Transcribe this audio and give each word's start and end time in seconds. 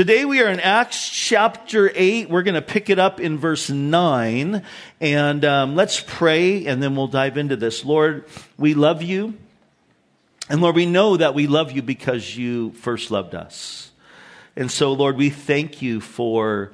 Today 0.00 0.24
we 0.24 0.40
are 0.40 0.48
in 0.48 0.60
Acts 0.60 1.10
chapter 1.10 1.92
8. 1.94 2.30
We're 2.30 2.42
going 2.42 2.54
to 2.54 2.62
pick 2.62 2.88
it 2.88 2.98
up 2.98 3.20
in 3.20 3.36
verse 3.36 3.68
9. 3.68 4.62
And 4.98 5.44
um, 5.44 5.76
let's 5.76 6.00
pray 6.00 6.64
and 6.64 6.82
then 6.82 6.96
we'll 6.96 7.06
dive 7.06 7.36
into 7.36 7.54
this. 7.54 7.84
Lord, 7.84 8.24
we 8.56 8.72
love 8.72 9.02
you. 9.02 9.36
And 10.48 10.62
Lord, 10.62 10.74
we 10.74 10.86
know 10.86 11.18
that 11.18 11.34
we 11.34 11.46
love 11.46 11.72
you 11.72 11.82
because 11.82 12.34
you 12.34 12.70
first 12.70 13.10
loved 13.10 13.34
us. 13.34 13.90
And 14.56 14.70
so, 14.70 14.94
Lord, 14.94 15.18
we 15.18 15.28
thank 15.28 15.82
you 15.82 16.00
for 16.00 16.72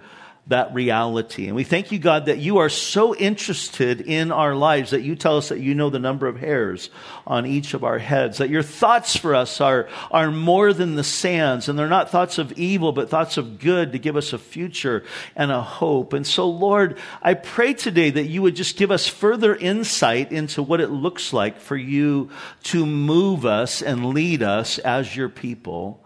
that 0.49 0.73
reality. 0.73 1.49
And 1.49 1.57
we 1.57 1.65
thank 1.65 1.91
you, 1.91 1.99
God, 1.99 2.27
that 2.27 2.39
you 2.39 2.59
are 2.59 2.69
so 2.69 3.17
interested 3.17 4.01
in 4.01 4.31
our 4.31 4.55
lives 4.55 4.91
that 4.91 5.03
you 5.03 5.17
tell 5.17 5.37
us 5.39 5.49
that 5.49 5.59
you 5.59 5.75
know 5.75 5.91
the 5.91 5.99
number 5.99 6.29
of 6.29 6.37
hairs 6.37 6.89
on 7.27 7.47
each 7.47 7.75
of 7.75 7.83
our 7.83 7.99
heads, 7.99 8.39
that 8.39 8.49
your 8.49 8.63
thoughts 8.63 9.17
for 9.17 9.35
us 9.35 9.61
are, 9.61 9.89
are 10.13 10.31
more 10.31 10.73
than 10.73 10.95
the 10.95 11.03
sands, 11.03 11.69
and 11.69 11.77
they're 11.77 11.89
not 11.89 12.11
thoughts 12.11 12.39
of 12.39 12.53
evil, 12.53 12.93
but 12.93 13.11
thoughts 13.11 13.37
of 13.37 13.59
good 13.59 13.91
to 13.93 13.99
give 13.99 14.17
us 14.17 14.33
a 14.33 14.39
future 14.39 15.03
and 15.35 15.51
a 15.51 15.61
hope. 15.61 16.13
And 16.13 16.25
so, 16.25 16.49
Lord, 16.49 16.97
I 17.21 17.35
pray 17.35 17.75
today 17.75 18.11
that 18.11 18.27
you 18.27 18.43
would 18.43 18.55
just 18.55 18.77
give 18.77 18.93
us 18.93 19.09
further 19.09 19.57
insight 19.57 20.31
into 20.31 20.63
what 20.63 20.81
it 20.81 20.91
looks 20.91 21.33
like 21.33 21.59
for 21.61 21.77
you 21.77 22.31
to 22.65 22.87
move 22.87 23.45
us 23.45 23.83
and 23.83 24.07
lead 24.07 24.45
us 24.45 24.79
as 24.79 25.17
your 25.17 25.29
people. 25.29 26.06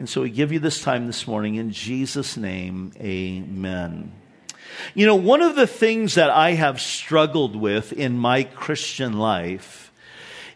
And 0.00 0.08
so 0.08 0.22
we 0.22 0.30
give 0.30 0.50
you 0.50 0.60
this 0.60 0.80
time 0.80 1.06
this 1.06 1.26
morning 1.26 1.56
in 1.56 1.72
Jesus' 1.72 2.38
name, 2.38 2.92
amen. 2.98 4.10
You 4.94 5.04
know, 5.04 5.14
one 5.14 5.42
of 5.42 5.56
the 5.56 5.66
things 5.66 6.14
that 6.14 6.30
I 6.30 6.52
have 6.52 6.80
struggled 6.80 7.54
with 7.54 7.92
in 7.92 8.16
my 8.16 8.44
Christian 8.44 9.18
life 9.18 9.92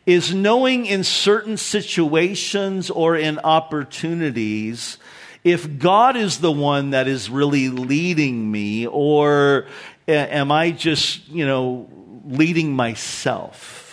is 0.06 0.34
knowing 0.34 0.86
in 0.86 1.04
certain 1.04 1.58
situations 1.58 2.88
or 2.88 3.16
in 3.16 3.38
opportunities 3.40 4.96
if 5.44 5.78
God 5.78 6.16
is 6.16 6.38
the 6.38 6.50
one 6.50 6.92
that 6.92 7.06
is 7.06 7.28
really 7.28 7.68
leading 7.68 8.50
me 8.50 8.86
or 8.86 9.66
am 10.08 10.52
I 10.52 10.70
just, 10.70 11.28
you 11.28 11.44
know, 11.44 11.86
leading 12.24 12.72
myself? 12.72 13.83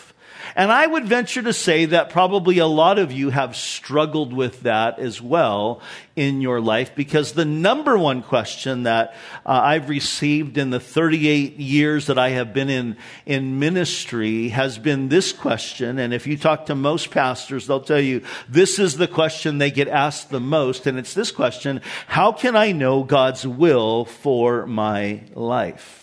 And 0.56 0.72
I 0.72 0.86
would 0.86 1.06
venture 1.06 1.42
to 1.42 1.54
say 1.54 1.86
that 1.86 2.10
probably 2.10 2.58
a 2.58 2.68
lot 2.68 3.00
of 3.00 3.12
you 3.12 3.30
have 3.30 3.56
struggled 3.56 4.34
with 4.34 4.62
that 4.62 5.00
as 5.00 5.22
well 5.22 5.82
in 6.16 6.42
your 6.42 6.60
life 6.60 6.94
because 6.96 7.34
the 7.34 7.46
number 7.46 7.98
one 7.98 8.22
question 8.22 8.84
that 8.84 9.16
uh, 9.46 9.52
I've 9.64 9.90
received 9.90 10.58
in 10.58 10.70
the 10.70 10.80
38 10.80 11.58
years 11.58 12.08
that 12.08 12.20
I 12.20 12.30
have 12.30 12.54
been 12.54 12.70
in, 12.70 12.98
in 13.26 13.60
ministry 13.60 14.50
has 14.50 14.78
been 14.78 15.10
this 15.10 15.32
question. 15.32 16.00
And 16.00 16.14
if 16.14 16.28
you 16.28 16.38
talk 16.38 16.66
to 16.66 16.76
most 16.76 17.12
pastors, 17.12 17.68
they'll 17.68 17.80
tell 17.80 18.00
you 18.00 18.22
this 18.50 18.78
is 18.78 18.98
the 18.98 19.08
question 19.08 19.58
they 19.58 19.72
get 19.72 19.88
asked 19.88 20.30
the 20.30 20.40
most. 20.40 20.86
And 20.86 20.98
it's 21.00 21.14
this 21.14 21.32
question 21.32 21.82
How 22.08 22.32
can 22.32 22.56
I 22.56 22.72
know 22.72 23.04
God's 23.04 23.48
will 23.48 24.06
for 24.06 24.66
my 24.66 25.24
life? 25.34 26.01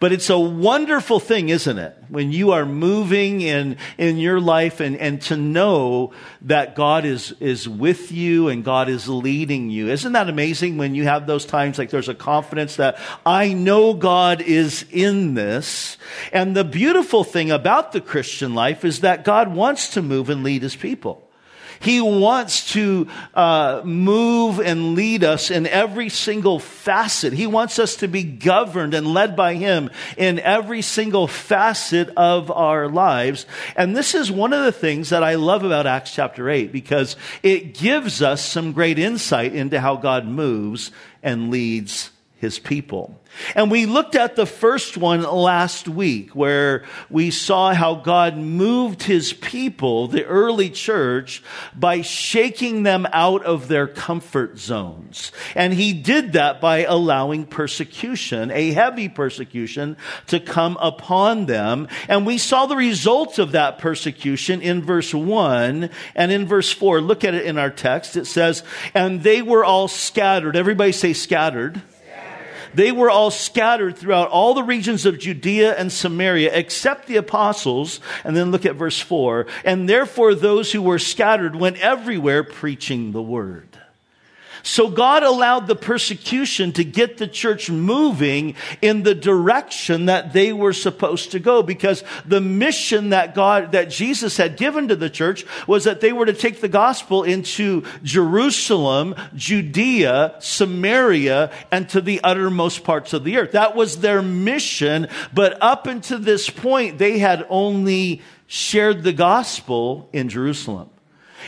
But 0.00 0.12
it's 0.12 0.30
a 0.30 0.38
wonderful 0.38 1.20
thing, 1.20 1.48
isn't 1.48 1.78
it? 1.78 1.96
When 2.08 2.32
you 2.32 2.52
are 2.52 2.66
moving 2.66 3.40
in, 3.40 3.76
in 3.96 4.18
your 4.18 4.40
life 4.40 4.80
and, 4.80 4.96
and 4.96 5.20
to 5.22 5.36
know 5.36 6.12
that 6.42 6.74
God 6.74 7.04
is, 7.04 7.32
is 7.40 7.68
with 7.68 8.12
you 8.12 8.48
and 8.48 8.64
God 8.64 8.88
is 8.88 9.08
leading 9.08 9.70
you. 9.70 9.88
Isn't 9.88 10.12
that 10.12 10.28
amazing 10.28 10.76
when 10.76 10.94
you 10.94 11.04
have 11.04 11.26
those 11.26 11.46
times 11.46 11.78
like 11.78 11.90
there's 11.90 12.08
a 12.08 12.14
confidence 12.14 12.76
that 12.76 12.98
I 13.24 13.52
know 13.52 13.94
God 13.94 14.40
is 14.42 14.84
in 14.90 15.34
this. 15.34 15.96
And 16.32 16.56
the 16.56 16.64
beautiful 16.64 17.24
thing 17.24 17.50
about 17.50 17.92
the 17.92 18.00
Christian 18.00 18.54
life 18.54 18.84
is 18.84 19.00
that 19.00 19.24
God 19.24 19.54
wants 19.54 19.90
to 19.90 20.02
move 20.02 20.28
and 20.28 20.44
lead 20.44 20.62
his 20.62 20.76
people. 20.76 21.23
He 21.80 22.00
wants 22.00 22.72
to 22.72 23.08
uh, 23.34 23.82
move 23.84 24.60
and 24.60 24.94
lead 24.94 25.24
us 25.24 25.50
in 25.50 25.66
every 25.66 26.08
single 26.08 26.58
facet. 26.58 27.32
He 27.32 27.46
wants 27.46 27.78
us 27.78 27.96
to 27.96 28.08
be 28.08 28.22
governed 28.22 28.94
and 28.94 29.06
led 29.06 29.36
by 29.36 29.54
Him 29.54 29.90
in 30.16 30.38
every 30.38 30.82
single 30.82 31.26
facet 31.26 32.10
of 32.16 32.50
our 32.50 32.88
lives. 32.88 33.46
And 33.76 33.96
this 33.96 34.14
is 34.14 34.30
one 34.30 34.52
of 34.52 34.64
the 34.64 34.72
things 34.72 35.10
that 35.10 35.22
I 35.22 35.34
love 35.34 35.64
about 35.64 35.86
Acts 35.86 36.14
chapter 36.14 36.48
8 36.48 36.72
because 36.72 37.16
it 37.42 37.74
gives 37.74 38.22
us 38.22 38.44
some 38.44 38.72
great 38.72 38.98
insight 38.98 39.54
into 39.54 39.80
how 39.80 39.96
God 39.96 40.26
moves 40.26 40.90
and 41.22 41.50
leads 41.50 42.10
His 42.36 42.58
people. 42.58 43.20
And 43.54 43.70
we 43.70 43.86
looked 43.86 44.14
at 44.14 44.36
the 44.36 44.46
first 44.46 44.96
one 44.96 45.22
last 45.22 45.88
week 45.88 46.34
where 46.34 46.84
we 47.10 47.30
saw 47.30 47.74
how 47.74 47.96
God 47.96 48.36
moved 48.36 49.02
his 49.02 49.32
people, 49.32 50.08
the 50.08 50.24
early 50.24 50.70
church, 50.70 51.42
by 51.74 52.00
shaking 52.00 52.82
them 52.82 53.06
out 53.12 53.44
of 53.44 53.68
their 53.68 53.86
comfort 53.86 54.58
zones. 54.58 55.32
And 55.54 55.72
he 55.72 55.92
did 55.92 56.32
that 56.34 56.60
by 56.60 56.84
allowing 56.84 57.46
persecution, 57.46 58.50
a 58.50 58.72
heavy 58.72 59.08
persecution, 59.08 59.96
to 60.28 60.40
come 60.40 60.76
upon 60.80 61.46
them. 61.46 61.88
And 62.08 62.26
we 62.26 62.38
saw 62.38 62.66
the 62.66 62.76
results 62.76 63.38
of 63.38 63.52
that 63.52 63.78
persecution 63.78 64.60
in 64.62 64.82
verse 64.82 65.12
1 65.12 65.90
and 66.14 66.32
in 66.32 66.46
verse 66.46 66.72
4. 66.72 67.00
Look 67.00 67.24
at 67.24 67.34
it 67.34 67.46
in 67.46 67.58
our 67.58 67.70
text. 67.70 68.16
It 68.16 68.26
says, 68.26 68.62
And 68.94 69.22
they 69.22 69.42
were 69.42 69.64
all 69.64 69.88
scattered. 69.88 70.56
Everybody 70.56 70.92
say 70.92 71.12
scattered 71.12 71.82
they 72.74 72.92
were 72.92 73.10
all 73.10 73.30
scattered 73.30 73.96
throughout 73.96 74.28
all 74.28 74.54
the 74.54 74.62
regions 74.62 75.06
of 75.06 75.18
Judea 75.18 75.74
and 75.76 75.92
Samaria, 75.92 76.50
except 76.52 77.06
the 77.06 77.16
apostles. 77.16 78.00
And 78.24 78.36
then 78.36 78.50
look 78.50 78.66
at 78.66 78.76
verse 78.76 79.00
4. 79.00 79.46
And 79.64 79.88
therefore, 79.88 80.34
those 80.34 80.72
who 80.72 80.82
were 80.82 80.98
scattered 80.98 81.56
went 81.56 81.78
everywhere 81.78 82.44
preaching 82.44 83.12
the 83.12 83.22
word. 83.22 83.73
So 84.64 84.88
God 84.88 85.22
allowed 85.22 85.66
the 85.66 85.76
persecution 85.76 86.72
to 86.72 86.84
get 86.84 87.18
the 87.18 87.28
church 87.28 87.70
moving 87.70 88.56
in 88.80 89.02
the 89.02 89.14
direction 89.14 90.06
that 90.06 90.32
they 90.32 90.54
were 90.54 90.72
supposed 90.72 91.32
to 91.32 91.38
go 91.38 91.62
because 91.62 92.02
the 92.24 92.40
mission 92.40 93.10
that 93.10 93.34
God, 93.34 93.72
that 93.72 93.90
Jesus 93.90 94.38
had 94.38 94.56
given 94.56 94.88
to 94.88 94.96
the 94.96 95.10
church 95.10 95.44
was 95.66 95.84
that 95.84 96.00
they 96.00 96.14
were 96.14 96.24
to 96.24 96.32
take 96.32 96.62
the 96.62 96.68
gospel 96.68 97.24
into 97.24 97.84
Jerusalem, 98.02 99.14
Judea, 99.34 100.36
Samaria, 100.40 101.52
and 101.70 101.86
to 101.90 102.00
the 102.00 102.22
uttermost 102.24 102.84
parts 102.84 103.12
of 103.12 103.22
the 103.22 103.36
earth. 103.36 103.52
That 103.52 103.76
was 103.76 103.98
their 103.98 104.22
mission. 104.22 105.08
But 105.34 105.62
up 105.62 105.86
until 105.86 106.20
this 106.20 106.48
point, 106.48 106.96
they 106.96 107.18
had 107.18 107.46
only 107.50 108.22
shared 108.46 109.02
the 109.02 109.12
gospel 109.12 110.08
in 110.14 110.30
Jerusalem. 110.30 110.88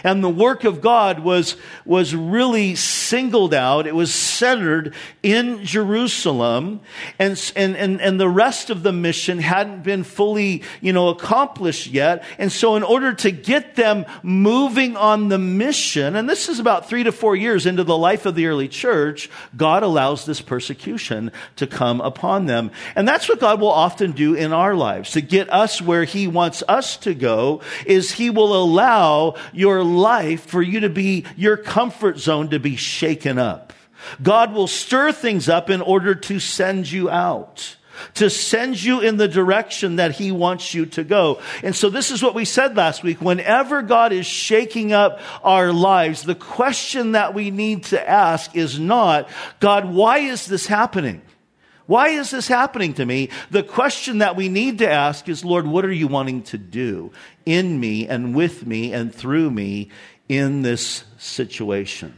And 0.05 0.23
the 0.23 0.29
work 0.29 0.65
of 0.65 0.81
God 0.81 1.21
was, 1.21 1.57
was 1.85 2.15
really 2.15 2.75
singled 2.75 3.55
out. 3.55 3.87
It 3.87 3.95
was 3.95 4.13
centered 4.15 4.95
in 5.23 5.65
Jerusalem. 5.65 6.81
And, 7.19 7.53
and, 7.57 7.77
and, 7.77 8.01
and 8.01 8.21
the 8.21 8.29
rest 8.29 8.71
of 8.71 8.83
the 8.83 8.93
mission 8.93 9.39
hadn't 9.39 9.83
been 9.83 10.05
fully, 10.05 10.63
you 10.81 10.93
know, 10.93 11.09
accomplished 11.09 11.89
yet. 11.89 12.25
And 12.39 12.51
so 12.51 12.77
in 12.77 12.83
order 12.83 13.13
to 13.15 13.31
get 13.31 13.77
them 13.77 14.07
moving 14.23 14.97
on 14.97 15.29
the 15.29 15.39
mission, 15.39 16.17
and 16.17 16.29
this 16.29 16.49
is 16.49 16.59
about 16.59 16.89
three 16.89 17.05
to 17.05 17.13
four 17.13 17.37
years 17.37 17.67
into 17.67 17.85
the 17.85 17.97
life 17.97 18.27
of 18.27 18.35
the 18.35 18.47
early 18.47 18.69
church, 18.69 19.31
God 19.57 19.83
allows 19.83 20.27
this 20.27 20.41
persecution 20.41 21.33
to 21.57 21.67
come 21.67 22.01
upon 22.01 22.47
them. 22.47 22.71
And 22.95 23.07
that's 23.07 23.29
what 23.29 23.41
God 23.41 23.61
will 23.61 23.69
often 23.69 24.13
do 24.13 24.35
in 24.35 24.53
our 24.53 24.75
lives. 24.75 25.13
To 25.13 25.21
get 25.21 25.53
us 25.53 25.81
where 25.81 26.05
He 26.05 26.27
wants 26.27 26.63
us 26.69 26.97
to 26.99 27.15
go 27.15 27.63
is 27.87 28.13
He 28.13 28.31
will 28.31 28.55
allow 28.55 29.37
your 29.53 29.83
life 29.87 30.47
for 30.47 30.61
you 30.61 30.81
to 30.81 30.89
be, 30.91 31.25
your 31.37 31.57
comfort 31.57 32.19
zone 32.19 32.51
to 32.51 32.59
be 32.59 32.77
shaken 32.77 33.39
up. 33.39 33.73
God 34.23 34.53
will 34.53 34.67
stir 34.67 35.13
things 35.13 35.49
up 35.49 35.71
in 35.71 35.81
order 35.81 36.15
to 36.15 36.39
send 36.39 36.91
you 36.91 37.09
out 37.11 37.77
to 38.15 38.31
send 38.31 38.83
you 38.83 39.01
in 39.01 39.17
the 39.17 39.29
direction 39.29 39.97
that 39.97 40.13
he 40.13 40.31
wants 40.33 40.75
you 40.75 40.87
to 40.87 41.05
go. 41.05 41.41
And 41.63 41.75
so 41.75 41.91
this 41.91 42.11
is 42.11 42.23
what 42.23 42.35
we 42.35 42.45
said 42.45 42.77
last 42.77 43.03
week. 43.03 43.21
Whenever 43.21 43.83
God 43.83 44.13
is 44.13 44.27
shaking 44.27 44.93
up 44.93 45.21
our 45.43 45.73
lives, 45.73 46.23
the 46.23 46.35
question 46.35 47.13
that 47.13 47.35
we 47.35 47.51
need 47.51 47.85
to 47.85 48.09
ask 48.09 48.55
is 48.55 48.79
not, 48.79 49.29
God, 49.61 49.87
why 49.87 50.19
is 50.19 50.47
this 50.47 50.67
happening? 50.67 51.23
Why 51.87 52.09
is 52.09 52.31
this 52.31 52.49
happening 52.49 52.95
to 52.95 53.07
me? 53.07 53.31
The 53.51 53.63
question 53.63 54.19
that 54.19 54.37
we 54.37 54.49
need 54.49 54.79
to 54.79 54.91
ask 54.91 55.29
is, 55.29 55.45
Lord, 55.45 55.67
what 55.67 55.85
are 55.85 55.93
you 55.93 56.09
wanting 56.09 56.43
to 56.45 56.59
do 56.59 57.13
in 57.45 57.79
me 57.79 58.09
and 58.09 58.35
with 58.35 58.67
me 58.67 58.93
and 58.93 59.15
through 59.15 59.51
me 59.51 59.91
in 60.29 60.63
this 60.63 61.05
situation? 61.19 62.15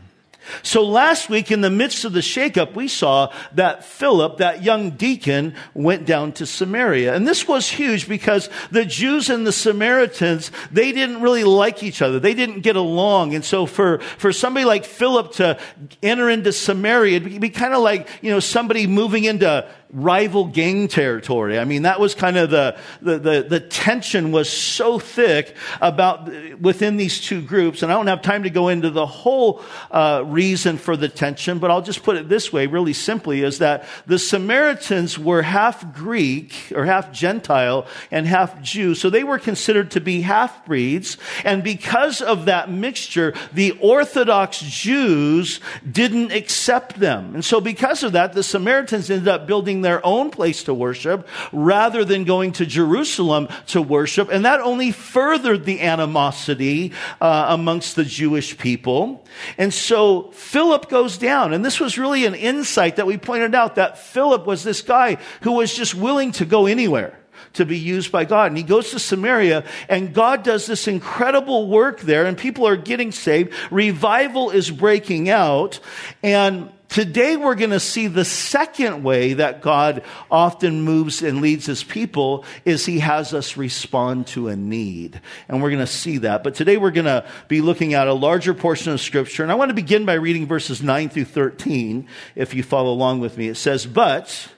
So 0.62 0.84
last 0.84 1.28
week, 1.28 1.50
in 1.50 1.60
the 1.60 1.70
midst 1.70 2.04
of 2.04 2.12
the 2.12 2.20
shakeup, 2.20 2.74
we 2.74 2.88
saw 2.88 3.32
that 3.52 3.84
Philip, 3.84 4.38
that 4.38 4.62
young 4.62 4.90
deacon, 4.90 5.54
went 5.74 6.06
down 6.06 6.32
to 6.32 6.46
Samaria. 6.46 7.14
And 7.14 7.26
this 7.26 7.46
was 7.46 7.68
huge 7.68 8.08
because 8.08 8.48
the 8.70 8.84
Jews 8.84 9.30
and 9.30 9.46
the 9.46 9.52
Samaritans, 9.52 10.50
they 10.70 10.92
didn't 10.92 11.20
really 11.20 11.44
like 11.44 11.82
each 11.82 12.02
other. 12.02 12.20
They 12.20 12.34
didn't 12.34 12.60
get 12.60 12.76
along. 12.76 13.34
And 13.34 13.44
so 13.44 13.66
for, 13.66 13.98
for 13.98 14.32
somebody 14.32 14.64
like 14.64 14.84
Philip 14.84 15.32
to 15.32 15.58
enter 16.02 16.28
into 16.28 16.52
Samaria, 16.52 17.16
it'd 17.16 17.40
be 17.40 17.50
kind 17.50 17.74
of 17.74 17.82
like, 17.82 18.08
you 18.22 18.30
know, 18.30 18.40
somebody 18.40 18.86
moving 18.86 19.24
into 19.24 19.68
rival 19.90 20.44
gang 20.44 20.86
territory. 20.86 21.58
I 21.58 21.64
mean, 21.64 21.82
that 21.82 21.98
was 21.98 22.14
kind 22.14 22.36
of 22.36 22.50
the, 22.50 22.76
the, 23.00 23.18
the, 23.18 23.46
the, 23.48 23.60
tension 23.60 24.32
was 24.32 24.50
so 24.50 24.98
thick 24.98 25.56
about 25.80 26.30
within 26.60 26.98
these 26.98 27.20
two 27.20 27.40
groups. 27.40 27.82
And 27.82 27.90
I 27.90 27.94
don't 27.94 28.06
have 28.06 28.20
time 28.20 28.42
to 28.42 28.50
go 28.50 28.68
into 28.68 28.90
the 28.90 29.06
whole 29.06 29.62
uh, 29.90 30.22
reason 30.26 30.76
for 30.76 30.96
the 30.96 31.08
tension, 31.08 31.58
but 31.58 31.70
I'll 31.70 31.82
just 31.82 32.02
put 32.02 32.16
it 32.16 32.28
this 32.28 32.52
way 32.52 32.66
really 32.66 32.92
simply 32.92 33.42
is 33.42 33.58
that 33.58 33.86
the 34.06 34.18
Samaritans 34.18 35.18
were 35.18 35.42
half 35.42 35.94
Greek 35.94 36.70
or 36.74 36.84
half 36.84 37.10
Gentile 37.10 37.86
and 38.10 38.26
half 38.26 38.60
Jew. 38.60 38.94
So 38.94 39.08
they 39.08 39.24
were 39.24 39.38
considered 39.38 39.92
to 39.92 40.00
be 40.00 40.20
half 40.20 40.66
breeds. 40.66 41.16
And 41.44 41.64
because 41.64 42.20
of 42.20 42.44
that 42.44 42.70
mixture, 42.70 43.32
the 43.54 43.72
Orthodox 43.80 44.60
Jews 44.60 45.60
didn't 45.90 46.32
accept 46.32 47.00
them. 47.00 47.34
And 47.34 47.44
so 47.44 47.60
because 47.60 48.02
of 48.02 48.12
that, 48.12 48.34
the 48.34 48.42
Samaritans 48.42 49.10
ended 49.10 49.28
up 49.28 49.46
building 49.46 49.77
their 49.82 50.04
own 50.04 50.30
place 50.30 50.64
to 50.64 50.74
worship 50.74 51.28
rather 51.52 52.04
than 52.04 52.24
going 52.24 52.52
to 52.52 52.66
Jerusalem 52.66 53.48
to 53.68 53.82
worship. 53.82 54.28
And 54.30 54.44
that 54.44 54.60
only 54.60 54.92
furthered 54.92 55.64
the 55.64 55.80
animosity 55.80 56.92
uh, 57.20 57.46
amongst 57.48 57.96
the 57.96 58.04
Jewish 58.04 58.56
people. 58.58 59.24
And 59.56 59.72
so 59.72 60.30
Philip 60.32 60.88
goes 60.88 61.18
down. 61.18 61.52
And 61.52 61.64
this 61.64 61.80
was 61.80 61.98
really 61.98 62.26
an 62.26 62.34
insight 62.34 62.96
that 62.96 63.06
we 63.06 63.16
pointed 63.18 63.54
out 63.54 63.76
that 63.76 63.98
Philip 63.98 64.46
was 64.46 64.64
this 64.64 64.82
guy 64.82 65.18
who 65.42 65.52
was 65.52 65.74
just 65.74 65.94
willing 65.94 66.32
to 66.32 66.44
go 66.44 66.66
anywhere 66.66 67.18
to 67.54 67.64
be 67.64 67.78
used 67.78 68.12
by 68.12 68.24
God. 68.24 68.50
And 68.50 68.56
he 68.56 68.62
goes 68.62 68.90
to 68.90 68.98
Samaria 68.98 69.64
and 69.88 70.14
God 70.14 70.42
does 70.42 70.66
this 70.66 70.88
incredible 70.88 71.68
work 71.68 72.00
there 72.00 72.26
and 72.26 72.36
people 72.36 72.66
are 72.66 72.76
getting 72.76 73.12
saved. 73.12 73.52
Revival 73.70 74.50
is 74.50 74.70
breaking 74.70 75.28
out 75.28 75.80
and 76.22 76.70
Today 76.88 77.36
we're 77.36 77.54
going 77.54 77.70
to 77.70 77.80
see 77.80 78.06
the 78.06 78.24
second 78.24 79.02
way 79.02 79.34
that 79.34 79.60
God 79.60 80.02
often 80.30 80.82
moves 80.82 81.22
and 81.22 81.42
leads 81.42 81.66
his 81.66 81.84
people 81.84 82.46
is 82.64 82.86
he 82.86 83.00
has 83.00 83.34
us 83.34 83.58
respond 83.58 84.26
to 84.28 84.48
a 84.48 84.56
need. 84.56 85.20
And 85.48 85.62
we're 85.62 85.68
going 85.68 85.80
to 85.80 85.86
see 85.86 86.18
that. 86.18 86.42
But 86.42 86.54
today 86.54 86.78
we're 86.78 86.90
going 86.90 87.04
to 87.04 87.26
be 87.46 87.60
looking 87.60 87.92
at 87.92 88.08
a 88.08 88.14
larger 88.14 88.54
portion 88.54 88.92
of 88.92 89.00
scripture. 89.02 89.42
And 89.42 89.52
I 89.52 89.56
want 89.56 89.68
to 89.68 89.74
begin 89.74 90.06
by 90.06 90.14
reading 90.14 90.46
verses 90.46 90.82
9 90.82 91.10
through 91.10 91.26
13 91.26 92.08
if 92.34 92.54
you 92.54 92.62
follow 92.62 92.90
along 92.90 93.20
with 93.20 93.36
me. 93.36 93.48
It 93.48 93.56
says, 93.56 93.84
But 93.84 94.48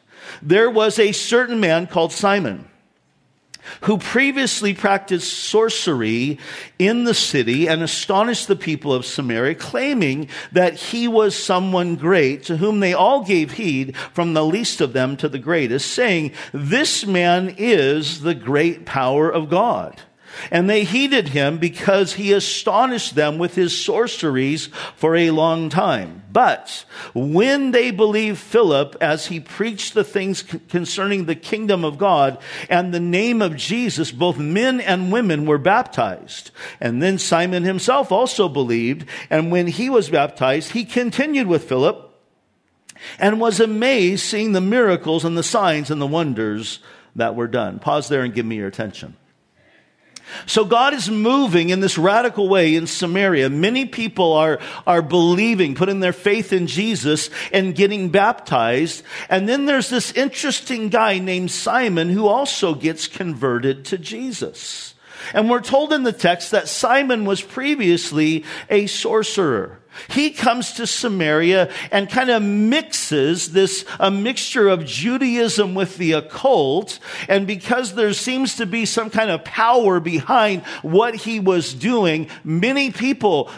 there 0.40 0.70
was 0.70 1.00
a 1.00 1.10
certain 1.10 1.58
man 1.58 1.88
called 1.88 2.12
Simon 2.12 2.68
who 3.82 3.98
previously 3.98 4.74
practiced 4.74 5.32
sorcery 5.32 6.38
in 6.78 7.04
the 7.04 7.14
city 7.14 7.68
and 7.68 7.82
astonished 7.82 8.48
the 8.48 8.56
people 8.56 8.92
of 8.92 9.06
Samaria, 9.06 9.54
claiming 9.54 10.28
that 10.52 10.74
he 10.74 11.08
was 11.08 11.36
someone 11.36 11.96
great, 11.96 12.44
to 12.44 12.56
whom 12.56 12.80
they 12.80 12.94
all 12.94 13.24
gave 13.24 13.52
heed, 13.52 13.96
from 14.12 14.34
the 14.34 14.44
least 14.44 14.80
of 14.80 14.92
them 14.92 15.16
to 15.16 15.28
the 15.28 15.38
greatest, 15.38 15.92
saying, 15.92 16.32
This 16.52 17.06
man 17.06 17.54
is 17.58 18.20
the 18.20 18.34
great 18.34 18.86
power 18.86 19.30
of 19.30 19.50
God. 19.50 20.00
And 20.50 20.68
they 20.70 20.84
heeded 20.84 21.28
him 21.28 21.58
because 21.58 22.14
he 22.14 22.32
astonished 22.32 23.14
them 23.14 23.38
with 23.38 23.54
his 23.54 23.82
sorceries 23.82 24.66
for 24.96 25.16
a 25.16 25.30
long 25.30 25.68
time. 25.68 26.22
But 26.32 26.84
when 27.14 27.72
they 27.72 27.90
believed 27.90 28.38
Philip 28.38 28.96
as 29.00 29.26
he 29.26 29.40
preached 29.40 29.94
the 29.94 30.04
things 30.04 30.42
concerning 30.68 31.24
the 31.24 31.34
kingdom 31.34 31.84
of 31.84 31.98
God 31.98 32.38
and 32.68 32.94
the 32.94 33.00
name 33.00 33.42
of 33.42 33.56
Jesus, 33.56 34.12
both 34.12 34.38
men 34.38 34.80
and 34.80 35.12
women 35.12 35.46
were 35.46 35.58
baptized. 35.58 36.50
And 36.80 37.02
then 37.02 37.18
Simon 37.18 37.64
himself 37.64 38.12
also 38.12 38.48
believed. 38.48 39.06
And 39.28 39.50
when 39.50 39.66
he 39.66 39.90
was 39.90 40.10
baptized, 40.10 40.72
he 40.72 40.84
continued 40.84 41.48
with 41.48 41.64
Philip 41.68 42.06
and 43.18 43.40
was 43.40 43.60
amazed 43.60 44.24
seeing 44.24 44.52
the 44.52 44.60
miracles 44.60 45.24
and 45.24 45.36
the 45.36 45.42
signs 45.42 45.90
and 45.90 46.00
the 46.00 46.06
wonders 46.06 46.80
that 47.16 47.34
were 47.34 47.48
done. 47.48 47.78
Pause 47.78 48.08
there 48.08 48.22
and 48.22 48.34
give 48.34 48.46
me 48.46 48.56
your 48.56 48.68
attention. 48.68 49.16
So 50.46 50.64
God 50.64 50.94
is 50.94 51.10
moving 51.10 51.70
in 51.70 51.80
this 51.80 51.98
radical 51.98 52.48
way 52.48 52.76
in 52.76 52.86
Samaria. 52.86 53.50
Many 53.50 53.86
people 53.86 54.32
are, 54.32 54.58
are 54.86 55.02
believing, 55.02 55.74
putting 55.74 56.00
their 56.00 56.12
faith 56.12 56.52
in 56.52 56.66
Jesus 56.66 57.30
and 57.52 57.74
getting 57.74 58.10
baptized. 58.10 59.02
And 59.28 59.48
then 59.48 59.66
there's 59.66 59.90
this 59.90 60.12
interesting 60.12 60.88
guy 60.88 61.18
named 61.18 61.50
Simon 61.50 62.10
who 62.10 62.26
also 62.26 62.74
gets 62.74 63.06
converted 63.06 63.84
to 63.86 63.98
Jesus. 63.98 64.94
And 65.34 65.50
we're 65.50 65.60
told 65.60 65.92
in 65.92 66.02
the 66.02 66.12
text 66.12 66.52
that 66.52 66.68
Simon 66.68 67.24
was 67.24 67.42
previously 67.42 68.44
a 68.68 68.86
sorcerer. 68.86 69.79
He 70.08 70.30
comes 70.30 70.72
to 70.74 70.86
Samaria 70.86 71.70
and 71.90 72.08
kind 72.08 72.30
of 72.30 72.42
mixes 72.42 73.52
this, 73.52 73.84
a 73.98 74.10
mixture 74.10 74.68
of 74.68 74.84
Judaism 74.84 75.74
with 75.74 75.96
the 75.96 76.12
occult. 76.12 76.98
And 77.28 77.46
because 77.46 77.94
there 77.94 78.12
seems 78.12 78.56
to 78.56 78.66
be 78.66 78.86
some 78.86 79.10
kind 79.10 79.30
of 79.30 79.44
power 79.44 80.00
behind 80.00 80.62
what 80.82 81.14
he 81.14 81.40
was 81.40 81.74
doing, 81.74 82.28
many 82.44 82.90
people 82.90 83.50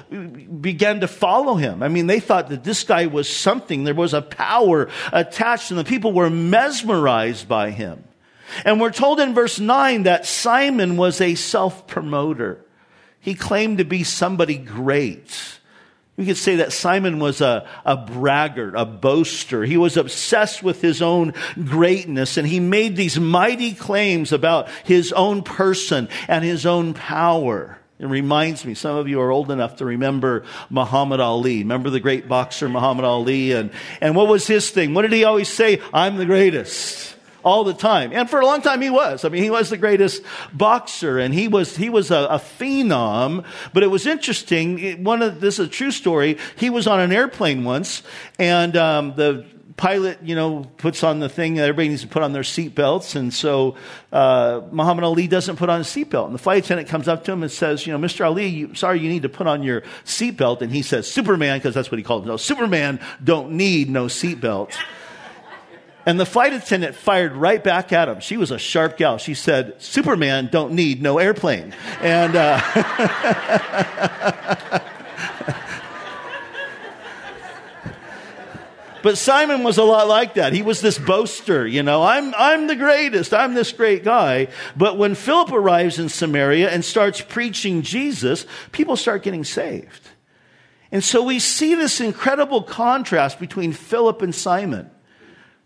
began 0.60 1.00
to 1.00 1.08
follow 1.08 1.54
him. 1.54 1.82
I 1.82 1.88
mean, 1.88 2.06
they 2.06 2.20
thought 2.20 2.48
that 2.50 2.64
this 2.64 2.84
guy 2.84 3.06
was 3.06 3.28
something. 3.28 3.84
There 3.84 3.94
was 3.94 4.14
a 4.14 4.22
power 4.22 4.88
attached 5.12 5.70
and 5.70 5.78
the 5.78 5.84
people 5.84 6.12
were 6.12 6.30
mesmerized 6.30 7.48
by 7.48 7.70
him. 7.70 8.04
And 8.64 8.80
we're 8.80 8.92
told 8.92 9.20
in 9.20 9.34
verse 9.34 9.58
9 9.58 10.04
that 10.04 10.26
Simon 10.26 10.96
was 10.96 11.20
a 11.20 11.34
self 11.34 11.86
promoter. 11.86 12.64
He 13.20 13.34
claimed 13.34 13.78
to 13.78 13.84
be 13.84 14.04
somebody 14.04 14.56
great. 14.56 15.60
We 16.17 16.26
could 16.26 16.37
say 16.37 16.56
that 16.56 16.73
Simon 16.73 17.19
was 17.19 17.41
a, 17.41 17.67
a 17.87 17.97
braggart, 17.97 18.75
a 18.76 18.85
boaster. 18.85 19.64
He 19.64 19.79
was 19.79 19.97
obsessed 19.97 20.62
with 20.62 20.82
his 20.82 21.00
own 21.00 21.32
greatness 21.64 22.37
and 22.37 22.47
he 22.47 22.61
made 22.61 22.97
these 22.97 23.19
mighty 23.19 23.73
claims 23.73 24.31
about 24.31 24.69
his 24.85 25.12
own 25.12 25.43
person 25.43 26.09
and 26.29 26.44
his 26.44 26.67
own 26.67 26.93
power. 26.93 27.79
It 27.99 28.06
reminds 28.06 28.64
me, 28.64 28.75
some 28.75 28.97
of 28.97 29.09
you 29.09 29.20
are 29.20 29.31
old 29.31 29.50
enough 29.50 29.76
to 29.76 29.85
remember 29.85 30.44
Muhammad 30.69 31.20
Ali. 31.20 31.59
Remember 31.59 31.88
the 31.88 32.00
great 32.00 32.29
boxer 32.29 32.69
Muhammad 32.69 33.05
Ali? 33.05 33.53
And, 33.53 33.70
and 34.00 34.14
what 34.14 34.29
was 34.29 34.47
his 34.47 34.70
thing? 34.70 34.93
What 34.93 35.03
did 35.03 35.12
he 35.12 35.25
always 35.25 35.49
say? 35.49 35.81
I'm 35.94 36.17
the 36.17 36.26
greatest 36.26 37.14
all 37.42 37.64
the 37.64 37.74
time. 37.74 38.12
And 38.12 38.28
for 38.28 38.40
a 38.40 38.46
long 38.46 38.62
time 38.62 38.80
he 38.80 38.90
was. 38.90 39.24
I 39.24 39.28
mean, 39.28 39.42
he 39.42 39.50
was 39.50 39.70
the 39.70 39.76
greatest 39.76 40.22
boxer 40.52 41.18
and 41.18 41.32
he 41.34 41.48
was, 41.48 41.76
he 41.76 41.90
was 41.90 42.10
a, 42.10 42.26
a 42.30 42.38
phenom. 42.38 43.44
But 43.72 43.82
it 43.82 43.88
was 43.88 44.06
interesting. 44.06 45.04
One 45.04 45.22
of, 45.22 45.40
this 45.40 45.58
is 45.58 45.66
a 45.66 45.70
true 45.70 45.90
story. 45.90 46.38
He 46.56 46.70
was 46.70 46.86
on 46.86 47.00
an 47.00 47.12
airplane 47.12 47.64
once 47.64 48.02
and, 48.38 48.76
um, 48.76 49.14
the, 49.16 49.46
pilot, 49.76 50.18
you 50.22 50.34
know, 50.34 50.64
puts 50.76 51.02
on 51.02 51.18
the 51.18 51.28
thing 51.28 51.54
that 51.54 51.62
everybody 51.62 51.88
needs 51.88 52.02
to 52.02 52.08
put 52.08 52.22
on 52.22 52.32
their 52.32 52.42
seatbelts. 52.42 53.16
And 53.16 53.32
so 53.32 53.76
uh, 54.12 54.60
Muhammad 54.70 55.04
Ali 55.04 55.26
doesn't 55.26 55.56
put 55.56 55.68
on 55.68 55.80
a 55.80 55.84
seatbelt. 55.84 56.26
And 56.26 56.34
the 56.34 56.38
flight 56.38 56.64
attendant 56.64 56.88
comes 56.88 57.08
up 57.08 57.24
to 57.24 57.32
him 57.32 57.42
and 57.42 57.50
says, 57.50 57.86
you 57.86 57.92
know, 57.92 57.98
Mr. 57.98 58.24
Ali, 58.24 58.46
you, 58.46 58.74
sorry, 58.74 59.00
you 59.00 59.08
need 59.08 59.22
to 59.22 59.28
put 59.28 59.46
on 59.46 59.62
your 59.62 59.82
seatbelt. 60.04 60.62
And 60.62 60.72
he 60.72 60.82
says, 60.82 61.10
Superman, 61.10 61.58
because 61.58 61.74
that's 61.74 61.90
what 61.90 61.98
he 61.98 62.04
called 62.04 62.22
him. 62.22 62.28
No, 62.28 62.36
Superman 62.36 63.00
don't 63.22 63.52
need 63.52 63.90
no 63.90 64.06
seatbelt. 64.06 64.72
And 66.04 66.18
the 66.18 66.26
flight 66.26 66.52
attendant 66.52 66.97
fired 66.97 67.32
right 67.32 67.62
back 67.62 67.92
at 67.92 68.09
him. 68.09 68.18
She 68.21 68.37
was 68.37 68.50
a 68.50 68.59
sharp 68.59 68.97
gal. 68.97 69.18
She 69.18 69.35
said, 69.35 69.80
Superman 69.80 70.49
don't 70.50 70.73
need 70.73 71.00
no 71.00 71.18
airplane. 71.18 71.73
And, 72.00 72.35
uh, 72.35 72.61
but 79.04 79.16
Simon 79.16 79.62
was 79.62 79.78
a 79.78 79.85
lot 79.85 80.09
like 80.09 80.35
that. 80.35 80.52
He 80.52 80.62
was 80.62 80.80
this 80.80 80.99
boaster, 80.99 81.68
you 81.68 81.85
know, 81.85 82.02
I'm, 82.02 82.35
I'm 82.37 82.66
the 82.66 82.75
greatest. 82.75 83.32
I'm 83.32 83.54
this 83.54 83.71
great 83.71 84.02
guy. 84.02 84.49
But 84.76 84.99
when 84.99 85.14
Philip 85.14 85.52
arrives 85.52 86.00
in 86.00 86.09
Samaria 86.09 86.68
and 86.68 86.85
starts 86.85 87.21
preaching 87.21 87.82
Jesus, 87.82 88.44
people 88.73 88.97
start 88.97 89.23
getting 89.23 89.44
saved. 89.44 90.09
And 90.90 91.04
so 91.04 91.23
we 91.23 91.38
see 91.38 91.76
this 91.76 92.00
incredible 92.00 92.64
contrast 92.64 93.38
between 93.38 93.73
Philip 93.73 94.21
and 94.21 94.35
Simon 94.35 94.90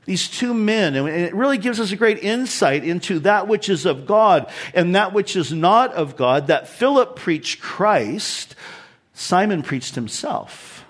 these 0.06 0.28
two 0.28 0.54
men, 0.54 0.94
and 0.94 1.08
it 1.08 1.34
really 1.34 1.58
gives 1.58 1.80
us 1.80 1.92
a 1.92 1.96
great 1.96 2.20
insight 2.20 2.84
into 2.84 3.18
that 3.20 3.48
which 3.48 3.68
is 3.68 3.84
of 3.84 4.06
God 4.06 4.50
and 4.72 4.94
that 4.94 5.12
which 5.12 5.36
is 5.36 5.52
not 5.52 5.92
of 5.92 6.16
God. 6.16 6.46
That 6.46 6.68
Philip 6.68 7.16
preached 7.16 7.60
Christ, 7.60 8.54
Simon 9.12 9.62
preached 9.62 9.96
himself. 9.96 10.84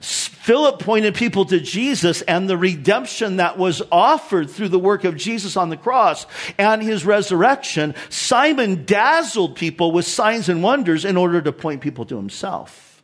Philip 0.00 0.80
pointed 0.80 1.14
people 1.14 1.44
to 1.46 1.58
Jesus 1.58 2.22
and 2.22 2.48
the 2.48 2.56
redemption 2.56 3.36
that 3.36 3.56
was 3.56 3.82
offered 3.90 4.50
through 4.50 4.68
the 4.68 4.78
work 4.78 5.04
of 5.04 5.16
Jesus 5.16 5.56
on 5.56 5.70
the 5.70 5.76
cross 5.76 6.26
and 6.58 6.82
his 6.82 7.06
resurrection. 7.06 7.94
Simon 8.10 8.84
dazzled 8.84 9.56
people 9.56 9.92
with 9.92 10.06
signs 10.06 10.48
and 10.48 10.62
wonders 10.62 11.04
in 11.04 11.16
order 11.16 11.40
to 11.40 11.52
point 11.52 11.80
people 11.80 12.04
to 12.06 12.16
himself 12.16 13.02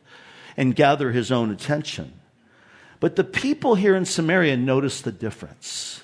and 0.55 0.75
gather 0.75 1.11
his 1.11 1.31
own 1.31 1.51
attention. 1.51 2.13
But 3.03 3.17
the 3.17 3.25
people 3.25 3.75
here 3.75 3.97
in 3.97 4.05
Samaria 4.05 4.55
noticed 4.55 5.03
the 5.03 5.11
difference. 5.11 5.99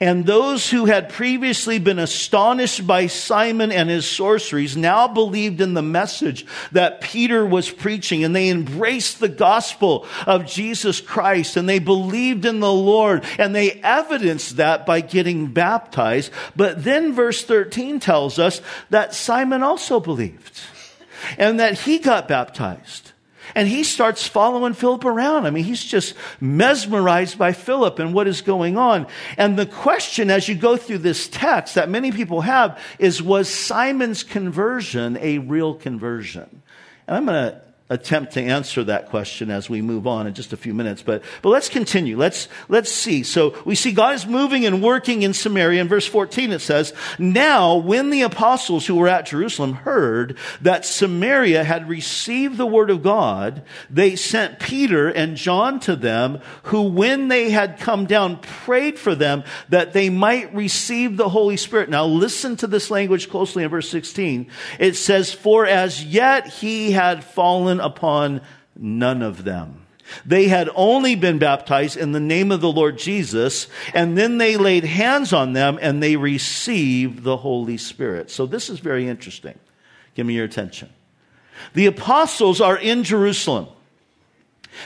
And 0.00 0.24
those 0.24 0.70
who 0.70 0.86
had 0.86 1.10
previously 1.10 1.78
been 1.78 1.98
astonished 1.98 2.86
by 2.86 3.08
Simon 3.08 3.70
and 3.70 3.90
his 3.90 4.06
sorceries 4.06 4.74
now 4.74 5.06
believed 5.06 5.60
in 5.60 5.74
the 5.74 5.82
message 5.82 6.46
that 6.72 7.02
Peter 7.02 7.44
was 7.44 7.70
preaching 7.70 8.24
and 8.24 8.34
they 8.34 8.48
embraced 8.48 9.20
the 9.20 9.28
gospel 9.28 10.06
of 10.26 10.46
Jesus 10.46 10.98
Christ 10.98 11.58
and 11.58 11.68
they 11.68 11.78
believed 11.78 12.46
in 12.46 12.60
the 12.60 12.72
Lord 12.72 13.22
and 13.36 13.54
they 13.54 13.72
evidenced 13.82 14.56
that 14.56 14.86
by 14.86 15.02
getting 15.02 15.48
baptized. 15.48 16.32
But 16.56 16.84
then 16.84 17.12
verse 17.12 17.44
13 17.44 18.00
tells 18.00 18.38
us 18.38 18.62
that 18.88 19.12
Simon 19.12 19.62
also 19.62 20.00
believed 20.00 20.58
and 21.36 21.60
that 21.60 21.80
he 21.80 21.98
got 21.98 22.28
baptized. 22.28 23.10
And 23.54 23.68
he 23.68 23.84
starts 23.84 24.26
following 24.26 24.74
Philip 24.74 25.04
around. 25.04 25.46
I 25.46 25.50
mean, 25.50 25.64
he's 25.64 25.82
just 25.82 26.14
mesmerized 26.40 27.38
by 27.38 27.52
Philip 27.52 27.98
and 27.98 28.14
what 28.14 28.26
is 28.26 28.40
going 28.40 28.76
on. 28.76 29.06
And 29.36 29.58
the 29.58 29.66
question 29.66 30.30
as 30.30 30.48
you 30.48 30.54
go 30.54 30.76
through 30.76 30.98
this 30.98 31.28
text 31.28 31.74
that 31.74 31.88
many 31.88 32.12
people 32.12 32.42
have 32.42 32.80
is, 32.98 33.22
was 33.22 33.48
Simon's 33.48 34.22
conversion 34.22 35.18
a 35.20 35.38
real 35.38 35.74
conversion? 35.74 36.62
And 37.06 37.16
I'm 37.16 37.26
going 37.26 37.50
to 37.50 37.63
attempt 37.94 38.32
to 38.32 38.42
answer 38.42 38.82
that 38.84 39.08
question 39.08 39.50
as 39.50 39.70
we 39.70 39.80
move 39.80 40.06
on 40.06 40.26
in 40.26 40.34
just 40.34 40.52
a 40.52 40.56
few 40.56 40.74
minutes. 40.74 41.02
But, 41.02 41.22
but 41.42 41.50
let's 41.50 41.68
continue. 41.68 42.16
Let's, 42.16 42.48
let's 42.68 42.90
see. 42.90 43.22
So 43.22 43.56
we 43.64 43.76
see 43.76 43.92
God 43.92 44.14
is 44.14 44.26
moving 44.26 44.66
and 44.66 44.82
working 44.82 45.22
in 45.22 45.32
Samaria. 45.32 45.80
In 45.80 45.88
verse 45.88 46.06
14 46.06 46.52
it 46.52 46.58
says, 46.58 46.92
Now 47.18 47.76
when 47.76 48.10
the 48.10 48.22
apostles 48.22 48.86
who 48.86 48.96
were 48.96 49.08
at 49.08 49.26
Jerusalem 49.26 49.74
heard 49.74 50.36
that 50.60 50.84
Samaria 50.84 51.62
had 51.62 51.88
received 51.88 52.56
the 52.56 52.66
word 52.66 52.90
of 52.90 53.02
God, 53.02 53.62
they 53.88 54.16
sent 54.16 54.58
Peter 54.58 55.08
and 55.08 55.36
John 55.36 55.78
to 55.80 55.94
them, 55.94 56.40
who 56.64 56.82
when 56.82 57.28
they 57.28 57.50
had 57.50 57.78
come 57.78 58.06
down 58.06 58.38
prayed 58.38 58.98
for 58.98 59.14
them 59.14 59.44
that 59.68 59.92
they 59.92 60.10
might 60.10 60.54
receive 60.54 61.16
the 61.16 61.28
Holy 61.28 61.56
Spirit. 61.56 61.88
Now 61.88 62.06
listen 62.06 62.56
to 62.56 62.66
this 62.66 62.90
language 62.90 63.30
closely 63.30 63.62
in 63.62 63.70
verse 63.70 63.88
16. 63.88 64.50
It 64.80 64.96
says, 64.96 65.32
For 65.32 65.64
as 65.64 66.04
yet 66.04 66.48
he 66.48 66.90
had 66.90 67.22
fallen 67.22 67.80
upon 67.84 68.40
none 68.76 69.22
of 69.22 69.44
them. 69.44 69.84
They 70.26 70.48
had 70.48 70.68
only 70.74 71.14
been 71.14 71.38
baptized 71.38 71.96
in 71.96 72.12
the 72.12 72.20
name 72.20 72.52
of 72.52 72.60
the 72.60 72.70
Lord 72.70 72.98
Jesus, 72.98 73.68
and 73.94 74.18
then 74.18 74.38
they 74.38 74.56
laid 74.56 74.84
hands 74.84 75.32
on 75.32 75.54
them 75.54 75.78
and 75.80 76.02
they 76.02 76.16
received 76.16 77.22
the 77.22 77.38
Holy 77.38 77.78
Spirit. 77.78 78.30
So 78.30 78.46
this 78.46 78.68
is 78.68 78.80
very 78.80 79.08
interesting. 79.08 79.58
Give 80.14 80.26
me 80.26 80.34
your 80.34 80.44
attention. 80.44 80.90
The 81.72 81.86
apostles 81.86 82.60
are 82.60 82.76
in 82.76 83.04
Jerusalem. 83.04 83.68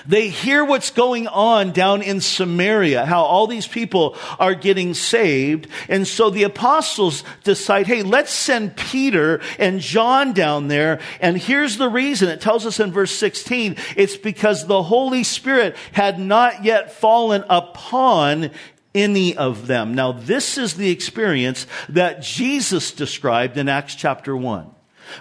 They 0.07 0.29
hear 0.29 0.65
what's 0.65 0.91
going 0.91 1.27
on 1.29 1.73
down 1.73 2.03
in 2.03 2.21
Samaria, 2.21 3.07
how 3.07 3.23
all 3.23 3.47
these 3.47 3.67
people 3.67 4.17
are 4.39 4.55
getting 4.55 4.95
saved. 4.95 5.69
And 5.89 6.07
so 6.07 6.31
the 6.31 6.45
apostles 6.45 7.25
decide, 7.45 7.87
hey, 7.87 8.03
let's 8.03 8.33
send 8.33 8.77
Peter 8.77 9.41
and 9.59 9.81
John 9.81 10.33
down 10.33 10.69
there. 10.69 11.01
And 11.21 11.37
here's 11.37 11.77
the 11.77 11.89
reason. 11.89 12.29
It 12.29 12.41
tells 12.41 12.67
us 12.67 12.81
in 12.81 12.93
verse 12.93 13.13
16, 13.13 13.77
it's 13.97 14.17
because 14.17 14.67
the 14.67 14.83
Holy 14.83 15.25
Spirit 15.25 15.77
had 15.93 16.19
not 16.19 16.65
yet 16.65 16.93
fallen 16.93 17.45
upon 17.49 18.51
any 18.95 19.37
of 19.37 19.67
them. 19.67 19.95
Now, 19.95 20.13
this 20.13 20.59
is 20.59 20.75
the 20.75 20.91
experience 20.91 21.67
that 21.89 22.23
Jesus 22.23 22.93
described 22.93 23.57
in 23.57 23.69
Acts 23.69 23.95
chapter 23.95 24.37
1. 24.37 24.71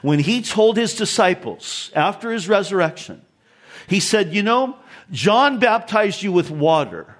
When 0.01 0.19
he 0.19 0.41
told 0.41 0.77
his 0.77 0.95
disciples 0.95 1.91
after 1.95 2.31
his 2.31 2.49
resurrection, 2.49 3.21
he 3.87 3.99
said, 3.99 4.33
You 4.33 4.43
know, 4.43 4.77
John 5.11 5.59
baptized 5.59 6.21
you 6.21 6.31
with 6.31 6.51
water, 6.51 7.15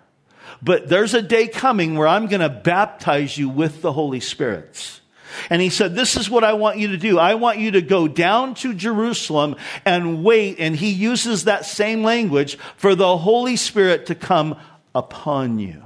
but 0.62 0.90
there's 0.90 1.14
a 1.14 1.22
day 1.22 1.48
coming 1.48 1.98
where 1.98 2.08
I'm 2.08 2.28
going 2.28 2.42
to 2.42 2.50
baptize 2.50 3.38
you 3.38 3.50
with 3.50 3.82
the 3.82 3.94
Holy 3.94 4.20
Spirit. 4.20 5.02
And 5.50 5.62
he 5.62 5.70
said, 5.70 5.96
This 5.96 6.16
is 6.16 6.30
what 6.30 6.44
I 6.44 6.54
want 6.54 6.78
you 6.78 6.90
to 6.90 6.98
do. 6.98 7.20
I 7.20 7.36
want 7.36 7.60
you 7.60 7.72
to 7.72 7.82
go 7.82 8.08
down 8.08 8.56
to 8.56 8.74
Jerusalem 8.74 9.56
and 9.86 10.24
wait. 10.24 10.60
And 10.60 10.76
he 10.76 10.90
uses 10.90 11.46
that 11.46 11.66
same 11.66 12.04
language 12.04 12.58
for 12.76 12.96
the 12.96 13.18
Holy 13.18 13.56
Spirit 13.56 14.08
to 14.08 14.16
come 14.16 14.58
upon 14.94 15.60
you. 15.60 15.84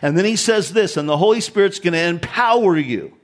And 0.00 0.16
then 0.16 0.24
he 0.24 0.36
says 0.36 0.72
this, 0.72 0.96
and 0.96 1.08
the 1.08 1.16
Holy 1.16 1.40
Spirit's 1.40 1.78
going 1.78 1.92
to 1.92 1.98
empower 2.02 2.76
you. 2.76 3.14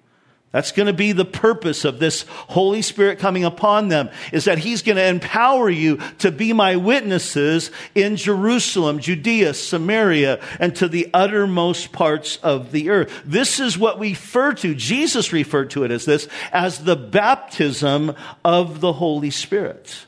That's 0.50 0.72
going 0.72 0.86
to 0.86 0.92
be 0.92 1.12
the 1.12 1.24
purpose 1.24 1.84
of 1.84 1.98
this 1.98 2.24
Holy 2.28 2.80
Spirit 2.80 3.18
coming 3.18 3.44
upon 3.44 3.88
them 3.88 4.08
is 4.32 4.46
that 4.46 4.58
He's 4.58 4.82
going 4.82 4.96
to 4.96 5.04
empower 5.04 5.68
you 5.68 5.98
to 6.18 6.30
be 6.30 6.52
my 6.52 6.76
witnesses 6.76 7.70
in 7.94 8.16
Jerusalem, 8.16 8.98
Judea, 8.98 9.54
Samaria, 9.54 10.40
and 10.58 10.74
to 10.76 10.88
the 10.88 11.10
uttermost 11.12 11.92
parts 11.92 12.38
of 12.38 12.72
the 12.72 12.90
earth. 12.90 13.22
This 13.24 13.60
is 13.60 13.76
what 13.76 13.98
we 13.98 14.14
refer 14.28 14.52
to, 14.52 14.74
Jesus 14.74 15.32
referred 15.32 15.70
to 15.70 15.84
it 15.84 15.90
as 15.90 16.04
this, 16.04 16.28
as 16.52 16.84
the 16.84 16.96
baptism 16.96 18.14
of 18.44 18.80
the 18.80 18.92
Holy 18.92 19.30
Spirit. 19.30 20.06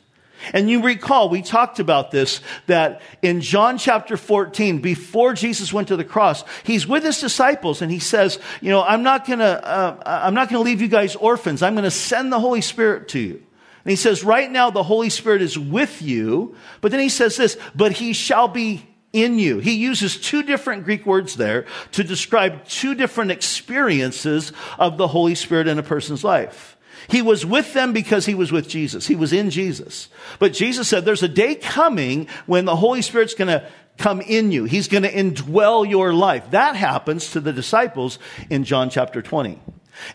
And 0.52 0.70
you 0.70 0.82
recall, 0.82 1.28
we 1.28 1.42
talked 1.42 1.78
about 1.78 2.10
this, 2.10 2.40
that 2.66 3.02
in 3.22 3.40
John 3.40 3.78
chapter 3.78 4.16
14, 4.16 4.80
before 4.80 5.34
Jesus 5.34 5.72
went 5.72 5.88
to 5.88 5.96
the 5.96 6.04
cross, 6.04 6.44
he's 6.64 6.86
with 6.86 7.02
his 7.02 7.20
disciples 7.20 7.82
and 7.82 7.90
he 7.90 7.98
says, 7.98 8.38
you 8.60 8.70
know, 8.70 8.82
I'm 8.82 9.02
not 9.02 9.26
gonna, 9.26 9.44
uh, 9.44 10.02
I'm 10.04 10.34
not 10.34 10.48
gonna 10.48 10.62
leave 10.62 10.80
you 10.80 10.88
guys 10.88 11.16
orphans. 11.16 11.62
I'm 11.62 11.74
gonna 11.74 11.90
send 11.90 12.32
the 12.32 12.40
Holy 12.40 12.60
Spirit 12.60 13.08
to 13.08 13.18
you. 13.18 13.42
And 13.84 13.90
he 13.90 13.96
says, 13.96 14.22
right 14.24 14.50
now 14.50 14.70
the 14.70 14.82
Holy 14.82 15.10
Spirit 15.10 15.42
is 15.42 15.58
with 15.58 16.02
you. 16.02 16.54
But 16.80 16.90
then 16.90 17.00
he 17.00 17.08
says 17.08 17.36
this, 17.36 17.56
but 17.74 17.92
he 17.92 18.12
shall 18.12 18.48
be 18.48 18.86
in 19.12 19.38
you. 19.38 19.58
He 19.58 19.74
uses 19.74 20.20
two 20.20 20.42
different 20.42 20.84
Greek 20.84 21.04
words 21.06 21.36
there 21.36 21.66
to 21.92 22.04
describe 22.04 22.64
two 22.66 22.94
different 22.94 23.30
experiences 23.30 24.52
of 24.78 24.98
the 24.98 25.08
Holy 25.08 25.34
Spirit 25.34 25.66
in 25.66 25.78
a 25.78 25.82
person's 25.82 26.22
life. 26.22 26.76
He 27.08 27.22
was 27.22 27.46
with 27.46 27.72
them 27.72 27.92
because 27.92 28.26
he 28.26 28.34
was 28.34 28.52
with 28.52 28.68
Jesus. 28.68 29.06
He 29.06 29.16
was 29.16 29.32
in 29.32 29.50
Jesus. 29.50 30.08
But 30.38 30.52
Jesus 30.52 30.88
said 30.88 31.04
there's 31.04 31.22
a 31.22 31.28
day 31.28 31.54
coming 31.54 32.28
when 32.46 32.64
the 32.64 32.76
Holy 32.76 33.02
Spirit's 33.02 33.34
going 33.34 33.48
to 33.48 33.66
come 33.98 34.20
in 34.20 34.52
you. 34.52 34.64
He's 34.64 34.88
going 34.88 35.02
to 35.02 35.12
indwell 35.12 35.88
your 35.88 36.12
life. 36.12 36.50
That 36.50 36.76
happens 36.76 37.32
to 37.32 37.40
the 37.40 37.52
disciples 37.52 38.18
in 38.48 38.64
John 38.64 38.90
chapter 38.90 39.22
20. 39.22 39.60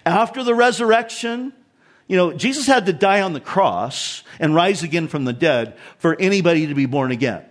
After 0.05 0.43
the 0.43 0.55
resurrection, 0.55 1.53
you 2.07 2.17
know, 2.17 2.33
Jesus 2.33 2.67
had 2.67 2.85
to 2.87 2.93
die 2.93 3.21
on 3.21 3.33
the 3.33 3.39
cross 3.39 4.23
and 4.39 4.55
rise 4.55 4.83
again 4.83 5.07
from 5.07 5.25
the 5.25 5.33
dead 5.33 5.77
for 5.97 6.19
anybody 6.19 6.67
to 6.67 6.75
be 6.75 6.85
born 6.85 7.11
again 7.11 7.43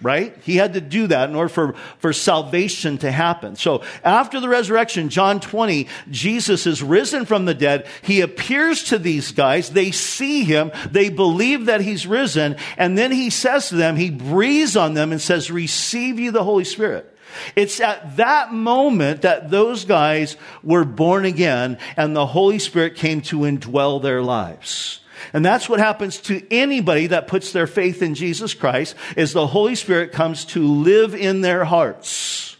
right? 0.00 0.36
He 0.42 0.56
had 0.56 0.74
to 0.74 0.80
do 0.80 1.08
that 1.08 1.28
in 1.28 1.34
order 1.36 1.48
for, 1.48 1.74
for 1.98 2.12
salvation 2.12 2.98
to 2.98 3.10
happen. 3.10 3.56
So 3.56 3.82
after 4.04 4.40
the 4.40 4.48
resurrection, 4.48 5.08
John 5.08 5.40
20, 5.40 5.88
Jesus 6.10 6.66
is 6.66 6.82
risen 6.82 7.24
from 7.24 7.44
the 7.44 7.54
dead. 7.54 7.86
He 8.02 8.20
appears 8.20 8.84
to 8.84 8.98
these 8.98 9.32
guys. 9.32 9.70
They 9.70 9.90
see 9.90 10.44
him. 10.44 10.70
They 10.90 11.08
believe 11.08 11.66
that 11.66 11.80
he's 11.80 12.06
risen. 12.06 12.56
And 12.76 12.96
then 12.96 13.10
he 13.12 13.30
says 13.30 13.68
to 13.68 13.76
them, 13.76 13.96
he 13.96 14.10
breathes 14.10 14.76
on 14.76 14.94
them 14.94 15.12
and 15.12 15.20
says, 15.20 15.50
receive 15.50 16.18
you 16.18 16.30
the 16.30 16.44
Holy 16.44 16.64
Spirit. 16.64 17.14
It's 17.56 17.80
at 17.80 18.16
that 18.16 18.52
moment 18.52 19.22
that 19.22 19.50
those 19.50 19.84
guys 19.84 20.36
were 20.62 20.84
born 20.84 21.24
again 21.24 21.78
and 21.96 22.14
the 22.14 22.26
Holy 22.26 22.58
Spirit 22.58 22.96
came 22.96 23.20
to 23.22 23.40
indwell 23.40 24.02
their 24.02 24.22
lives. 24.22 25.00
And 25.32 25.44
that's 25.44 25.68
what 25.68 25.78
happens 25.78 26.18
to 26.22 26.46
anybody 26.50 27.08
that 27.08 27.28
puts 27.28 27.52
their 27.52 27.66
faith 27.66 28.02
in 28.02 28.14
Jesus 28.14 28.54
Christ 28.54 28.94
is 29.16 29.32
the 29.32 29.46
Holy 29.46 29.74
Spirit 29.74 30.12
comes 30.12 30.44
to 30.46 30.66
live 30.66 31.14
in 31.14 31.40
their 31.40 31.64
hearts, 31.64 32.56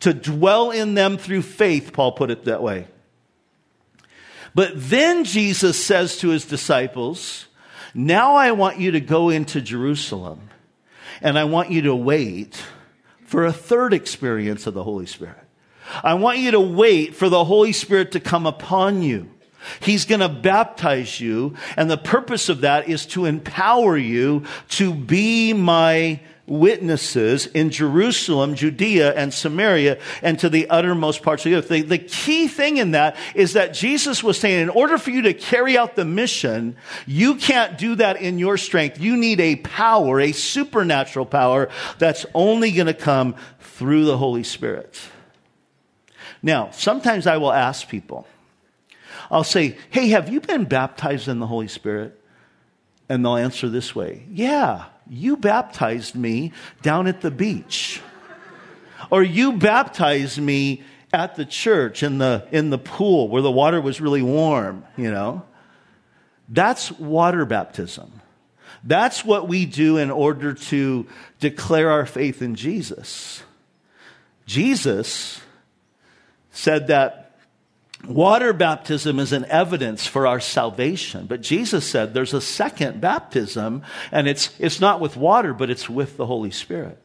to 0.00 0.12
dwell 0.12 0.70
in 0.70 0.94
them 0.94 1.18
through 1.18 1.42
faith, 1.42 1.92
Paul 1.92 2.12
put 2.12 2.30
it 2.30 2.44
that 2.44 2.62
way. 2.62 2.86
But 4.54 4.72
then 4.74 5.24
Jesus 5.24 5.82
says 5.82 6.18
to 6.18 6.28
his 6.28 6.44
disciples, 6.44 7.46
now 7.94 8.34
I 8.34 8.52
want 8.52 8.78
you 8.78 8.92
to 8.92 9.00
go 9.00 9.30
into 9.30 9.60
Jerusalem 9.60 10.50
and 11.22 11.38
I 11.38 11.44
want 11.44 11.70
you 11.70 11.82
to 11.82 11.94
wait 11.94 12.62
for 13.24 13.44
a 13.44 13.52
third 13.52 13.94
experience 13.94 14.66
of 14.66 14.74
the 14.74 14.82
Holy 14.82 15.06
Spirit. 15.06 15.38
I 16.02 16.14
want 16.14 16.38
you 16.38 16.52
to 16.52 16.60
wait 16.60 17.14
for 17.14 17.28
the 17.28 17.44
Holy 17.44 17.72
Spirit 17.72 18.12
to 18.12 18.20
come 18.20 18.46
upon 18.46 19.02
you. 19.02 19.30
He's 19.80 20.04
going 20.04 20.20
to 20.20 20.28
baptize 20.28 21.20
you. 21.20 21.54
And 21.76 21.90
the 21.90 21.98
purpose 21.98 22.48
of 22.48 22.62
that 22.62 22.88
is 22.88 23.06
to 23.06 23.26
empower 23.26 23.96
you 23.96 24.44
to 24.70 24.94
be 24.94 25.52
my 25.52 26.20
witnesses 26.50 27.46
in 27.46 27.70
Jerusalem, 27.70 28.56
Judea, 28.56 29.14
and 29.14 29.32
Samaria, 29.32 29.98
and 30.20 30.36
to 30.40 30.48
the 30.48 30.68
uttermost 30.68 31.22
parts 31.22 31.46
of 31.46 31.52
the 31.52 31.58
earth. 31.58 31.68
The, 31.68 31.82
the, 31.82 31.98
key 31.98 32.48
thing 32.48 32.78
in 32.78 32.90
that 32.90 33.16
is 33.36 33.52
that 33.52 33.72
Jesus 33.72 34.24
was 34.24 34.38
saying, 34.38 34.60
in 34.60 34.68
order 34.68 34.98
for 34.98 35.10
you 35.10 35.22
to 35.22 35.32
carry 35.32 35.78
out 35.78 35.94
the 35.94 36.04
mission, 36.04 36.76
you 37.06 37.36
can't 37.36 37.78
do 37.78 37.94
that 37.94 38.20
in 38.20 38.40
your 38.40 38.56
strength. 38.56 39.00
You 39.00 39.16
need 39.16 39.40
a 39.40 39.56
power, 39.56 40.20
a 40.20 40.32
supernatural 40.32 41.26
power 41.26 41.70
that's 41.98 42.26
only 42.34 42.72
going 42.72 42.88
to 42.88 42.94
come 42.94 43.36
through 43.60 44.04
the 44.06 44.18
Holy 44.18 44.42
Spirit. 44.42 45.00
Now, 46.42 46.70
sometimes 46.72 47.28
I 47.28 47.36
will 47.36 47.52
ask 47.52 47.88
people, 47.88 48.26
I'll 49.30 49.44
say, 49.44 49.76
Hey, 49.90 50.08
have 50.08 50.28
you 50.28 50.40
been 50.40 50.64
baptized 50.64 51.28
in 51.28 51.38
the 51.38 51.46
Holy 51.46 51.68
Spirit? 51.68 52.20
And 53.08 53.24
they'll 53.24 53.36
answer 53.36 53.68
this 53.68 53.94
way 53.94 54.24
Yeah, 54.30 54.86
you 55.08 55.36
baptized 55.36 56.14
me 56.14 56.52
down 56.82 57.06
at 57.06 57.20
the 57.20 57.30
beach. 57.30 58.00
or 59.10 59.22
you 59.22 59.52
baptized 59.52 60.40
me 60.40 60.82
at 61.12 61.34
the 61.34 61.44
church 61.44 62.02
in 62.02 62.18
the, 62.18 62.46
in 62.52 62.70
the 62.70 62.78
pool 62.78 63.28
where 63.28 63.42
the 63.42 63.50
water 63.50 63.80
was 63.80 64.00
really 64.00 64.22
warm, 64.22 64.84
you 64.96 65.10
know. 65.10 65.42
That's 66.48 66.90
water 66.92 67.44
baptism. 67.44 68.20
That's 68.82 69.24
what 69.24 69.48
we 69.48 69.66
do 69.66 69.98
in 69.98 70.10
order 70.10 70.54
to 70.54 71.06
declare 71.38 71.90
our 71.90 72.06
faith 72.06 72.42
in 72.42 72.54
Jesus. 72.54 73.42
Jesus 74.46 75.40
said 76.50 76.88
that 76.88 77.29
water 78.06 78.52
baptism 78.52 79.18
is 79.18 79.32
an 79.32 79.44
evidence 79.46 80.06
for 80.06 80.26
our 80.26 80.40
salvation. 80.40 81.26
But 81.26 81.42
Jesus 81.42 81.86
said 81.86 82.14
there's 82.14 82.34
a 82.34 82.40
second 82.40 83.00
baptism, 83.00 83.82
and 84.10 84.28
it's, 84.28 84.54
it's 84.58 84.80
not 84.80 85.00
with 85.00 85.16
water, 85.16 85.54
but 85.54 85.70
it's 85.70 85.88
with 85.88 86.16
the 86.16 86.26
Holy 86.26 86.50
Spirit. 86.50 86.98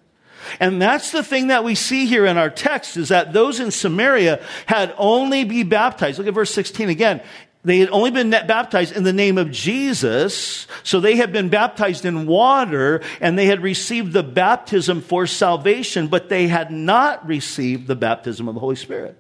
And 0.60 0.82
that's 0.82 1.12
the 1.12 1.24
thing 1.24 1.48
that 1.48 1.64
we 1.64 1.76
see 1.76 2.06
here 2.06 2.26
in 2.26 2.38
our 2.38 2.50
text 2.50 2.98
is 2.98 3.10
that 3.10 3.34
those 3.34 3.60
in 3.60 3.72
Samaria 3.72 4.44
had 4.68 4.94
only 4.98 5.44
be 5.44 5.64
baptized. 5.64 6.18
Look 6.18 6.28
at 6.28 6.34
verse 6.34 6.54
16 6.54 6.90
again. 6.90 7.22
They 7.64 7.80
had 7.80 7.90
only 7.90 8.12
been 8.12 8.30
baptized 8.30 8.96
in 8.96 9.04
the 9.04 9.12
name 9.12 9.40
of 9.40 9.50
Jesus. 9.50 10.68
So 10.84 11.00
they 11.00 11.16
had 11.16 11.34
been 11.34 11.50
baptized 11.50 12.06
in 12.06 12.28
water 12.28 13.02
and 13.20 13.40
they 13.40 13.48
had 13.48 13.64
received 13.64 14.14
the 14.14 14.22
baptism 14.22 15.02
for 15.02 15.26
salvation, 15.26 16.08
but 16.08 16.30
they 16.30 16.48
had 16.48 16.70
not 16.72 17.28
received 17.28 17.88
the 17.88 17.96
baptism 17.96 18.48
of 18.48 18.54
the 18.54 18.60
Holy 18.60 18.76
Spirit. 18.76 19.20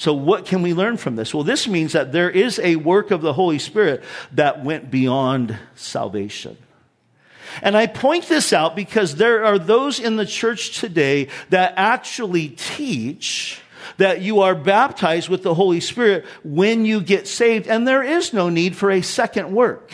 So 0.00 0.14
what 0.14 0.46
can 0.46 0.62
we 0.62 0.72
learn 0.72 0.96
from 0.96 1.16
this? 1.16 1.34
Well, 1.34 1.44
this 1.44 1.68
means 1.68 1.92
that 1.92 2.10
there 2.10 2.30
is 2.30 2.58
a 2.60 2.76
work 2.76 3.10
of 3.10 3.20
the 3.20 3.34
Holy 3.34 3.58
Spirit 3.58 4.02
that 4.32 4.64
went 4.64 4.90
beyond 4.90 5.58
salvation. 5.74 6.56
And 7.60 7.76
I 7.76 7.86
point 7.86 8.24
this 8.26 8.54
out 8.54 8.74
because 8.74 9.16
there 9.16 9.44
are 9.44 9.58
those 9.58 10.00
in 10.00 10.16
the 10.16 10.24
church 10.24 10.80
today 10.80 11.28
that 11.50 11.74
actually 11.76 12.48
teach 12.48 13.60
that 13.98 14.22
you 14.22 14.40
are 14.40 14.54
baptized 14.54 15.28
with 15.28 15.42
the 15.42 15.52
Holy 15.52 15.80
Spirit 15.80 16.24
when 16.42 16.86
you 16.86 17.02
get 17.02 17.28
saved, 17.28 17.66
and 17.66 17.86
there 17.86 18.02
is 18.02 18.32
no 18.32 18.48
need 18.48 18.76
for 18.76 18.90
a 18.90 19.02
second 19.02 19.52
work 19.52 19.92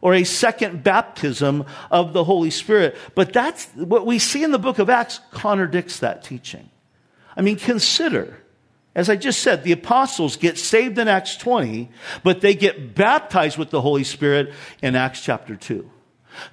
or 0.00 0.12
a 0.12 0.24
second 0.24 0.82
baptism 0.82 1.64
of 1.92 2.12
the 2.14 2.24
Holy 2.24 2.50
Spirit. 2.50 2.96
But 3.14 3.32
that's 3.32 3.66
what 3.76 4.06
we 4.06 4.18
see 4.18 4.42
in 4.42 4.50
the 4.50 4.58
book 4.58 4.80
of 4.80 4.90
Acts 4.90 5.20
contradicts 5.30 6.00
that 6.00 6.24
teaching. 6.24 6.68
I 7.36 7.42
mean, 7.42 7.54
consider. 7.54 8.40
As 8.96 9.10
I 9.10 9.16
just 9.16 9.40
said, 9.40 9.62
the 9.62 9.72
apostles 9.72 10.36
get 10.36 10.56
saved 10.56 10.98
in 10.98 11.06
Acts 11.06 11.36
20, 11.36 11.90
but 12.24 12.40
they 12.40 12.54
get 12.54 12.94
baptized 12.94 13.58
with 13.58 13.68
the 13.68 13.82
Holy 13.82 14.04
Spirit 14.04 14.54
in 14.80 14.96
Acts 14.96 15.20
chapter 15.20 15.54
2. 15.54 15.88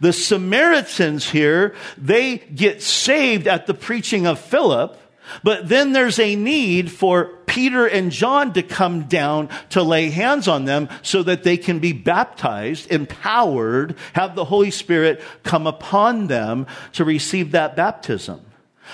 The 0.02 0.12
Samaritans 0.12 1.30
here, 1.30 1.74
they 1.98 2.40
get 2.40 2.82
saved 2.82 3.48
at 3.48 3.66
the 3.66 3.74
preaching 3.74 4.28
of 4.28 4.40
Philip, 4.40 5.00
but 5.42 5.70
then 5.70 5.94
there's 5.94 6.20
a 6.20 6.36
need 6.36 6.92
for 6.92 7.28
Peter 7.46 7.86
and 7.88 8.12
John 8.12 8.52
to 8.54 8.62
come 8.62 9.04
down 9.04 9.48
to 9.70 9.82
lay 9.82 10.10
hands 10.10 10.50
on 10.50 10.66
them 10.66 10.90
so 11.02 11.24
that 11.24 11.44
they 11.44 11.56
can 11.56 11.80
be 11.80 11.94
baptized, 11.94 12.92
empowered, 12.92 13.96
have 14.12 14.36
the 14.36 14.44
Holy 14.44 14.72
Spirit 14.72 15.22
come 15.44 15.66
upon 15.66 16.28
them 16.28 16.68
to 16.92 17.06
receive 17.06 17.52
that 17.52 17.78
baptism. 17.78 18.42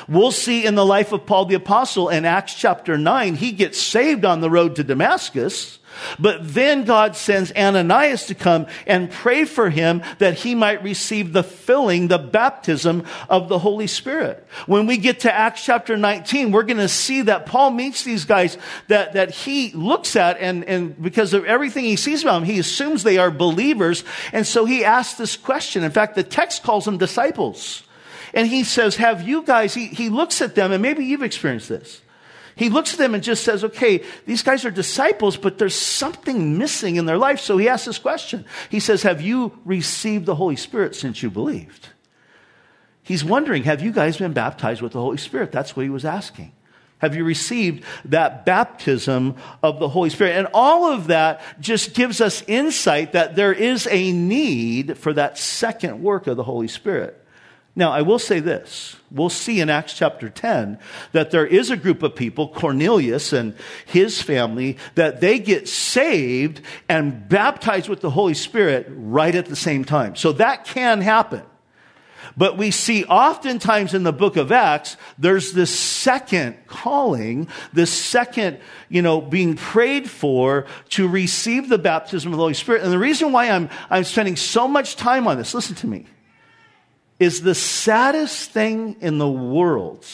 We'll 0.08 0.32
see 0.32 0.66
in 0.66 0.76
the 0.76 0.86
life 0.86 1.12
of 1.12 1.26
Paul 1.26 1.46
the 1.46 1.56
Apostle 1.56 2.10
in 2.10 2.26
Acts 2.26 2.54
chapter 2.54 2.98
9, 2.98 3.36
he 3.36 3.52
gets 3.52 3.80
saved 3.80 4.26
on 4.26 4.42
the 4.42 4.50
road 4.50 4.76
to 4.76 4.84
Damascus. 4.84 5.80
But 6.18 6.54
then 6.54 6.86
God 6.86 7.16
sends 7.16 7.52
Ananias 7.52 8.28
to 8.28 8.36
come 8.36 8.68
and 8.86 9.12
pray 9.12 9.46
for 9.46 9.70
him 9.70 10.02
that 10.20 10.36
he 10.36 10.56
might 10.56 10.84
receive 10.84 11.34
the 11.34 11.44
filling, 11.44 12.08
the 12.08 12.18
baptism 12.18 13.06
of 13.30 13.50
the 13.50 13.60
Holy 13.60 13.88
Spirit. 13.88 14.46
When 14.66 14.86
we 14.86 14.98
get 14.98 15.22
to 15.22 15.34
Acts 15.34 15.64
chapter 15.64 15.98
19, 15.98 16.52
we're 16.52 16.64
going 16.64 16.78
to 16.78 16.88
see 16.88 17.24
that 17.24 17.46
Paul 17.46 17.72
meets 17.72 18.04
these 18.04 18.26
guys 18.26 18.58
that, 18.88 19.14
that 19.14 19.32
he 19.32 19.72
looks 19.72 20.16
at 20.16 20.38
and, 20.40 20.64
and 20.66 21.02
because 21.02 21.34
of 21.34 21.46
everything 21.46 21.86
he 21.86 21.96
sees 21.96 22.22
about 22.24 22.40
them, 22.40 22.44
he 22.44 22.60
assumes 22.60 23.04
they 23.04 23.18
are 23.18 23.32
believers. 23.32 24.04
And 24.32 24.46
so 24.46 24.66
he 24.66 24.86
asks 24.86 25.18
this 25.18 25.38
question. 25.38 25.84
In 25.84 25.92
fact, 25.92 26.16
the 26.16 26.24
text 26.24 26.64
calls 26.64 26.86
them 26.86 26.98
disciples. 26.98 27.84
And 28.34 28.48
he 28.48 28.64
says, 28.64 28.96
have 28.98 29.28
you 29.28 29.44
guys, 29.44 29.74
he, 29.74 29.88
he 29.88 30.10
looks 30.10 30.42
at 30.42 30.56
them 30.56 30.72
and 30.72 30.82
maybe 30.82 31.06
you've 31.06 31.24
experienced 31.24 31.70
this. 31.70 32.02
He 32.56 32.70
looks 32.70 32.92
at 32.92 33.00
them 33.00 33.16
and 33.16 33.24
just 33.24 33.44
says, 33.44 33.64
okay, 33.64 34.04
these 34.26 34.44
guys 34.44 34.66
are 34.66 34.72
disciples, 34.72 35.38
but 35.38 35.58
there's 35.58 35.76
something 35.76 36.58
missing 36.58 36.98
in 36.98 37.06
their 37.06 37.18
life. 37.18 37.40
So 37.40 37.58
he 37.58 37.70
asks 37.70 37.86
this 37.86 37.98
question. 37.98 38.44
He 38.70 38.82
says, 38.82 39.04
have 39.04 39.22
you 39.22 39.58
received 39.64 40.26
the 40.26 40.36
Holy 40.36 40.58
Spirit 40.58 40.94
since 40.94 41.24
you 41.24 41.30
believed? 41.30 41.88
He's 43.02 43.24
wondering, 43.24 43.64
have 43.64 43.82
you 43.82 43.94
guys 43.94 44.18
been 44.18 44.34
baptized 44.34 44.82
with 44.82 44.92
the 44.92 45.00
Holy 45.00 45.18
Spirit? 45.18 45.54
That's 45.54 45.76
what 45.76 45.84
he 45.84 45.90
was 45.90 46.04
asking. 46.04 46.52
Have 46.98 47.16
you 47.16 47.24
received 47.24 47.86
that 48.06 48.46
baptism 48.46 49.36
of 49.64 49.80
the 49.80 49.88
Holy 49.88 50.10
Spirit? 50.10 50.36
And 50.36 50.50
all 50.54 50.92
of 50.92 51.08
that 51.08 51.42
just 51.62 51.94
gives 51.94 52.20
us 52.20 52.44
insight 52.46 53.14
that 53.14 53.38
there 53.38 53.54
is 53.54 53.88
a 53.90 54.12
need 54.12 54.98
for 54.98 55.14
that 55.14 55.38
second 55.38 56.04
work 56.04 56.28
of 56.28 56.36
the 56.36 56.44
Holy 56.44 56.68
Spirit. 56.68 57.19
Now, 57.80 57.94
I 57.94 58.02
will 58.02 58.20
say 58.20 58.42
this. 58.42 58.98
We'll 59.10 59.30
see 59.30 59.62
in 59.62 59.70
Acts 59.70 59.94
chapter 59.94 60.30
10 60.30 60.80
that 61.14 61.32
there 61.32 61.48
is 61.48 61.72
a 61.72 61.78
group 61.78 62.04
of 62.04 62.14
people, 62.14 62.50
Cornelius 62.50 63.32
and 63.32 63.56
his 63.86 64.22
family, 64.22 64.78
that 64.96 65.22
they 65.22 65.40
get 65.40 65.70
saved 65.70 66.60
and 66.90 67.30
baptized 67.30 67.88
with 67.88 68.02
the 68.02 68.10
Holy 68.10 68.34
Spirit 68.34 68.88
right 68.90 69.34
at 69.34 69.46
the 69.46 69.56
same 69.56 69.86
time. 69.86 70.18
So 70.18 70.34
that 70.34 70.66
can 70.66 71.00
happen. 71.00 71.42
But 72.36 72.58
we 72.58 72.70
see 72.70 73.06
oftentimes 73.06 73.94
in 73.94 74.04
the 74.04 74.12
book 74.12 74.36
of 74.36 74.52
Acts, 74.52 74.98
there's 75.18 75.54
this 75.54 75.74
second 75.74 76.58
calling, 76.68 77.48
this 77.72 77.94
second, 77.94 78.60
you 78.90 79.02
know, 79.02 79.22
being 79.22 79.56
prayed 79.56 80.10
for 80.10 80.66
to 80.90 81.08
receive 81.08 81.70
the 81.70 81.78
baptism 81.78 82.34
of 82.34 82.38
the 82.38 82.44
Holy 82.44 82.54
Spirit. 82.56 82.84
And 82.84 82.92
the 82.92 83.00
reason 83.00 83.32
why 83.32 83.50
I'm, 83.50 83.70
I'm 83.90 84.04
spending 84.04 84.36
so 84.36 84.68
much 84.68 84.98
time 84.98 85.30
on 85.30 85.38
this, 85.38 85.54
listen 85.54 85.76
to 85.78 85.88
me 85.88 86.08
is 87.20 87.42
the 87.42 87.56
saddest 87.56 88.52
thing 88.52 88.96
in 89.02 89.18
the 89.18 89.30
world 89.30 90.06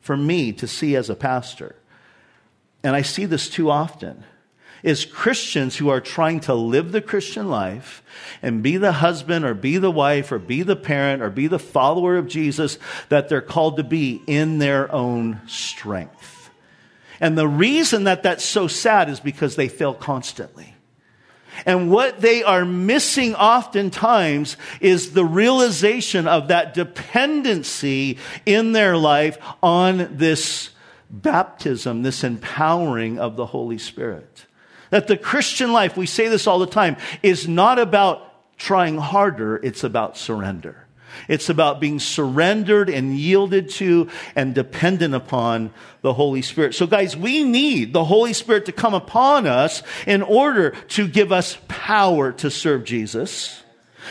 for 0.00 0.16
me 0.16 0.52
to 0.52 0.66
see 0.66 0.96
as 0.96 1.08
a 1.08 1.14
pastor. 1.14 1.76
And 2.82 2.94
I 2.94 3.02
see 3.02 3.24
this 3.24 3.48
too 3.48 3.70
often 3.70 4.24
is 4.84 5.06
Christians 5.06 5.76
who 5.76 5.88
are 5.88 6.00
trying 6.00 6.40
to 6.40 6.52
live 6.52 6.92
the 6.92 7.00
Christian 7.00 7.48
life 7.48 8.02
and 8.42 8.62
be 8.62 8.76
the 8.76 8.92
husband 8.92 9.42
or 9.46 9.54
be 9.54 9.78
the 9.78 9.90
wife 9.90 10.30
or 10.30 10.38
be 10.38 10.62
the 10.62 10.76
parent 10.76 11.22
or 11.22 11.30
be 11.30 11.46
the 11.46 11.58
follower 11.58 12.18
of 12.18 12.28
Jesus 12.28 12.78
that 13.08 13.30
they're 13.30 13.40
called 13.40 13.78
to 13.78 13.82
be 13.82 14.22
in 14.26 14.58
their 14.58 14.92
own 14.92 15.40
strength. 15.46 16.50
And 17.18 17.38
the 17.38 17.48
reason 17.48 18.04
that 18.04 18.24
that's 18.24 18.44
so 18.44 18.68
sad 18.68 19.08
is 19.08 19.20
because 19.20 19.56
they 19.56 19.68
fail 19.68 19.94
constantly. 19.94 20.73
And 21.66 21.90
what 21.90 22.20
they 22.20 22.42
are 22.42 22.64
missing 22.64 23.34
oftentimes 23.34 24.56
is 24.80 25.12
the 25.12 25.24
realization 25.24 26.26
of 26.26 26.48
that 26.48 26.74
dependency 26.74 28.18
in 28.44 28.72
their 28.72 28.96
life 28.96 29.38
on 29.62 30.16
this 30.16 30.70
baptism, 31.10 32.02
this 32.02 32.24
empowering 32.24 33.18
of 33.18 33.36
the 33.36 33.46
Holy 33.46 33.78
Spirit. 33.78 34.46
That 34.90 35.06
the 35.06 35.16
Christian 35.16 35.72
life, 35.72 35.96
we 35.96 36.06
say 36.06 36.28
this 36.28 36.46
all 36.46 36.58
the 36.58 36.66
time, 36.66 36.96
is 37.22 37.48
not 37.48 37.78
about 37.78 38.56
trying 38.56 38.98
harder, 38.98 39.56
it's 39.56 39.84
about 39.84 40.16
surrender. 40.16 40.83
It's 41.28 41.48
about 41.48 41.80
being 41.80 42.00
surrendered 42.00 42.88
and 42.88 43.16
yielded 43.16 43.70
to 43.70 44.10
and 44.34 44.54
dependent 44.54 45.14
upon 45.14 45.72
the 46.02 46.12
Holy 46.12 46.42
Spirit. 46.42 46.74
So 46.74 46.86
guys, 46.86 47.16
we 47.16 47.42
need 47.42 47.92
the 47.92 48.04
Holy 48.04 48.32
Spirit 48.32 48.66
to 48.66 48.72
come 48.72 48.94
upon 48.94 49.46
us 49.46 49.82
in 50.06 50.22
order 50.22 50.70
to 50.88 51.08
give 51.08 51.32
us 51.32 51.58
power 51.68 52.32
to 52.32 52.50
serve 52.50 52.84
Jesus. 52.84 53.62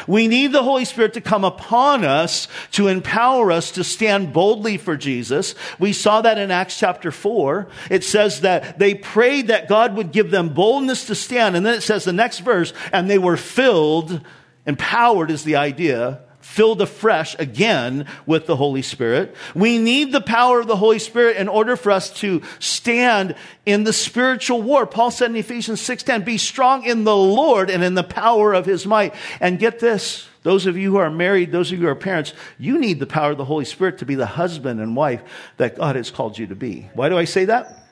We 0.08 0.28
need 0.28 0.52
the 0.52 0.64
Holy 0.64 0.86
Spirit 0.86 1.14
to 1.14 1.22
come 1.22 1.44
upon 1.44 2.04
us 2.04 2.48
to 2.72 2.88
empower 2.88 3.52
us 3.52 3.72
to 3.72 3.84
stand 3.84 4.34
boldly 4.34 4.78
for 4.78 4.98
Jesus. 4.98 5.56
We 5.80 5.94
saw 5.94 6.22
that 6.22 6.38
in 6.38 6.52
Acts 6.52 6.80
chapter 6.80 7.12
4. 7.12 7.68
It 7.90 8.04
says 8.04 8.42
that 8.42 8.80
they 8.80 8.96
prayed 8.96 9.48
that 9.48 9.70
God 9.70 9.96
would 9.96 10.12
give 10.12 10.32
them 10.32 10.50
boldness 10.50 11.06
to 11.08 11.16
stand. 11.16 11.56
And 11.56 11.66
then 11.66 11.76
it 11.76 11.82
says 11.82 12.04
the 12.06 12.14
next 12.14 12.40
verse, 12.40 12.74
and 12.92 13.10
they 13.10 13.20
were 13.20 13.38
filled, 13.38 14.22
empowered 14.66 15.30
is 15.32 15.44
the 15.44 15.58
idea, 15.58 16.22
filled 16.44 16.82
afresh 16.82 17.36
again 17.40 18.06
with 18.26 18.46
the 18.46 18.58
Holy 18.58 18.82
Spirit. 18.82 19.34
We 19.56 19.78
need 19.78 20.12
the 20.12 20.22
power 20.22 20.60
of 20.60 20.68
the 20.68 20.76
Holy 20.76 21.00
Spirit 21.00 21.38
in 21.38 21.48
order 21.48 21.76
for 21.76 21.92
us 21.92 22.10
to 22.20 22.42
stand 22.60 23.36
in 23.66 23.86
the 23.86 23.94
spiritual 23.94 24.62
war. 24.62 24.86
Paul 24.86 25.10
said 25.10 25.30
in 25.30 25.38
Ephesians 25.38 25.80
6:10, 25.80 26.24
"Be 26.24 26.38
strong 26.38 26.84
in 26.84 27.06
the 27.06 27.16
Lord 27.16 27.70
and 27.70 27.84
in 27.84 27.96
the 27.96 28.04
power 28.04 28.54
of 28.54 28.66
his 28.66 28.86
might." 28.86 29.16
And 29.40 29.58
get 29.58 29.80
this, 29.80 30.28
those 30.44 30.66
of 30.66 30.78
you 30.78 30.92
who 30.92 30.98
are 30.98 31.10
married, 31.10 31.54
those 31.54 31.72
of 31.72 31.80
you 31.80 31.86
who 31.86 31.92
are 31.92 31.96
parents, 31.96 32.34
you 32.60 32.78
need 32.78 33.00
the 33.00 33.08
power 33.08 33.32
of 33.32 33.38
the 33.38 33.46
Holy 33.46 33.66
Spirit 33.66 33.98
to 34.00 34.06
be 34.06 34.16
the 34.16 34.26
husband 34.26 34.82
and 34.82 34.98
wife 34.98 35.22
that 35.58 35.78
God 35.78 35.96
has 35.96 36.12
called 36.12 36.38
you 36.38 36.46
to 36.48 36.56
be. 36.56 36.90
Why 36.94 37.08
do 37.08 37.18
I 37.18 37.24
say 37.24 37.46
that? 37.46 37.88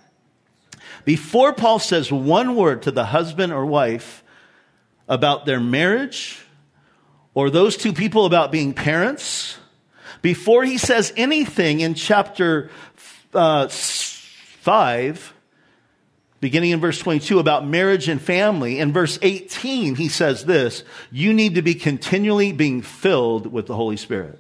Before 1.06 1.54
Paul 1.54 1.80
says 1.80 2.12
one 2.12 2.56
word 2.56 2.82
to 2.82 2.92
the 2.92 3.06
husband 3.06 3.54
or 3.54 3.66
wife 3.66 4.24
about 5.08 5.46
their 5.46 5.62
marriage, 5.62 6.41
or 7.34 7.50
those 7.50 7.78
two 7.78 7.94
people 7.94 8.26
about 8.26 8.52
being 8.52 8.74
parents, 8.74 9.58
before 10.22 10.64
he 10.64 10.78
says 10.78 11.14
anything 11.16 11.80
in 11.80 11.94
chapter 11.94 12.70
uh, 13.34 13.68
5, 13.68 15.34
beginning 16.40 16.72
in 16.72 16.80
verse 16.80 17.00
22 17.00 17.40
about 17.40 17.66
marriage 17.66 18.08
and 18.10 18.22
family. 18.22 18.80
In 18.80 18.94
verse 18.94 19.18
18, 19.22 19.96
he 19.96 20.10
says 20.10 20.46
this, 20.46 20.84
you 21.12 21.34
need 21.34 21.56
to 21.56 21.62
be 21.62 21.76
continually 21.76 22.52
being 22.52 22.82
filled 22.82 23.48
with 23.52 23.68
the 23.68 23.76
Holy 23.76 23.98
Spirit. 23.98 24.40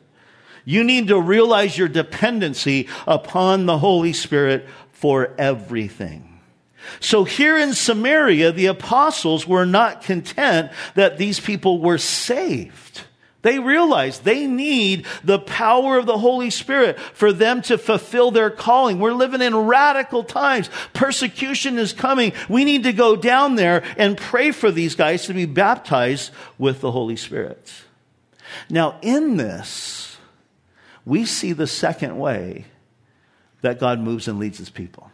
You 0.65 0.84
need 0.84 1.08
to 1.08 1.19
realize 1.19 1.77
your 1.77 1.88
dependency 1.88 2.88
upon 3.08 3.65
the 3.65 3.77
Holy 3.77 4.13
Spirit 4.13 4.67
for 4.91 5.34
everything. 5.38 6.30
So 6.99 7.23
here 7.23 7.57
in 7.57 7.73
Samaria, 7.73 8.51
the 8.51 8.67
apostles 8.67 9.47
were 9.47 9.65
not 9.65 10.03
content 10.03 10.71
that 10.95 11.17
these 11.17 11.39
people 11.39 11.79
were 11.79 11.97
saved. 11.97 13.01
They 13.41 13.57
realized 13.57 14.23
they 14.23 14.45
need 14.45 15.07
the 15.23 15.39
power 15.39 15.97
of 15.97 16.05
the 16.05 16.17
Holy 16.17 16.51
Spirit 16.51 16.99
for 16.99 17.33
them 17.33 17.61
to 17.63 17.77
fulfill 17.77 18.29
their 18.29 18.51
calling. 18.51 18.99
We're 18.99 19.13
living 19.13 19.41
in 19.41 19.55
radical 19.55 20.23
times. 20.23 20.69
Persecution 20.93 21.79
is 21.79 21.91
coming. 21.91 22.33
We 22.49 22.65
need 22.65 22.83
to 22.83 22.93
go 22.93 23.15
down 23.15 23.55
there 23.55 23.83
and 23.97 24.17
pray 24.17 24.51
for 24.51 24.69
these 24.69 24.95
guys 24.95 25.25
to 25.25 25.33
be 25.33 25.45
baptized 25.45 26.31
with 26.59 26.81
the 26.81 26.91
Holy 26.91 27.15
Spirit. 27.15 27.71
Now, 28.69 28.99
in 29.01 29.37
this, 29.37 30.17
we 31.03 31.25
see 31.25 31.53
the 31.53 31.67
second 31.67 32.19
way 32.19 32.65
that 33.61 33.79
God 33.79 33.99
moves 33.99 34.27
and 34.27 34.37
leads 34.37 34.59
his 34.59 34.69
people. 34.69 35.09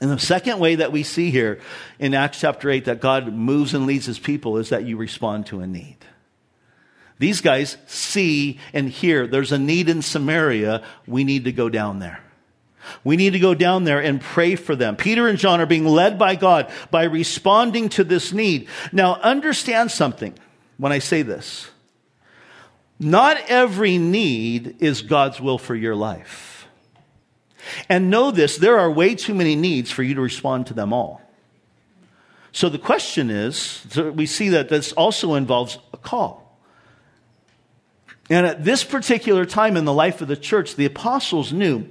And 0.00 0.10
the 0.10 0.18
second 0.18 0.58
way 0.58 0.76
that 0.76 0.92
we 0.92 1.02
see 1.02 1.30
here 1.30 1.60
in 1.98 2.14
Acts 2.14 2.40
chapter 2.40 2.70
8 2.70 2.86
that 2.86 3.00
God 3.00 3.32
moves 3.32 3.74
and 3.74 3.86
leads 3.86 4.06
his 4.06 4.18
people 4.18 4.56
is 4.56 4.70
that 4.70 4.84
you 4.84 4.96
respond 4.96 5.46
to 5.46 5.60
a 5.60 5.66
need. 5.66 5.98
These 7.18 7.42
guys 7.42 7.76
see 7.86 8.58
and 8.72 8.88
hear 8.88 9.26
there's 9.26 9.52
a 9.52 9.58
need 9.58 9.90
in 9.90 10.00
Samaria. 10.00 10.82
We 11.06 11.22
need 11.22 11.44
to 11.44 11.52
go 11.52 11.68
down 11.68 11.98
there. 11.98 12.20
We 13.04 13.16
need 13.16 13.34
to 13.34 13.38
go 13.38 13.54
down 13.54 13.84
there 13.84 14.00
and 14.00 14.22
pray 14.22 14.56
for 14.56 14.74
them. 14.74 14.96
Peter 14.96 15.28
and 15.28 15.38
John 15.38 15.60
are 15.60 15.66
being 15.66 15.84
led 15.84 16.18
by 16.18 16.34
God 16.34 16.72
by 16.90 17.04
responding 17.04 17.90
to 17.90 18.04
this 18.04 18.32
need. 18.32 18.68
Now, 18.90 19.16
understand 19.16 19.90
something 19.90 20.34
when 20.78 20.92
I 20.92 20.98
say 20.98 21.20
this. 21.20 21.68
Not 22.98 23.38
every 23.48 23.98
need 23.98 24.76
is 24.80 25.02
God's 25.02 25.40
will 25.40 25.58
for 25.58 25.74
your 25.74 25.94
life. 25.94 26.59
And 27.88 28.10
know 28.10 28.30
this, 28.30 28.56
there 28.56 28.78
are 28.78 28.90
way 28.90 29.14
too 29.14 29.34
many 29.34 29.56
needs 29.56 29.90
for 29.90 30.02
you 30.02 30.14
to 30.14 30.20
respond 30.20 30.66
to 30.68 30.74
them 30.74 30.92
all. 30.92 31.20
So 32.52 32.68
the 32.68 32.78
question 32.78 33.30
is, 33.30 33.56
so 33.90 34.10
we 34.10 34.26
see 34.26 34.48
that 34.50 34.68
this 34.68 34.92
also 34.92 35.34
involves 35.34 35.78
a 35.92 35.96
call. 35.96 36.58
And 38.28 38.46
at 38.46 38.64
this 38.64 38.84
particular 38.84 39.44
time 39.44 39.76
in 39.76 39.84
the 39.84 39.92
life 39.92 40.20
of 40.20 40.28
the 40.28 40.36
church, 40.36 40.76
the 40.76 40.84
apostles 40.84 41.52
knew 41.52 41.88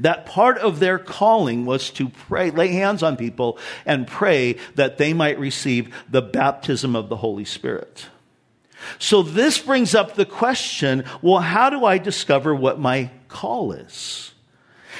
that 0.00 0.26
part 0.26 0.58
of 0.58 0.80
their 0.80 0.98
calling 0.98 1.64
was 1.64 1.90
to 1.90 2.08
pray, 2.08 2.50
lay 2.50 2.68
hands 2.68 3.02
on 3.02 3.16
people 3.16 3.58
and 3.84 4.06
pray 4.06 4.56
that 4.74 4.98
they 4.98 5.12
might 5.12 5.38
receive 5.38 5.94
the 6.08 6.22
baptism 6.22 6.96
of 6.96 7.08
the 7.08 7.16
Holy 7.16 7.44
Spirit. 7.44 8.06
So 8.98 9.22
this 9.22 9.58
brings 9.58 9.94
up 9.94 10.14
the 10.14 10.26
question, 10.26 11.04
well, 11.20 11.40
how 11.40 11.70
do 11.70 11.84
I 11.84 11.98
discover 11.98 12.54
what 12.54 12.80
my 12.80 13.10
call 13.28 13.72
is? 13.72 14.31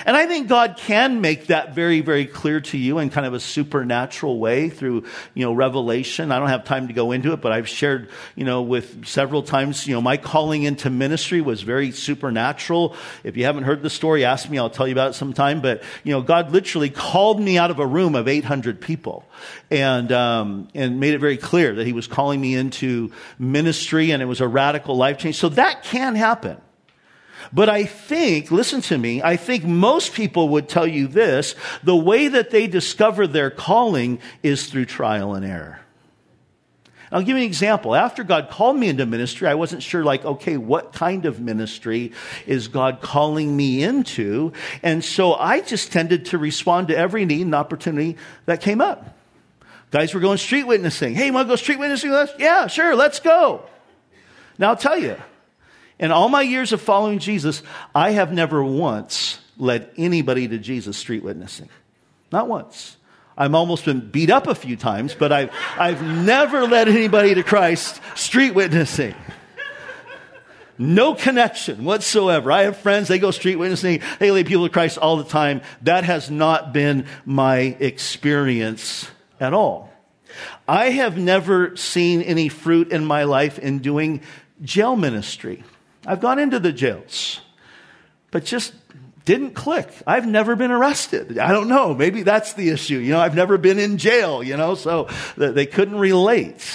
And 0.06 0.16
I 0.16 0.26
think 0.26 0.48
God 0.48 0.76
can 0.76 1.20
make 1.20 1.46
that 1.46 1.74
very, 1.74 2.00
very 2.00 2.26
clear 2.26 2.60
to 2.60 2.78
you 2.78 2.98
in 2.98 3.10
kind 3.10 3.26
of 3.26 3.34
a 3.34 3.40
supernatural 3.40 4.38
way 4.38 4.68
through, 4.68 5.04
you 5.34 5.44
know, 5.44 5.52
revelation. 5.52 6.32
I 6.32 6.38
don't 6.38 6.48
have 6.48 6.64
time 6.64 6.88
to 6.88 6.94
go 6.94 7.12
into 7.12 7.32
it, 7.32 7.40
but 7.40 7.52
I've 7.52 7.68
shared, 7.68 8.08
you 8.34 8.44
know, 8.44 8.62
with 8.62 9.06
several 9.06 9.42
times, 9.42 9.86
you 9.86 9.94
know, 9.94 10.00
my 10.00 10.16
calling 10.16 10.62
into 10.62 10.90
ministry 10.90 11.40
was 11.40 11.62
very 11.62 11.90
supernatural. 11.92 12.96
If 13.24 13.36
you 13.36 13.44
haven't 13.44 13.64
heard 13.64 13.82
the 13.82 13.90
story, 13.90 14.24
ask 14.24 14.48
me, 14.48 14.58
I'll 14.58 14.70
tell 14.70 14.86
you 14.86 14.94
about 14.94 15.10
it 15.10 15.14
sometime. 15.14 15.60
But, 15.60 15.82
you 16.04 16.12
know, 16.12 16.22
God 16.22 16.50
literally 16.52 16.90
called 16.90 17.40
me 17.40 17.58
out 17.58 17.70
of 17.70 17.78
a 17.78 17.86
room 17.86 18.14
of 18.14 18.28
800 18.28 18.80
people 18.80 19.24
and, 19.70 20.10
um, 20.12 20.68
and 20.74 21.00
made 21.00 21.14
it 21.14 21.18
very 21.18 21.36
clear 21.36 21.74
that 21.74 21.86
he 21.86 21.92
was 21.92 22.06
calling 22.06 22.40
me 22.40 22.54
into 22.54 23.12
ministry 23.38 24.10
and 24.10 24.22
it 24.22 24.26
was 24.26 24.40
a 24.40 24.48
radical 24.48 24.96
life 24.96 25.18
change. 25.18 25.36
So 25.36 25.48
that 25.50 25.82
can 25.82 26.14
happen. 26.14 26.60
But 27.52 27.68
I 27.68 27.84
think, 27.84 28.50
listen 28.50 28.80
to 28.82 28.98
me, 28.98 29.22
I 29.22 29.36
think 29.36 29.64
most 29.64 30.12
people 30.14 30.50
would 30.50 30.68
tell 30.68 30.86
you 30.86 31.06
this 31.06 31.54
the 31.82 31.96
way 31.96 32.28
that 32.28 32.50
they 32.50 32.66
discover 32.66 33.26
their 33.26 33.50
calling 33.50 34.20
is 34.42 34.66
through 34.66 34.86
trial 34.86 35.34
and 35.34 35.44
error. 35.44 35.78
I'll 37.12 37.20
give 37.20 37.36
you 37.36 37.42
an 37.42 37.42
example. 37.42 37.94
After 37.94 38.24
God 38.24 38.48
called 38.48 38.76
me 38.78 38.88
into 38.88 39.04
ministry, 39.04 39.46
I 39.46 39.54
wasn't 39.54 39.82
sure, 39.82 40.02
like, 40.02 40.24
okay, 40.24 40.56
what 40.56 40.94
kind 40.94 41.26
of 41.26 41.40
ministry 41.40 42.12
is 42.46 42.68
God 42.68 43.02
calling 43.02 43.54
me 43.54 43.82
into? 43.82 44.54
And 44.82 45.04
so 45.04 45.34
I 45.34 45.60
just 45.60 45.92
tended 45.92 46.26
to 46.26 46.38
respond 46.38 46.88
to 46.88 46.96
every 46.96 47.26
need 47.26 47.42
and 47.42 47.54
opportunity 47.54 48.16
that 48.46 48.62
came 48.62 48.80
up. 48.80 49.18
Guys 49.90 50.14
were 50.14 50.20
going 50.20 50.38
street 50.38 50.64
witnessing. 50.64 51.14
Hey, 51.14 51.26
you 51.26 51.34
want 51.34 51.48
to 51.48 51.52
go 51.52 51.56
street 51.56 51.78
witnessing 51.78 52.10
with 52.10 52.30
us? 52.30 52.34
Yeah, 52.38 52.66
sure, 52.66 52.96
let's 52.96 53.20
go. 53.20 53.62
Now 54.58 54.70
I'll 54.70 54.76
tell 54.76 54.98
you, 54.98 55.16
in 56.02 56.10
all 56.10 56.28
my 56.28 56.42
years 56.42 56.72
of 56.72 56.82
following 56.82 57.20
Jesus, 57.20 57.62
I 57.94 58.10
have 58.10 58.32
never 58.32 58.62
once 58.62 59.38
led 59.56 59.88
anybody 59.96 60.48
to 60.48 60.58
Jesus 60.58 60.96
street 60.96 61.22
witnessing. 61.22 61.68
Not 62.32 62.48
once. 62.48 62.96
I've 63.38 63.54
almost 63.54 63.84
been 63.84 64.10
beat 64.10 64.28
up 64.28 64.48
a 64.48 64.54
few 64.54 64.76
times, 64.76 65.14
but 65.14 65.30
I've, 65.30 65.50
I've 65.78 66.02
never 66.02 66.66
led 66.66 66.88
anybody 66.88 67.34
to 67.36 67.44
Christ 67.44 68.00
street 68.16 68.52
witnessing. 68.52 69.14
No 70.76 71.14
connection 71.14 71.84
whatsoever. 71.84 72.50
I 72.50 72.62
have 72.62 72.78
friends, 72.78 73.06
they 73.06 73.20
go 73.20 73.30
street 73.30 73.56
witnessing, 73.56 74.00
they 74.18 74.32
lead 74.32 74.46
people 74.46 74.66
to 74.66 74.72
Christ 74.72 74.98
all 74.98 75.16
the 75.18 75.24
time. 75.24 75.62
That 75.82 76.02
has 76.02 76.30
not 76.30 76.72
been 76.72 77.06
my 77.24 77.58
experience 77.58 79.08
at 79.38 79.54
all. 79.54 79.92
I 80.66 80.90
have 80.90 81.16
never 81.16 81.76
seen 81.76 82.22
any 82.22 82.48
fruit 82.48 82.90
in 82.90 83.04
my 83.04 83.22
life 83.22 83.60
in 83.60 83.78
doing 83.78 84.22
jail 84.62 84.96
ministry. 84.96 85.62
I've 86.06 86.20
gone 86.20 86.38
into 86.38 86.58
the 86.58 86.72
jails, 86.72 87.40
but 88.30 88.44
just 88.44 88.74
didn't 89.24 89.52
click. 89.52 89.88
I've 90.06 90.26
never 90.26 90.56
been 90.56 90.70
arrested. 90.70 91.38
I 91.38 91.52
don't 91.52 91.68
know. 91.68 91.94
Maybe 91.94 92.22
that's 92.22 92.54
the 92.54 92.70
issue. 92.70 92.98
You 92.98 93.12
know, 93.12 93.20
I've 93.20 93.36
never 93.36 93.56
been 93.56 93.78
in 93.78 93.98
jail, 93.98 94.42
you 94.42 94.56
know, 94.56 94.74
so 94.74 95.08
they 95.36 95.66
couldn't 95.66 95.98
relate. 95.98 96.66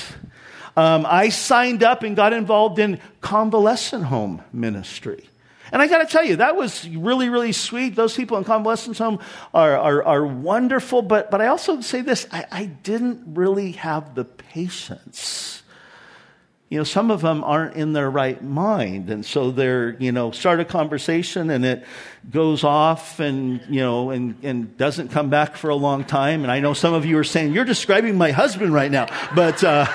Um, 0.77 1.05
I 1.07 1.29
signed 1.29 1.83
up 1.83 2.03
and 2.03 2.15
got 2.15 2.33
involved 2.33 2.79
in 2.79 2.99
convalescent 3.19 4.05
home 4.05 4.43
ministry. 4.53 5.29
And 5.71 5.81
I 5.81 5.87
got 5.87 5.97
to 5.97 6.05
tell 6.05 6.23
you, 6.23 6.37
that 6.37 6.55
was 6.55 6.87
really, 6.87 7.27
really 7.27 7.51
sweet. 7.51 7.95
Those 7.95 8.15
people 8.15 8.37
in 8.37 8.45
convalescent 8.45 8.97
home 8.97 9.19
are, 9.53 9.77
are, 9.77 10.03
are 10.03 10.25
wonderful. 10.25 11.01
But, 11.01 11.29
but 11.29 11.41
I 11.41 11.47
also 11.47 11.81
say 11.81 12.01
this 12.01 12.25
I, 12.31 12.45
I 12.49 12.65
didn't 12.65 13.35
really 13.35 13.73
have 13.73 14.15
the 14.15 14.23
patience 14.23 15.63
you 16.69 16.77
know, 16.77 16.83
some 16.83 17.11
of 17.11 17.21
them 17.21 17.45
aren't 17.45 17.75
in 17.75 17.93
their 17.93 18.09
right 18.09 18.43
mind. 18.43 19.09
And 19.09 19.25
so 19.25 19.51
they're, 19.51 19.91
you 19.99 20.11
know, 20.11 20.31
start 20.31 20.59
a 20.59 20.65
conversation 20.65 21.49
and 21.49 21.63
it 21.63 21.85
goes 22.29 22.65
off 22.65 23.21
and, 23.21 23.61
you 23.69 23.79
know, 23.79 24.09
and, 24.09 24.35
and 24.43 24.77
doesn't 24.77 25.09
come 25.09 25.29
back 25.29 25.55
for 25.55 25.69
a 25.69 25.75
long 25.75 26.03
time. 26.03 26.43
And 26.43 26.51
I 26.51 26.59
know 26.59 26.73
some 26.73 26.93
of 26.93 27.05
you 27.05 27.17
are 27.19 27.23
saying, 27.23 27.53
you're 27.53 27.63
describing 27.63 28.17
my 28.17 28.31
husband 28.31 28.73
right 28.73 28.91
now. 28.91 29.07
But, 29.33 29.63
uh, 29.63 29.85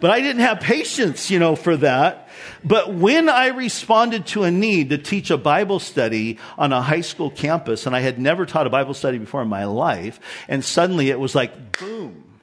but 0.00 0.10
I 0.10 0.20
didn't 0.20 0.42
have 0.42 0.58
patience, 0.58 1.30
you 1.30 1.38
know, 1.38 1.54
for 1.54 1.76
that. 1.76 2.28
But 2.64 2.92
when 2.92 3.28
I 3.28 3.48
responded 3.48 4.26
to 4.28 4.42
a 4.42 4.50
need 4.50 4.90
to 4.90 4.98
teach 4.98 5.30
a 5.30 5.38
Bible 5.38 5.78
study 5.78 6.38
on 6.58 6.72
a 6.72 6.82
high 6.82 7.02
school 7.02 7.30
campus, 7.30 7.86
and 7.86 7.94
I 7.94 8.00
had 8.00 8.18
never 8.18 8.44
taught 8.44 8.66
a 8.66 8.70
Bible 8.70 8.94
study 8.94 9.18
before 9.18 9.42
in 9.42 9.48
my 9.48 9.66
life, 9.66 10.18
and 10.48 10.64
suddenly 10.64 11.10
it 11.10 11.20
was 11.20 11.36
like, 11.36 11.78
boom, 11.78 12.40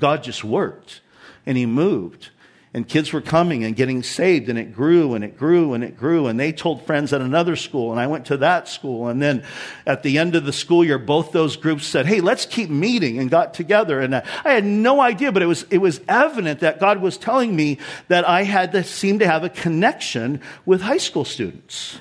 God 0.00 0.24
just 0.24 0.42
worked 0.42 1.00
and 1.46 1.56
he 1.56 1.66
moved. 1.66 2.30
And 2.72 2.86
kids 2.86 3.12
were 3.12 3.20
coming 3.20 3.64
and 3.64 3.74
getting 3.74 4.04
saved, 4.04 4.48
and 4.48 4.56
it 4.56 4.72
grew 4.72 5.14
and 5.14 5.24
it 5.24 5.36
grew 5.36 5.74
and 5.74 5.82
it 5.82 5.96
grew. 5.96 6.28
And 6.28 6.38
they 6.38 6.52
told 6.52 6.86
friends 6.86 7.12
at 7.12 7.20
another 7.20 7.56
school, 7.56 7.90
and 7.90 7.98
I 7.98 8.06
went 8.06 8.26
to 8.26 8.36
that 8.36 8.68
school. 8.68 9.08
And 9.08 9.20
then 9.20 9.42
at 9.84 10.04
the 10.04 10.18
end 10.18 10.36
of 10.36 10.44
the 10.44 10.52
school 10.52 10.84
year, 10.84 10.96
both 10.96 11.32
those 11.32 11.56
groups 11.56 11.84
said, 11.84 12.06
Hey, 12.06 12.20
let's 12.20 12.46
keep 12.46 12.70
meeting 12.70 13.18
and 13.18 13.28
got 13.28 13.54
together. 13.54 14.00
And 14.00 14.14
uh, 14.14 14.22
I 14.44 14.52
had 14.52 14.64
no 14.64 15.00
idea, 15.00 15.32
but 15.32 15.42
it 15.42 15.46
was, 15.46 15.64
it 15.70 15.78
was 15.78 16.00
evident 16.06 16.60
that 16.60 16.78
God 16.78 17.00
was 17.00 17.18
telling 17.18 17.56
me 17.56 17.78
that 18.06 18.28
I 18.28 18.44
had 18.44 18.70
to 18.72 18.84
seem 18.84 19.18
to 19.18 19.26
have 19.26 19.42
a 19.42 19.48
connection 19.48 20.40
with 20.64 20.80
high 20.80 20.98
school 20.98 21.24
students 21.24 21.98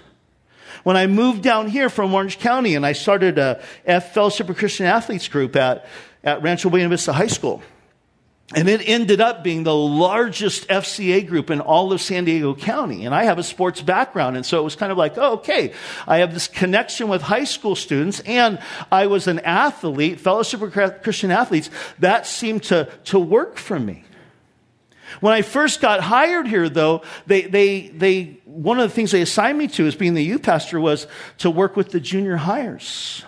when 0.84 0.96
I 0.96 1.08
moved 1.08 1.42
down 1.42 1.68
here 1.68 1.90
from 1.90 2.14
Orange 2.14 2.40
County 2.40 2.76
and 2.76 2.86
I 2.86 2.94
started 2.94 3.38
a 3.38 3.62
F 3.86 4.14
Fellowship 4.14 4.50
of 4.50 4.58
Christian 4.58 4.86
Athletes 4.86 5.28
group 5.28 5.56
at, 5.56 5.86
at 6.24 6.42
Rancho 6.42 6.70
Buena 6.70 6.90
Vista 6.90 7.12
High 7.12 7.28
School. 7.28 7.62
And 8.56 8.68
it 8.68 8.82
ended 8.88 9.22
up 9.22 9.44
being 9.44 9.62
the 9.62 9.76
largest 9.76 10.68
FCA 10.70 11.28
group 11.28 11.52
in 11.52 11.62
all 11.62 11.94
of 11.94 12.02
San 12.02 12.26
Diego 12.26 12.56
County. 12.56 13.06
And 13.06 13.14
I 13.14 13.26
have 13.26 13.38
a 13.38 13.44
sports 13.44 13.80
background. 13.80 14.38
And 14.38 14.46
so 14.46 14.60
it 14.60 14.64
was 14.64 14.76
kind 14.76 14.92
of 14.92 14.98
like, 14.98 15.20
oh, 15.20 15.34
okay, 15.34 15.74
I 16.08 16.18
have 16.18 16.34
this 16.34 16.48
connection 16.48 17.10
with 17.10 17.22
high 17.22 17.44
school 17.44 17.76
students 17.76 18.22
and 18.22 18.60
I 18.92 19.06
was 19.06 19.28
an 19.28 19.40
athlete, 19.40 20.20
fellowship 20.20 20.64
of 20.64 20.74
Christian 21.04 21.30
athletes. 21.30 21.70
That 22.00 22.26
seemed 22.26 22.64
to, 22.64 22.90
to 23.06 23.20
work 23.20 23.58
for 23.58 23.80
me. 23.80 24.04
When 25.20 25.34
I 25.34 25.44
first 25.44 25.80
got 25.80 26.02
hired 26.02 26.48
here, 26.48 26.70
though, 26.70 27.04
they, 27.28 27.44
they, 27.44 27.90
they, 27.90 28.40
one 28.46 28.80
of 28.80 28.90
the 28.90 28.96
things 28.96 29.12
they 29.12 29.22
assigned 29.22 29.58
me 29.58 29.68
to 29.70 29.86
as 29.86 29.96
being 29.96 30.14
the 30.16 30.24
youth 30.24 30.44
pastor 30.44 30.80
was 30.80 31.08
to 31.40 31.52
work 31.52 31.76
with 31.76 31.92
the 31.92 32.00
junior 32.00 32.38
hires. 32.38 33.24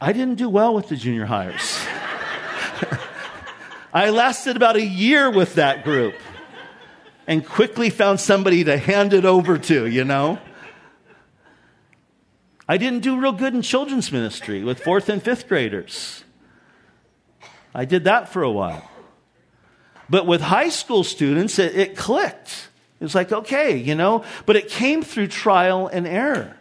I 0.00 0.12
didn't 0.12 0.36
do 0.36 0.48
well 0.48 0.74
with 0.74 0.88
the 0.88 0.96
junior 0.96 1.26
hires. 1.26 1.80
I 3.92 4.10
lasted 4.10 4.56
about 4.56 4.76
a 4.76 4.84
year 4.84 5.30
with 5.30 5.54
that 5.54 5.82
group 5.82 6.14
and 7.26 7.44
quickly 7.44 7.88
found 7.88 8.20
somebody 8.20 8.64
to 8.64 8.76
hand 8.76 9.14
it 9.14 9.24
over 9.24 9.56
to, 9.58 9.86
you 9.86 10.04
know? 10.04 10.38
I 12.68 12.76
didn't 12.76 13.00
do 13.00 13.18
real 13.18 13.32
good 13.32 13.54
in 13.54 13.62
children's 13.62 14.12
ministry 14.12 14.62
with 14.62 14.80
fourth 14.80 15.08
and 15.08 15.22
fifth 15.22 15.48
graders. 15.48 16.22
I 17.74 17.86
did 17.86 18.04
that 18.04 18.28
for 18.28 18.42
a 18.42 18.50
while. 18.50 18.90
But 20.10 20.26
with 20.26 20.42
high 20.42 20.68
school 20.68 21.02
students, 21.02 21.58
it, 21.58 21.74
it 21.74 21.96
clicked. 21.96 22.68
It 23.00 23.04
was 23.04 23.14
like, 23.14 23.32
okay, 23.32 23.76
you 23.76 23.94
know, 23.94 24.22
but 24.44 24.56
it 24.56 24.68
came 24.68 25.02
through 25.02 25.28
trial 25.28 25.86
and 25.86 26.06
error. 26.06 26.57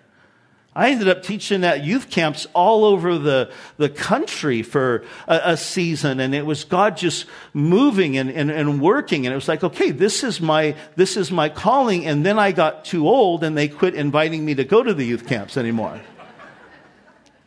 I 0.78 0.92
ended 0.92 1.10
up 1.10 1.24
teaching 1.24 1.64
at 1.64 1.84
youth 1.84 2.12
camps 2.12 2.46
all 2.54 2.86
over 2.86 3.18
the, 3.18 3.50
the 3.78 3.90
country 3.90 4.62
for 4.62 5.04
a, 5.28 5.42
a 5.46 5.58
season, 5.58 6.20
and 6.20 6.36
it 6.36 6.46
was 6.46 6.66
God 6.66 6.98
just 6.98 7.26
moving 7.52 8.16
and, 8.16 8.30
and, 8.30 8.52
and 8.52 8.80
working. 8.80 9.26
And 9.26 9.34
it 9.34 9.36
was 9.36 9.48
like, 9.48 9.64
okay, 9.64 9.90
this 9.90 10.24
is 10.24 10.40
my 10.40 10.76
this 10.96 11.18
is 11.18 11.32
my 11.32 11.50
calling. 11.50 12.06
And 12.06 12.24
then 12.24 12.38
I 12.38 12.52
got 12.52 12.86
too 12.86 13.08
old, 13.08 13.44
and 13.44 13.58
they 13.58 13.68
quit 13.68 13.96
inviting 13.96 14.46
me 14.46 14.54
to 14.54 14.64
go 14.64 14.84
to 14.84 14.94
the 14.94 15.04
youth 15.04 15.26
camps 15.26 15.58
anymore. 15.58 16.00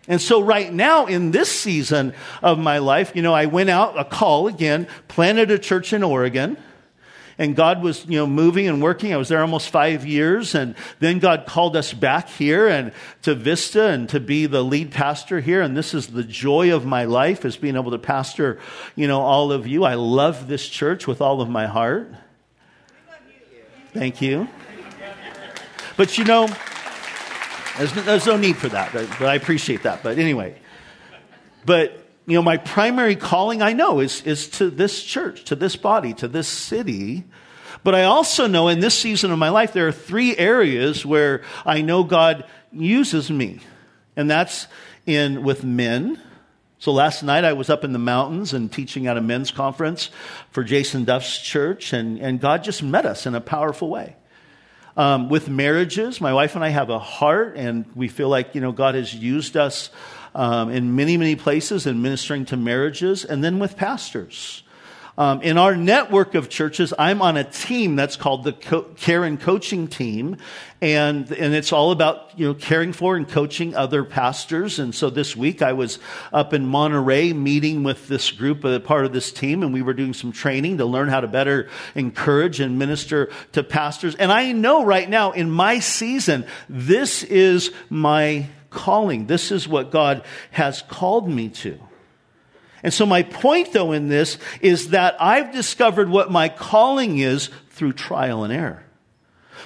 And 0.08 0.20
so 0.20 0.42
right 0.42 0.72
now 0.72 1.06
in 1.06 1.30
this 1.30 1.52
season 1.52 2.14
of 2.42 2.58
my 2.58 2.78
life, 2.78 3.12
you 3.14 3.22
know, 3.22 3.32
I 3.32 3.46
went 3.46 3.70
out, 3.70 3.96
a 3.96 4.04
call 4.04 4.48
again, 4.48 4.88
planted 5.06 5.52
a 5.52 5.58
church 5.60 5.92
in 5.92 6.02
Oregon. 6.02 6.56
And 7.40 7.56
God 7.56 7.82
was, 7.82 8.04
you 8.04 8.18
know, 8.18 8.26
moving 8.26 8.68
and 8.68 8.82
working. 8.82 9.14
I 9.14 9.16
was 9.16 9.30
there 9.30 9.40
almost 9.40 9.70
five 9.70 10.04
years. 10.04 10.54
And 10.54 10.74
then 10.98 11.20
God 11.20 11.46
called 11.46 11.74
us 11.74 11.90
back 11.90 12.28
here 12.28 12.68
and 12.68 12.92
to 13.22 13.34
Vista 13.34 13.86
and 13.86 14.10
to 14.10 14.20
be 14.20 14.44
the 14.44 14.62
lead 14.62 14.90
pastor 14.90 15.40
here. 15.40 15.62
And 15.62 15.74
this 15.74 15.94
is 15.94 16.08
the 16.08 16.22
joy 16.22 16.76
of 16.76 16.84
my 16.84 17.06
life 17.06 17.46
is 17.46 17.56
being 17.56 17.76
able 17.76 17.92
to 17.92 17.98
pastor, 17.98 18.58
you 18.94 19.08
know, 19.08 19.22
all 19.22 19.52
of 19.52 19.66
you. 19.66 19.84
I 19.84 19.94
love 19.94 20.48
this 20.48 20.68
church 20.68 21.06
with 21.06 21.22
all 21.22 21.40
of 21.40 21.48
my 21.48 21.66
heart. 21.66 22.12
Thank 23.94 24.20
you. 24.20 24.46
But 25.96 26.18
you 26.18 26.24
know, 26.24 26.46
there's, 27.78 27.92
there's 28.04 28.26
no 28.26 28.36
need 28.36 28.58
for 28.58 28.68
that, 28.68 28.92
but 28.92 29.22
I 29.22 29.34
appreciate 29.36 29.84
that. 29.84 30.02
But 30.02 30.18
anyway, 30.18 30.58
but 31.64 32.00
you 32.30 32.36
know, 32.36 32.42
my 32.42 32.58
primary 32.58 33.16
calling 33.16 33.60
I 33.60 33.72
know 33.72 33.98
is, 33.98 34.22
is 34.22 34.48
to 34.50 34.70
this 34.70 35.02
church, 35.02 35.44
to 35.44 35.56
this 35.56 35.74
body, 35.74 36.14
to 36.14 36.28
this 36.28 36.46
city. 36.46 37.24
But 37.84 37.94
I 37.94 38.04
also 38.04 38.46
know 38.46 38.68
in 38.68 38.80
this 38.80 38.98
season 38.98 39.30
of 39.32 39.38
my 39.38 39.48
life, 39.48 39.72
there 39.72 39.88
are 39.88 39.92
three 39.92 40.36
areas 40.36 41.04
where 41.04 41.42
I 41.64 41.82
know 41.82 42.04
God 42.04 42.44
uses 42.72 43.30
me. 43.30 43.60
And 44.16 44.30
that's 44.30 44.66
in 45.06 45.42
with 45.42 45.64
men. 45.64 46.20
So 46.78 46.92
last 46.92 47.22
night 47.22 47.44
I 47.44 47.52
was 47.52 47.68
up 47.68 47.84
in 47.84 47.92
the 47.92 47.98
mountains 47.98 48.54
and 48.54 48.72
teaching 48.72 49.06
at 49.06 49.16
a 49.16 49.20
men's 49.20 49.50
conference 49.50 50.10
for 50.50 50.64
Jason 50.64 51.04
Duff's 51.04 51.38
church, 51.38 51.92
and, 51.92 52.18
and 52.18 52.40
God 52.40 52.64
just 52.64 52.82
met 52.82 53.04
us 53.04 53.26
in 53.26 53.34
a 53.34 53.40
powerful 53.40 53.90
way. 53.90 54.16
Um, 54.96 55.28
with 55.28 55.48
marriages, 55.48 56.20
my 56.20 56.32
wife 56.32 56.56
and 56.56 56.64
I 56.64 56.70
have 56.70 56.90
a 56.90 56.98
heart, 56.98 57.56
and 57.56 57.84
we 57.94 58.08
feel 58.08 58.28
like 58.28 58.54
you 58.54 58.60
know 58.60 58.72
God 58.72 58.94
has 58.94 59.14
used 59.14 59.56
us 59.56 59.90
um, 60.34 60.70
in 60.70 60.96
many, 60.96 61.16
many 61.16 61.36
places 61.36 61.86
in 61.86 62.02
ministering 62.02 62.46
to 62.46 62.56
marriages, 62.56 63.24
and 63.24 63.42
then 63.44 63.58
with 63.58 63.76
pastors. 63.76 64.62
Um, 65.18 65.42
in 65.42 65.58
our 65.58 65.76
network 65.76 66.34
of 66.34 66.48
churches, 66.48 66.94
I'm 66.98 67.20
on 67.20 67.36
a 67.36 67.44
team 67.44 67.96
that's 67.96 68.16
called 68.16 68.44
the 68.44 68.52
Co- 68.52 68.82
Care 68.82 69.24
and 69.24 69.40
Coaching 69.40 69.88
Team, 69.88 70.36
and 70.80 71.30
and 71.32 71.54
it's 71.54 71.72
all 71.72 71.90
about 71.90 72.38
you 72.38 72.46
know 72.46 72.54
caring 72.54 72.92
for 72.92 73.16
and 73.16 73.28
coaching 73.28 73.74
other 73.74 74.04
pastors. 74.04 74.78
And 74.78 74.94
so 74.94 75.10
this 75.10 75.36
week 75.36 75.62
I 75.62 75.72
was 75.72 75.98
up 76.32 76.54
in 76.54 76.64
Monterey 76.64 77.32
meeting 77.32 77.82
with 77.82 78.08
this 78.08 78.30
group, 78.30 78.64
a 78.64 78.80
part 78.80 79.04
of 79.04 79.12
this 79.12 79.32
team, 79.32 79.62
and 79.62 79.72
we 79.72 79.82
were 79.82 79.94
doing 79.94 80.14
some 80.14 80.32
training 80.32 80.78
to 80.78 80.84
learn 80.84 81.08
how 81.08 81.20
to 81.20 81.28
better 81.28 81.68
encourage 81.94 82.60
and 82.60 82.78
minister 82.78 83.30
to 83.52 83.62
pastors. 83.62 84.14
And 84.14 84.32
I 84.32 84.52
know 84.52 84.84
right 84.84 85.08
now 85.08 85.32
in 85.32 85.50
my 85.50 85.80
season, 85.80 86.46
this 86.68 87.22
is 87.24 87.72
my 87.90 88.46
calling. 88.70 89.26
This 89.26 89.50
is 89.50 89.68
what 89.68 89.90
God 89.90 90.24
has 90.52 90.82
called 90.82 91.28
me 91.28 91.48
to. 91.48 91.78
And 92.82 92.92
so 92.92 93.06
my 93.06 93.22
point 93.22 93.72
though 93.72 93.92
in 93.92 94.08
this 94.08 94.38
is 94.60 94.90
that 94.90 95.16
I've 95.20 95.52
discovered 95.52 96.08
what 96.08 96.30
my 96.30 96.48
calling 96.48 97.18
is 97.18 97.50
through 97.70 97.94
trial 97.94 98.44
and 98.44 98.52
error. 98.52 98.84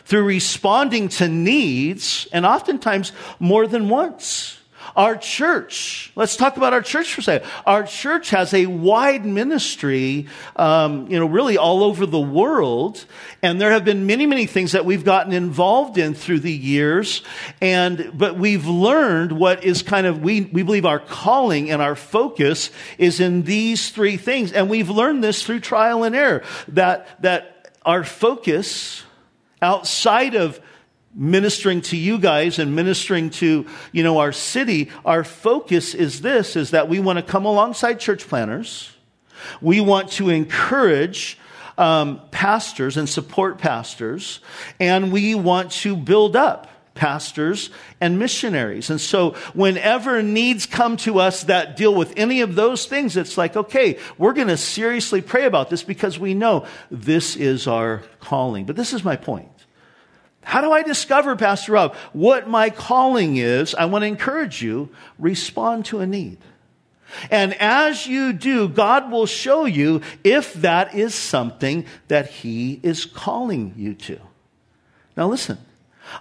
Through 0.04 0.24
responding 0.24 1.08
to 1.10 1.28
needs 1.28 2.28
and 2.32 2.44
oftentimes 2.44 3.12
more 3.38 3.66
than 3.66 3.88
once. 3.88 4.58
Our 4.96 5.16
church, 5.16 6.12
let's 6.14 6.36
talk 6.36 6.56
about 6.56 6.72
our 6.72 6.82
church 6.82 7.14
for 7.14 7.20
a 7.20 7.24
second. 7.24 7.48
Our 7.66 7.84
church 7.84 8.30
has 8.30 8.54
a 8.54 8.66
wide 8.66 9.24
ministry, 9.24 10.26
um, 10.56 11.08
you 11.08 11.18
know, 11.18 11.26
really 11.26 11.58
all 11.58 11.82
over 11.82 12.06
the 12.06 12.20
world. 12.20 13.04
And 13.42 13.60
there 13.60 13.70
have 13.70 13.84
been 13.84 14.06
many, 14.06 14.26
many 14.26 14.46
things 14.46 14.72
that 14.72 14.84
we've 14.84 15.04
gotten 15.04 15.32
involved 15.32 15.98
in 15.98 16.14
through 16.14 16.40
the 16.40 16.52
years. 16.52 17.22
And, 17.60 18.10
but 18.14 18.38
we've 18.38 18.66
learned 18.66 19.32
what 19.32 19.64
is 19.64 19.82
kind 19.82 20.06
of, 20.06 20.22
we, 20.22 20.42
we 20.42 20.62
believe 20.62 20.86
our 20.86 21.00
calling 21.00 21.70
and 21.70 21.82
our 21.82 21.96
focus 21.96 22.70
is 22.98 23.20
in 23.20 23.42
these 23.42 23.90
three 23.90 24.16
things. 24.16 24.52
And 24.52 24.70
we've 24.70 24.90
learned 24.90 25.24
this 25.24 25.42
through 25.42 25.60
trial 25.60 26.04
and 26.04 26.14
error 26.14 26.42
that, 26.68 27.22
that 27.22 27.72
our 27.84 28.04
focus 28.04 29.02
outside 29.60 30.34
of 30.34 30.60
ministering 31.14 31.80
to 31.82 31.96
you 31.96 32.18
guys 32.18 32.58
and 32.58 32.74
ministering 32.74 33.30
to, 33.30 33.66
you 33.92 34.02
know, 34.02 34.18
our 34.18 34.32
city, 34.32 34.90
our 35.04 35.24
focus 35.24 35.94
is 35.94 36.20
this, 36.20 36.56
is 36.56 36.70
that 36.72 36.88
we 36.88 36.98
want 36.98 37.18
to 37.18 37.22
come 37.22 37.44
alongside 37.44 38.00
church 38.00 38.26
planters. 38.26 38.92
We 39.60 39.80
want 39.80 40.10
to 40.12 40.30
encourage 40.30 41.38
um, 41.76 42.20
pastors 42.30 42.96
and 42.96 43.08
support 43.08 43.58
pastors, 43.58 44.40
and 44.80 45.12
we 45.12 45.34
want 45.34 45.72
to 45.72 45.96
build 45.96 46.36
up 46.36 46.68
pastors 46.94 47.70
and 48.00 48.18
missionaries. 48.18 48.88
And 48.88 49.00
so 49.00 49.32
whenever 49.52 50.22
needs 50.22 50.66
come 50.66 50.96
to 50.98 51.18
us 51.18 51.44
that 51.44 51.76
deal 51.76 51.94
with 51.94 52.12
any 52.16 52.40
of 52.40 52.54
those 52.54 52.86
things, 52.86 53.16
it's 53.16 53.36
like, 53.36 53.56
okay, 53.56 53.98
we're 54.16 54.32
going 54.32 54.48
to 54.48 54.56
seriously 54.56 55.20
pray 55.20 55.44
about 55.44 55.70
this 55.70 55.82
because 55.82 56.18
we 56.18 56.34
know 56.34 56.66
this 56.90 57.34
is 57.36 57.66
our 57.66 58.02
calling. 58.20 58.64
But 58.64 58.76
this 58.76 58.92
is 58.92 59.04
my 59.04 59.16
point. 59.16 59.48
How 60.44 60.60
do 60.60 60.72
I 60.72 60.82
discover, 60.82 61.34
Pastor 61.36 61.72
Rob, 61.72 61.94
what 62.12 62.48
my 62.48 62.70
calling 62.70 63.36
is? 63.36 63.74
I 63.74 63.86
want 63.86 64.02
to 64.02 64.06
encourage 64.06 64.62
you, 64.62 64.90
respond 65.18 65.86
to 65.86 66.00
a 66.00 66.06
need. 66.06 66.38
And 67.30 67.54
as 67.54 68.06
you 68.06 68.32
do, 68.32 68.68
God 68.68 69.10
will 69.10 69.26
show 69.26 69.64
you 69.64 70.02
if 70.22 70.54
that 70.54 70.94
is 70.94 71.14
something 71.14 71.86
that 72.08 72.30
He 72.30 72.80
is 72.82 73.04
calling 73.04 73.74
you 73.76 73.94
to. 73.94 74.20
Now 75.16 75.28
listen, 75.28 75.58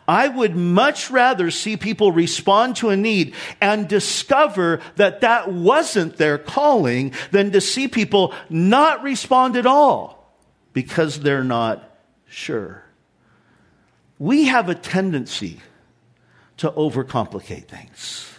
I 0.07 0.27
would 0.27 0.55
much 0.55 1.12
rather 1.12 1.51
see 1.51 1.77
people 1.77 2.12
respond 2.12 2.77
to 2.77 2.89
a 2.89 2.97
need 2.97 3.33
and 3.59 3.88
discover 3.88 4.79
that 4.95 5.21
that 5.21 5.51
wasn't 5.51 6.17
their 6.17 6.38
calling 6.38 7.13
than 7.31 7.51
to 7.51 7.62
see 7.62 7.88
people 7.88 8.33
not 8.49 9.03
respond 9.03 9.57
at 9.57 9.65
all 9.65 10.33
because 10.73 11.19
they're 11.19 11.43
not 11.43 11.83
sure 12.27 12.83
we 14.19 14.45
have 14.45 14.69
a 14.69 14.76
tendency 14.76 15.60
to 16.58 16.71
overcomplicate 16.71 17.65
things. 17.65 18.30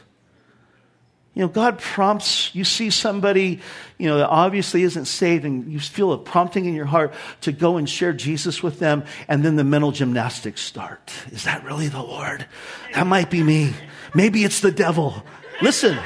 You 1.35 1.43
know, 1.43 1.49
God 1.49 1.81
prompts, 1.81 2.55
you 2.55 2.63
see 2.63 2.91
somebody, 2.91 3.61
you 3.99 4.07
know, 4.07 4.19
that 4.19 4.29
obviously 4.29 4.85
isn't 4.85 5.07
saved, 5.07 5.45
and 5.45 5.71
you 5.73 5.81
feel 5.81 6.13
a 6.13 6.19
prompting 6.19 6.65
in 6.65 6.75
your 6.75 6.85
heart 6.85 7.13
to 7.41 7.51
go 7.51 7.77
and 7.77 7.91
share 7.91 8.13
Jesus 8.13 8.63
with 8.63 8.79
them, 8.79 9.05
and 9.27 9.45
then 9.45 9.57
the 9.57 9.65
mental 9.65 9.91
gymnastics 9.91 10.61
start. 10.61 11.13
Is 11.33 11.43
that 11.43 11.65
really 11.65 11.89
the 11.89 12.03
Lord? 12.03 12.47
That 12.95 13.09
might 13.09 13.31
be 13.31 13.43
me. 13.43 13.73
Maybe 14.15 14.45
it's 14.45 14.61
the 14.61 14.71
devil. 14.71 15.25
Listen, 15.61 15.99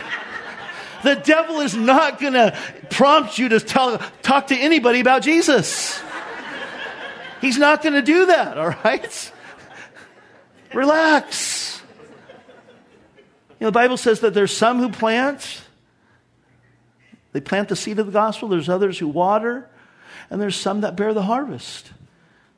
the 1.05 1.17
devil 1.17 1.61
is 1.61 1.77
not 1.77 2.19
going 2.19 2.33
to 2.33 2.59
prompt 2.89 3.39
you 3.39 3.51
to 3.51 3.61
tell, 3.61 3.99
talk 4.23 4.47
to 4.47 4.57
anybody 4.57 5.01
about 5.01 5.21
Jesus. 5.21 6.01
He's 7.43 7.59
not 7.59 7.83
going 7.83 7.95
to 7.95 8.03
do 8.03 8.27
that, 8.27 8.57
all 8.57 8.71
right? 8.83 9.33
Relax. 10.75 11.83
You 13.59 13.65
know, 13.65 13.69
the 13.69 13.73
Bible 13.73 13.97
says 13.97 14.21
that 14.21 14.35
there's 14.35 14.57
some 14.57 14.79
who 14.79 14.91
plant, 14.91 15.63
they 17.33 17.41
plant 17.41 17.69
the 17.69 17.77
seed 17.77 17.99
of 17.99 18.07
the 18.07 18.13
gospel, 18.13 18.49
there's 18.49 18.69
others 18.69 18.99
who 18.99 19.09
water, 19.09 19.69
and 20.31 20.41
there's 20.41 20.57
some 20.57 20.83
that 20.83 20.95
bear 20.97 21.13
the 21.13 21.23
harvest. 21.23 21.91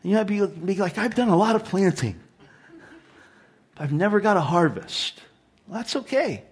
And 0.02 0.10
you 0.10 0.18
might 0.18 0.24
be, 0.24 0.46
be 0.46 0.74
like, 0.74 0.98
I've 0.98 1.14
done 1.14 1.28
a 1.28 1.36
lot 1.36 1.56
of 1.56 1.64
planting, 1.64 2.20
but 3.74 3.84
I've 3.84 3.92
never 3.92 4.20
got 4.20 4.36
a 4.36 4.42
harvest. 4.42 5.20
Well, 5.66 5.78
that's 5.78 5.96
okay. 5.96 6.42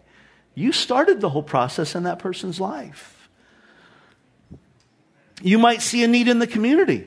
You 0.55 0.73
started 0.73 1.21
the 1.21 1.29
whole 1.29 1.42
process 1.42 1.94
in 1.94 2.05
that 2.05 2.18
person's 2.18 2.59
life. 2.59 3.29
You 5.42 5.59
might 5.59 5.83
see 5.83 6.03
a 6.03 6.09
need 6.09 6.27
in 6.29 6.38
the 6.38 6.47
community 6.47 7.07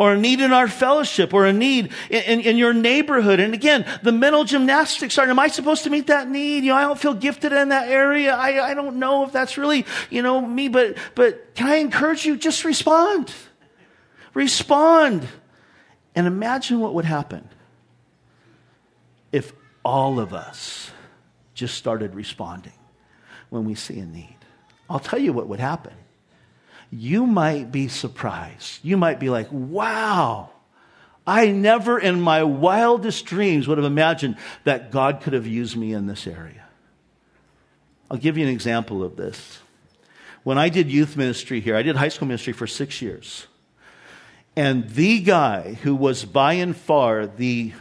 or 0.00 0.14
a 0.14 0.18
need 0.18 0.40
in 0.40 0.50
our 0.50 0.66
fellowship 0.66 1.34
or 1.34 1.44
a 1.44 1.52
need 1.52 1.92
in, 2.08 2.22
in, 2.22 2.40
in, 2.40 2.56
your 2.56 2.72
neighborhood. 2.72 3.38
And 3.38 3.52
again, 3.52 3.84
the 4.02 4.12
mental 4.12 4.44
gymnastics 4.44 5.18
are, 5.18 5.26
am 5.26 5.38
I 5.38 5.48
supposed 5.48 5.84
to 5.84 5.90
meet 5.90 6.06
that 6.06 6.26
need? 6.26 6.64
You 6.64 6.70
know, 6.70 6.76
I 6.76 6.82
don't 6.84 6.98
feel 6.98 7.12
gifted 7.12 7.52
in 7.52 7.68
that 7.68 7.86
area. 7.86 8.34
I, 8.34 8.70
I 8.70 8.72
don't 8.72 8.96
know 8.96 9.26
if 9.26 9.32
that's 9.32 9.58
really, 9.58 9.84
you 10.08 10.22
know, 10.22 10.40
me, 10.40 10.68
but, 10.68 10.96
but 11.14 11.54
can 11.54 11.68
I 11.68 11.76
encourage 11.76 12.24
you? 12.24 12.38
Just 12.38 12.64
respond. 12.64 13.30
Respond. 14.32 15.28
And 16.14 16.26
imagine 16.26 16.80
what 16.80 16.94
would 16.94 17.04
happen 17.04 17.46
if 19.32 19.52
all 19.84 20.18
of 20.18 20.32
us 20.32 20.90
just 21.52 21.74
started 21.74 22.14
responding 22.14 22.72
when 23.50 23.66
we 23.66 23.74
see 23.74 23.98
a 23.98 24.06
need. 24.06 24.38
I'll 24.88 24.98
tell 24.98 25.18
you 25.18 25.34
what 25.34 25.46
would 25.46 25.60
happen 25.60 25.92
you 26.90 27.26
might 27.26 27.70
be 27.70 27.88
surprised. 27.88 28.80
You 28.82 28.96
might 28.96 29.20
be 29.20 29.30
like, 29.30 29.48
wow, 29.50 30.50
I 31.26 31.48
never 31.48 31.98
in 31.98 32.20
my 32.20 32.42
wildest 32.42 33.26
dreams 33.26 33.68
would 33.68 33.78
have 33.78 33.84
imagined 33.84 34.36
that 34.64 34.90
God 34.90 35.20
could 35.20 35.32
have 35.32 35.46
used 35.46 35.76
me 35.76 35.92
in 35.92 36.06
this 36.06 36.26
area. 36.26 36.64
I'll 38.10 38.16
give 38.18 38.36
you 38.36 38.44
an 38.44 38.52
example 38.52 39.04
of 39.04 39.16
this. 39.16 39.60
When 40.42 40.58
I 40.58 40.68
did 40.68 40.90
youth 40.90 41.16
ministry 41.16 41.60
here, 41.60 41.76
I 41.76 41.82
did 41.82 41.96
high 41.96 42.08
school 42.08 42.26
ministry 42.26 42.52
for 42.52 42.66
six 42.66 43.00
years. 43.00 43.46
And 44.56 44.88
the 44.90 45.20
guy 45.20 45.74
who 45.74 45.94
was 45.94 46.24
by 46.24 46.54
and 46.54 46.76
far 46.76 47.26
the, 47.26 47.72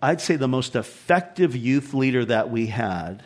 I'd 0.00 0.22
say, 0.22 0.36
the 0.36 0.48
most 0.48 0.74
effective 0.76 1.54
youth 1.54 1.92
leader 1.92 2.24
that 2.24 2.50
we 2.50 2.68
had 2.68 3.22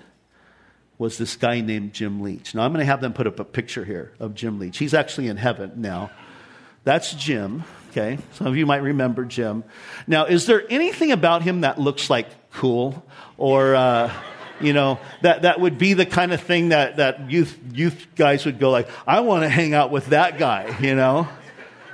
was 0.98 1.18
this 1.18 1.36
guy 1.36 1.60
named 1.60 1.92
Jim 1.92 2.22
Leach. 2.22 2.54
Now, 2.54 2.62
I'm 2.62 2.72
going 2.72 2.80
to 2.80 2.86
have 2.86 3.00
them 3.00 3.12
put 3.12 3.26
up 3.26 3.38
a 3.38 3.44
picture 3.44 3.84
here 3.84 4.12
of 4.18 4.34
Jim 4.34 4.58
Leach. 4.58 4.78
He's 4.78 4.94
actually 4.94 5.28
in 5.28 5.36
heaven 5.36 5.72
now. 5.76 6.10
That's 6.84 7.12
Jim, 7.14 7.64
okay? 7.90 8.18
Some 8.34 8.46
of 8.46 8.56
you 8.56 8.64
might 8.64 8.82
remember 8.82 9.24
Jim. 9.24 9.64
Now, 10.06 10.26
is 10.26 10.46
there 10.46 10.62
anything 10.70 11.12
about 11.12 11.42
him 11.42 11.62
that 11.62 11.78
looks 11.78 12.08
like 12.08 12.28
cool 12.52 13.04
or, 13.36 13.74
uh, 13.74 14.12
you 14.60 14.72
know, 14.72 14.98
that, 15.22 15.42
that 15.42 15.60
would 15.60 15.76
be 15.76 15.92
the 15.92 16.06
kind 16.06 16.32
of 16.32 16.40
thing 16.40 16.70
that, 16.70 16.96
that 16.96 17.30
youth, 17.30 17.58
youth 17.72 18.06
guys 18.14 18.46
would 18.46 18.58
go 18.58 18.70
like, 18.70 18.88
I 19.06 19.20
want 19.20 19.42
to 19.42 19.48
hang 19.48 19.74
out 19.74 19.90
with 19.90 20.06
that 20.06 20.38
guy, 20.38 20.78
you 20.80 20.94
know? 20.94 21.28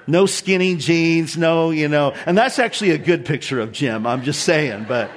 No 0.06 0.26
skinny 0.26 0.76
jeans, 0.76 1.36
no, 1.36 1.70
you 1.70 1.88
know. 1.88 2.12
And 2.26 2.36
that's 2.36 2.58
actually 2.58 2.90
a 2.90 2.98
good 2.98 3.24
picture 3.24 3.60
of 3.60 3.72
Jim, 3.72 4.06
I'm 4.06 4.22
just 4.22 4.44
saying, 4.44 4.86
but. 4.88 5.10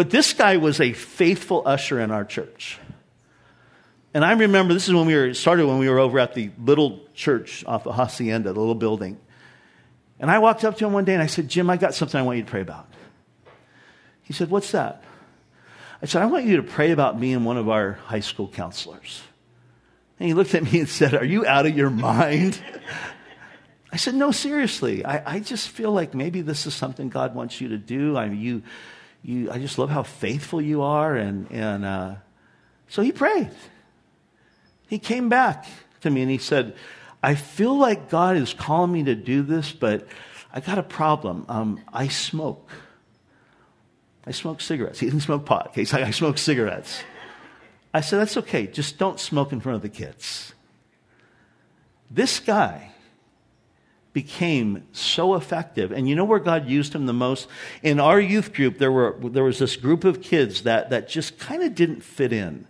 But 0.00 0.08
this 0.08 0.32
guy 0.32 0.56
was 0.56 0.80
a 0.80 0.94
faithful 0.94 1.62
usher 1.66 2.00
in 2.00 2.10
our 2.10 2.24
church. 2.24 2.78
And 4.14 4.24
I 4.24 4.32
remember 4.32 4.72
this 4.72 4.88
is 4.88 4.94
when 4.94 5.04
we 5.04 5.14
were 5.14 5.34
started 5.34 5.66
when 5.66 5.76
we 5.76 5.90
were 5.90 5.98
over 5.98 6.18
at 6.18 6.32
the 6.32 6.50
little 6.58 7.00
church 7.12 7.66
off 7.66 7.86
of 7.86 7.96
Hacienda, 7.96 8.54
the 8.54 8.58
little 8.58 8.74
building. 8.74 9.18
And 10.18 10.30
I 10.30 10.38
walked 10.38 10.64
up 10.64 10.78
to 10.78 10.86
him 10.86 10.94
one 10.94 11.04
day 11.04 11.12
and 11.12 11.22
I 11.22 11.26
said, 11.26 11.48
Jim, 11.48 11.68
I 11.68 11.76
got 11.76 11.92
something 11.92 12.18
I 12.18 12.22
want 12.22 12.38
you 12.38 12.44
to 12.44 12.50
pray 12.50 12.62
about. 12.62 12.90
He 14.22 14.32
said, 14.32 14.48
What's 14.48 14.70
that? 14.70 15.04
I 16.00 16.06
said, 16.06 16.22
I 16.22 16.24
want 16.24 16.46
you 16.46 16.56
to 16.56 16.62
pray 16.62 16.92
about 16.92 17.20
me 17.20 17.34
and 17.34 17.44
one 17.44 17.58
of 17.58 17.68
our 17.68 17.92
high 17.92 18.20
school 18.20 18.48
counselors. 18.48 19.20
And 20.18 20.28
he 20.28 20.32
looked 20.32 20.54
at 20.54 20.62
me 20.62 20.78
and 20.78 20.88
said, 20.88 21.12
Are 21.12 21.26
you 21.26 21.44
out 21.44 21.66
of 21.66 21.76
your 21.76 21.90
mind? 21.90 22.58
I 23.92 23.98
said, 23.98 24.14
No, 24.14 24.30
seriously. 24.30 25.04
I, 25.04 25.34
I 25.34 25.40
just 25.40 25.68
feel 25.68 25.92
like 25.92 26.14
maybe 26.14 26.40
this 26.40 26.64
is 26.64 26.72
something 26.72 27.10
God 27.10 27.34
wants 27.34 27.60
you 27.60 27.68
to 27.68 27.76
do. 27.76 28.16
I 28.16 28.30
mean, 28.30 28.40
you 28.40 28.62
you, 29.22 29.50
I 29.50 29.58
just 29.58 29.78
love 29.78 29.90
how 29.90 30.02
faithful 30.02 30.60
you 30.60 30.82
are. 30.82 31.14
And, 31.14 31.50
and 31.50 31.84
uh, 31.84 32.14
so 32.88 33.02
he 33.02 33.12
prayed. 33.12 33.50
He 34.88 34.98
came 34.98 35.28
back 35.28 35.66
to 36.00 36.10
me 36.10 36.22
and 36.22 36.30
he 36.30 36.38
said, 36.38 36.74
I 37.22 37.34
feel 37.34 37.76
like 37.76 38.08
God 38.08 38.36
is 38.36 38.54
calling 38.54 38.92
me 38.92 39.04
to 39.04 39.14
do 39.14 39.42
this, 39.42 39.72
but 39.72 40.06
I 40.52 40.60
got 40.60 40.78
a 40.78 40.82
problem. 40.82 41.44
Um, 41.48 41.80
I 41.92 42.08
smoke. 42.08 42.70
I 44.26 44.32
smoke 44.32 44.60
cigarettes. 44.60 44.98
He 45.00 45.06
didn't 45.06 45.20
smoke 45.20 45.44
pot. 45.44 45.72
He's 45.74 45.92
like, 45.92 46.04
I 46.04 46.10
smoke 46.10 46.38
cigarettes. 46.38 47.02
I 47.92 48.00
said, 48.00 48.20
That's 48.20 48.36
okay. 48.38 48.66
Just 48.66 48.98
don't 48.98 49.18
smoke 49.18 49.52
in 49.52 49.60
front 49.60 49.76
of 49.76 49.82
the 49.82 49.88
kids. 49.88 50.54
This 52.10 52.40
guy 52.40 52.89
became 54.12 54.84
so 54.92 55.34
effective. 55.34 55.92
And 55.92 56.08
you 56.08 56.16
know 56.16 56.24
where 56.24 56.40
God 56.40 56.68
used 56.68 56.94
him 56.94 57.06
the 57.06 57.12
most? 57.12 57.48
In 57.82 58.00
our 58.00 58.20
youth 58.20 58.52
group, 58.52 58.78
there, 58.78 58.90
were, 58.90 59.16
there 59.22 59.44
was 59.44 59.58
this 59.58 59.76
group 59.76 60.04
of 60.04 60.20
kids 60.20 60.62
that, 60.62 60.90
that 60.90 61.08
just 61.08 61.38
kind 61.38 61.62
of 61.62 61.74
didn't 61.74 62.02
fit 62.02 62.32
in 62.32 62.66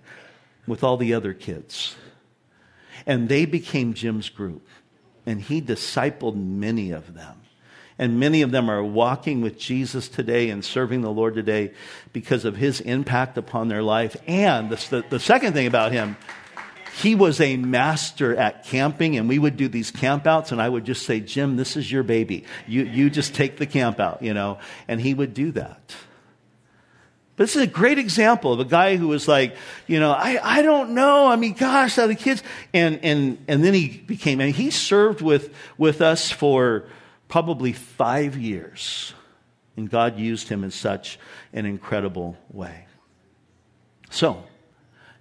with 0.66 0.85
all 0.85 0.96
the 0.96 1.14
other 1.14 1.33
kids. 1.33 1.96
And 3.07 3.29
they 3.29 3.46
became 3.46 3.94
Jim's 3.94 4.29
group. 4.29 4.66
And 5.24 5.40
he 5.40 5.62
discipled 5.62 6.37
many 6.37 6.90
of 6.90 7.14
them. 7.14 7.40
And 7.98 8.18
many 8.18 8.40
of 8.40 8.50
them 8.50 8.70
are 8.70 8.83
walking 8.83 9.42
with 9.42 9.59
Jesus 9.59 10.09
today 10.09 10.48
and 10.48 10.64
serving 10.64 11.03
the 11.03 11.11
Lord 11.11 11.35
today 11.35 11.72
because 12.14 12.46
of 12.46 12.57
his 12.57 12.81
impact 12.81 13.37
upon 13.37 13.68
their 13.68 13.83
life. 13.83 14.16
And 14.26 14.70
the, 14.70 14.76
the, 14.88 15.05
the 15.11 15.20
second 15.20 15.53
thing 15.53 15.66
about 15.66 15.92
him 15.92 16.16
he 17.00 17.14
was 17.14 17.40
a 17.40 17.56
master 17.56 18.36
at 18.36 18.64
camping, 18.64 19.16
and 19.16 19.28
we 19.28 19.38
would 19.38 19.56
do 19.56 19.68
these 19.68 19.90
campouts, 19.90 20.52
and 20.52 20.60
I 20.60 20.68
would 20.68 20.84
just 20.84 21.06
say, 21.06 21.20
Jim, 21.20 21.56
this 21.56 21.76
is 21.76 21.90
your 21.90 22.02
baby. 22.02 22.44
You, 22.66 22.84
you 22.84 23.08
just 23.08 23.34
take 23.34 23.56
the 23.56 23.66
camp 23.66 23.98
out, 23.98 24.22
you 24.22 24.34
know, 24.34 24.58
and 24.86 25.00
he 25.00 25.14
would 25.14 25.32
do 25.32 25.52
that. 25.52 25.94
But 27.36 27.44
this 27.44 27.56
is 27.56 27.62
a 27.62 27.66
great 27.66 27.98
example 27.98 28.52
of 28.52 28.60
a 28.60 28.66
guy 28.66 28.96
who 28.96 29.08
was 29.08 29.26
like, 29.26 29.56
you 29.86 29.98
know, 29.98 30.12
I, 30.12 30.58
I 30.58 30.62
don't 30.62 30.90
know. 30.90 31.26
I 31.26 31.36
mean, 31.36 31.54
gosh, 31.54 31.96
how 31.96 32.06
the 32.06 32.14
kids, 32.14 32.42
and, 32.74 33.00
and, 33.02 33.42
and 33.48 33.64
then 33.64 33.72
he 33.72 33.88
became, 33.88 34.40
and 34.40 34.54
he 34.54 34.70
served 34.70 35.22
with, 35.22 35.54
with 35.78 36.02
us 36.02 36.30
for 36.30 36.84
probably 37.28 37.72
five 37.72 38.36
years. 38.36 39.14
And 39.74 39.88
God 39.88 40.18
used 40.18 40.50
him 40.50 40.64
in 40.64 40.70
such 40.70 41.18
an 41.54 41.64
incredible 41.64 42.36
way. 42.50 42.84
So, 44.10 44.44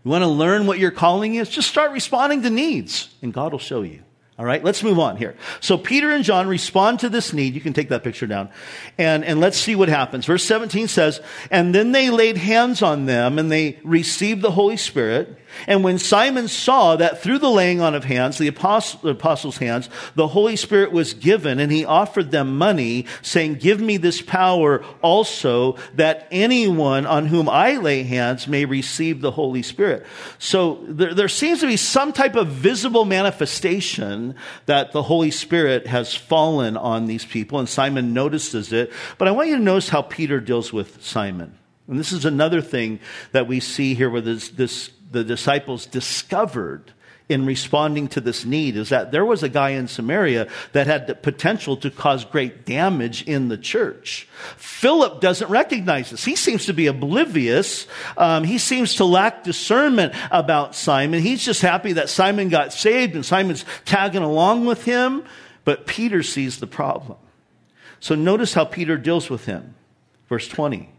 you 0.09 0.11
want 0.13 0.23
to 0.23 0.27
learn 0.27 0.65
what 0.65 0.79
your 0.79 0.89
calling 0.89 1.35
is? 1.35 1.49
Just 1.49 1.69
start 1.69 1.91
responding 1.91 2.41
to 2.41 2.49
needs, 2.49 3.13
and 3.21 3.31
God 3.31 3.51
will 3.51 3.59
show 3.59 3.83
you. 3.83 4.01
All 4.39 4.45
right, 4.45 4.63
let's 4.63 4.81
move 4.81 4.97
on 4.97 5.17
here. 5.17 5.35
So 5.59 5.77
Peter 5.77 6.09
and 6.09 6.23
John 6.23 6.47
respond 6.47 7.01
to 7.01 7.09
this 7.09 7.31
need. 7.31 7.53
You 7.53 7.61
can 7.61 7.73
take 7.73 7.89
that 7.89 8.03
picture 8.03 8.25
down. 8.25 8.49
And, 8.97 9.23
and 9.23 9.39
let's 9.39 9.59
see 9.59 9.75
what 9.75 9.87
happens. 9.87 10.25
Verse 10.25 10.43
17 10.43 10.87
says, 10.87 11.21
And 11.51 11.75
then 11.75 11.91
they 11.91 12.09
laid 12.09 12.37
hands 12.37 12.81
on 12.81 13.05
them 13.05 13.37
and 13.37 13.51
they 13.51 13.77
received 13.83 14.41
the 14.41 14.49
Holy 14.49 14.77
Spirit. 14.77 15.38
And 15.67 15.83
when 15.83 15.97
Simon 15.97 16.47
saw 16.47 16.95
that 16.95 17.21
through 17.21 17.39
the 17.39 17.49
laying 17.49 17.81
on 17.81 17.95
of 17.95 18.03
hands, 18.03 18.37
the, 18.37 18.47
apostle, 18.47 18.99
the 19.01 19.09
apostles' 19.09 19.57
hands, 19.57 19.89
the 20.15 20.27
Holy 20.27 20.55
Spirit 20.55 20.91
was 20.91 21.13
given, 21.13 21.59
and 21.59 21.71
he 21.71 21.85
offered 21.85 22.31
them 22.31 22.57
money, 22.57 23.05
saying, 23.21 23.55
Give 23.55 23.79
me 23.79 23.97
this 23.97 24.21
power 24.21 24.83
also, 25.01 25.77
that 25.95 26.27
anyone 26.31 27.05
on 27.05 27.27
whom 27.27 27.49
I 27.49 27.77
lay 27.77 28.03
hands 28.03 28.47
may 28.47 28.65
receive 28.65 29.21
the 29.21 29.31
Holy 29.31 29.63
Spirit. 29.63 30.05
So 30.37 30.83
there, 30.87 31.13
there 31.13 31.27
seems 31.27 31.59
to 31.61 31.67
be 31.67 31.77
some 31.77 32.13
type 32.13 32.35
of 32.35 32.47
visible 32.47 33.05
manifestation 33.05 34.35
that 34.65 34.91
the 34.91 35.03
Holy 35.03 35.31
Spirit 35.31 35.87
has 35.87 36.15
fallen 36.15 36.77
on 36.77 37.05
these 37.05 37.25
people, 37.25 37.59
and 37.59 37.69
Simon 37.69 38.13
notices 38.13 38.71
it. 38.73 38.91
But 39.17 39.27
I 39.27 39.31
want 39.31 39.49
you 39.49 39.57
to 39.57 39.63
notice 39.63 39.89
how 39.89 40.01
Peter 40.01 40.39
deals 40.39 40.71
with 40.73 41.03
Simon. 41.03 41.57
And 41.87 41.99
this 41.99 42.11
is 42.11 42.23
another 42.23 42.61
thing 42.61 42.99
that 43.31 43.47
we 43.47 43.59
see 43.59 43.95
here 43.95 44.11
with 44.11 44.25
this, 44.25 44.49
this 44.49 44.91
the 45.11 45.23
disciples 45.23 45.85
discovered 45.85 46.93
in 47.29 47.45
responding 47.45 48.07
to 48.07 48.19
this 48.19 48.43
need 48.43 48.75
is 48.75 48.89
that 48.89 49.11
there 49.11 49.23
was 49.23 49.43
a 49.43 49.49
guy 49.49 49.69
in 49.69 49.87
Samaria 49.87 50.47
that 50.71 50.87
had 50.87 51.05
the 51.05 51.13
potential 51.13 51.77
to 51.77 51.91
cause 51.91 52.25
great 52.25 52.65
damage 52.65 53.21
in 53.27 53.49
the 53.49 53.57
church. 53.57 54.27
Philip 54.57 55.21
doesn't 55.21 55.49
recognize 55.49 56.09
this. 56.09 56.25
He 56.25 56.35
seems 56.35 56.65
to 56.65 56.73
be 56.73 56.87
oblivious. 56.87 57.85
Um, 58.17 58.43
he 58.43 58.57
seems 58.57 58.95
to 58.95 59.05
lack 59.05 59.43
discernment 59.43 60.15
about 60.31 60.73
Simon. 60.75 61.21
He's 61.21 61.45
just 61.45 61.61
happy 61.61 61.93
that 61.93 62.09
Simon 62.09 62.49
got 62.49 62.73
saved 62.73 63.13
and 63.13 63.23
Simon's 63.23 63.63
tagging 63.85 64.23
along 64.23 64.65
with 64.65 64.83
him. 64.83 65.23
But 65.65 65.85
Peter 65.85 66.23
sees 66.23 66.59
the 66.59 66.67
problem. 66.67 67.19
So 67.99 68.15
notice 68.15 68.55
how 68.55 68.65
Peter 68.65 68.97
deals 68.97 69.29
with 69.29 69.45
him. 69.45 69.75
Verse 70.29 70.47
20. 70.47 70.89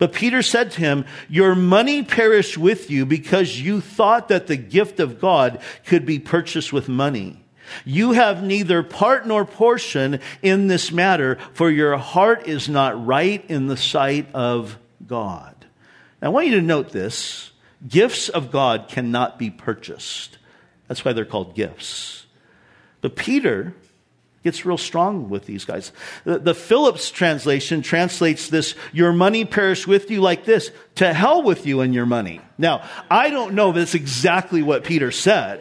But 0.00 0.14
Peter 0.14 0.42
said 0.42 0.70
to 0.72 0.80
him, 0.80 1.04
Your 1.28 1.54
money 1.54 2.02
perished 2.02 2.56
with 2.56 2.90
you 2.90 3.04
because 3.04 3.60
you 3.60 3.82
thought 3.82 4.28
that 4.28 4.46
the 4.46 4.56
gift 4.56 4.98
of 4.98 5.20
God 5.20 5.60
could 5.84 6.06
be 6.06 6.18
purchased 6.18 6.72
with 6.72 6.88
money. 6.88 7.44
You 7.84 8.12
have 8.12 8.42
neither 8.42 8.82
part 8.82 9.26
nor 9.26 9.44
portion 9.44 10.20
in 10.40 10.68
this 10.68 10.90
matter, 10.90 11.36
for 11.52 11.70
your 11.70 11.98
heart 11.98 12.48
is 12.48 12.66
not 12.66 13.06
right 13.06 13.44
in 13.48 13.66
the 13.66 13.76
sight 13.76 14.26
of 14.34 14.78
God. 15.06 15.54
Now, 16.22 16.28
I 16.28 16.30
want 16.30 16.46
you 16.46 16.54
to 16.56 16.62
note 16.62 16.90
this 16.92 17.50
gifts 17.86 18.30
of 18.30 18.50
God 18.50 18.88
cannot 18.88 19.38
be 19.38 19.50
purchased. 19.50 20.38
That's 20.88 21.04
why 21.04 21.12
they're 21.12 21.26
called 21.26 21.54
gifts. 21.54 22.24
But 23.02 23.16
Peter 23.16 23.74
gets 24.42 24.64
real 24.64 24.78
strong 24.78 25.28
with 25.28 25.44
these 25.46 25.64
guys. 25.64 25.92
The, 26.24 26.38
the, 26.38 26.54
Phillips 26.54 27.10
translation 27.10 27.82
translates 27.82 28.48
this, 28.48 28.74
your 28.92 29.12
money 29.12 29.44
perish 29.44 29.86
with 29.86 30.10
you 30.10 30.20
like 30.20 30.44
this, 30.44 30.70
to 30.96 31.12
hell 31.12 31.42
with 31.42 31.66
you 31.66 31.80
and 31.80 31.94
your 31.94 32.06
money. 32.06 32.40
Now, 32.56 32.88
I 33.10 33.30
don't 33.30 33.54
know 33.54 33.70
if 33.70 33.76
that's 33.76 33.94
exactly 33.94 34.62
what 34.62 34.84
Peter 34.84 35.10
said, 35.10 35.60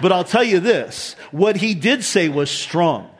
but 0.00 0.12
I'll 0.12 0.24
tell 0.24 0.44
you 0.44 0.60
this. 0.60 1.16
What 1.32 1.56
he 1.56 1.74
did 1.74 2.04
say 2.04 2.28
was 2.28 2.50
strong. 2.50 3.10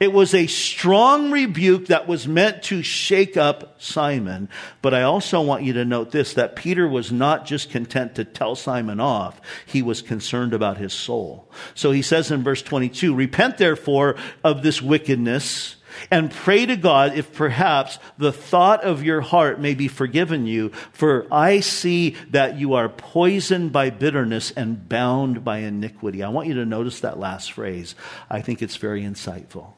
It 0.00 0.12
was 0.12 0.34
a 0.34 0.46
strong 0.46 1.30
rebuke 1.30 1.86
that 1.86 2.06
was 2.06 2.28
meant 2.28 2.62
to 2.64 2.82
shake 2.82 3.36
up 3.36 3.80
Simon. 3.80 4.48
But 4.82 4.94
I 4.94 5.02
also 5.02 5.40
want 5.40 5.64
you 5.64 5.72
to 5.74 5.84
note 5.84 6.10
this, 6.10 6.34
that 6.34 6.56
Peter 6.56 6.86
was 6.88 7.12
not 7.12 7.46
just 7.46 7.70
content 7.70 8.14
to 8.16 8.24
tell 8.24 8.54
Simon 8.54 9.00
off. 9.00 9.40
He 9.66 9.82
was 9.82 10.02
concerned 10.02 10.54
about 10.54 10.78
his 10.78 10.92
soul. 10.92 11.50
So 11.74 11.90
he 11.90 12.02
says 12.02 12.30
in 12.30 12.42
verse 12.42 12.62
22, 12.62 13.14
repent 13.14 13.58
therefore 13.58 14.16
of 14.44 14.62
this 14.62 14.82
wickedness 14.82 15.76
and 16.10 16.30
pray 16.30 16.66
to 16.66 16.76
God 16.76 17.16
if 17.16 17.32
perhaps 17.32 17.98
the 18.18 18.32
thought 18.32 18.84
of 18.84 19.02
your 19.02 19.20
heart 19.20 19.60
may 19.60 19.74
be 19.74 19.88
forgiven 19.88 20.46
you, 20.46 20.70
for 20.92 21.26
I 21.32 21.60
see 21.60 22.16
that 22.30 22.58
you 22.58 22.74
are 22.74 22.88
poisoned 22.88 23.72
by 23.72 23.90
bitterness 23.90 24.50
and 24.52 24.88
bound 24.88 25.44
by 25.44 25.58
iniquity. 25.58 26.22
I 26.22 26.28
want 26.28 26.48
you 26.48 26.54
to 26.54 26.64
notice 26.64 27.00
that 27.00 27.18
last 27.18 27.52
phrase. 27.52 27.94
I 28.30 28.40
think 28.42 28.62
it's 28.62 28.76
very 28.76 29.02
insightful. 29.02 29.72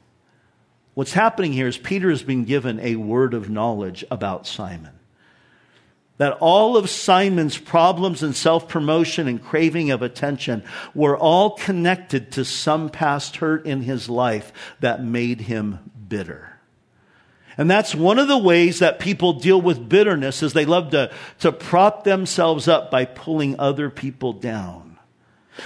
What's 1.00 1.14
happening 1.14 1.54
here 1.54 1.66
is 1.66 1.78
Peter 1.78 2.10
has 2.10 2.22
been 2.22 2.44
given 2.44 2.78
a 2.78 2.96
word 2.96 3.32
of 3.32 3.48
knowledge 3.48 4.04
about 4.10 4.46
Simon. 4.46 4.92
That 6.18 6.36
all 6.40 6.76
of 6.76 6.90
Simon's 6.90 7.56
problems 7.56 8.22
and 8.22 8.36
self 8.36 8.68
promotion 8.68 9.26
and 9.26 9.42
craving 9.42 9.90
of 9.92 10.02
attention 10.02 10.62
were 10.94 11.16
all 11.16 11.52
connected 11.52 12.32
to 12.32 12.44
some 12.44 12.90
past 12.90 13.36
hurt 13.36 13.64
in 13.64 13.80
his 13.80 14.10
life 14.10 14.52
that 14.80 15.02
made 15.02 15.40
him 15.40 15.78
bitter. 16.06 16.60
And 17.56 17.70
that's 17.70 17.94
one 17.94 18.18
of 18.18 18.28
the 18.28 18.36
ways 18.36 18.80
that 18.80 19.00
people 19.00 19.32
deal 19.32 19.58
with 19.58 19.88
bitterness 19.88 20.42
is 20.42 20.52
they 20.52 20.66
love 20.66 20.90
to, 20.90 21.10
to 21.38 21.50
prop 21.50 22.04
themselves 22.04 22.68
up 22.68 22.90
by 22.90 23.06
pulling 23.06 23.58
other 23.58 23.88
people 23.88 24.34
down. 24.34 24.89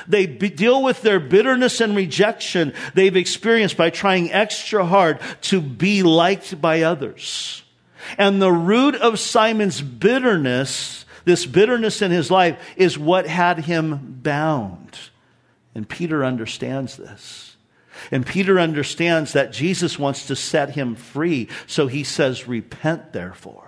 They 0.08 0.26
be, 0.26 0.48
deal 0.48 0.82
with 0.82 1.02
their 1.02 1.20
bitterness 1.20 1.80
and 1.80 1.94
rejection 1.96 2.72
they've 2.94 3.16
experienced 3.16 3.76
by 3.76 3.90
trying 3.90 4.32
extra 4.32 4.84
hard 4.84 5.20
to 5.42 5.60
be 5.60 6.02
liked 6.02 6.60
by 6.60 6.82
others. 6.82 7.62
And 8.18 8.40
the 8.40 8.52
root 8.52 8.94
of 8.96 9.18
Simon's 9.18 9.80
bitterness, 9.80 11.04
this 11.24 11.46
bitterness 11.46 12.02
in 12.02 12.10
his 12.10 12.30
life, 12.30 12.58
is 12.76 12.98
what 12.98 13.26
had 13.26 13.60
him 13.60 14.20
bound. 14.22 14.98
And 15.74 15.88
Peter 15.88 16.24
understands 16.24 16.96
this. 16.96 17.56
And 18.10 18.26
Peter 18.26 18.60
understands 18.60 19.32
that 19.32 19.52
Jesus 19.52 19.98
wants 19.98 20.26
to 20.26 20.36
set 20.36 20.70
him 20.70 20.94
free. 20.94 21.48
So 21.66 21.86
he 21.86 22.04
says, 22.04 22.46
Repent, 22.46 23.12
therefore. 23.12 23.63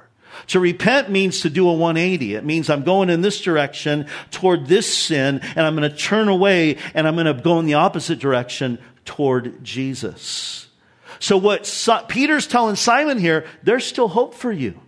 To 0.49 0.61
repent 0.61 1.11
means 1.11 1.41
to 1.41 1.51
do 1.51 1.69
a 1.69 1.73
180. 1.73 2.35
It 2.35 2.45
means 2.45 2.71
I'm 2.71 2.85
going 2.85 3.11
in 3.11 3.21
this 3.21 3.41
direction 3.41 4.07
toward 4.31 4.67
this 4.67 4.93
sin 4.95 5.41
and 5.43 5.61
I'm 5.61 5.77
going 5.77 5.91
to 5.91 5.97
turn 5.97 6.29
away 6.29 6.79
and 6.95 7.07
I'm 7.07 7.15
going 7.15 7.27
to 7.27 7.35
go 7.35 7.59
in 7.59 7.67
the 7.67 7.75
opposite 7.75 8.19
direction 8.19 8.79
toward 9.05 9.63
Jesus. 9.65 10.69
So 11.19 11.37
what 11.39 11.65
Peter's 12.09 12.47
telling 12.47 12.77
Simon 12.77 13.19
here, 13.19 13.47
there's 13.63 13.87
still 13.87 14.09
hope 14.09 14.35
for 14.35 14.53
you. 14.53 14.81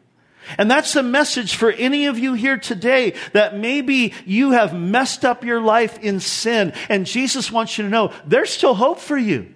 And 0.56 0.70
that's 0.70 0.94
the 0.94 1.02
message 1.02 1.56
for 1.56 1.70
any 1.70 2.06
of 2.06 2.18
you 2.18 2.34
here 2.34 2.56
today 2.56 3.14
that 3.32 3.56
maybe 3.56 4.14
you 4.24 4.52
have 4.52 4.74
messed 4.74 5.24
up 5.24 5.44
your 5.44 5.60
life 5.60 5.98
in 5.98 6.20
sin 6.20 6.72
and 6.88 7.04
Jesus 7.04 7.52
wants 7.52 7.76
you 7.76 7.84
to 7.84 7.90
know 7.90 8.12
there's 8.26 8.50
still 8.50 8.74
hope 8.74 8.98
for 8.98 9.18
you. 9.18 9.54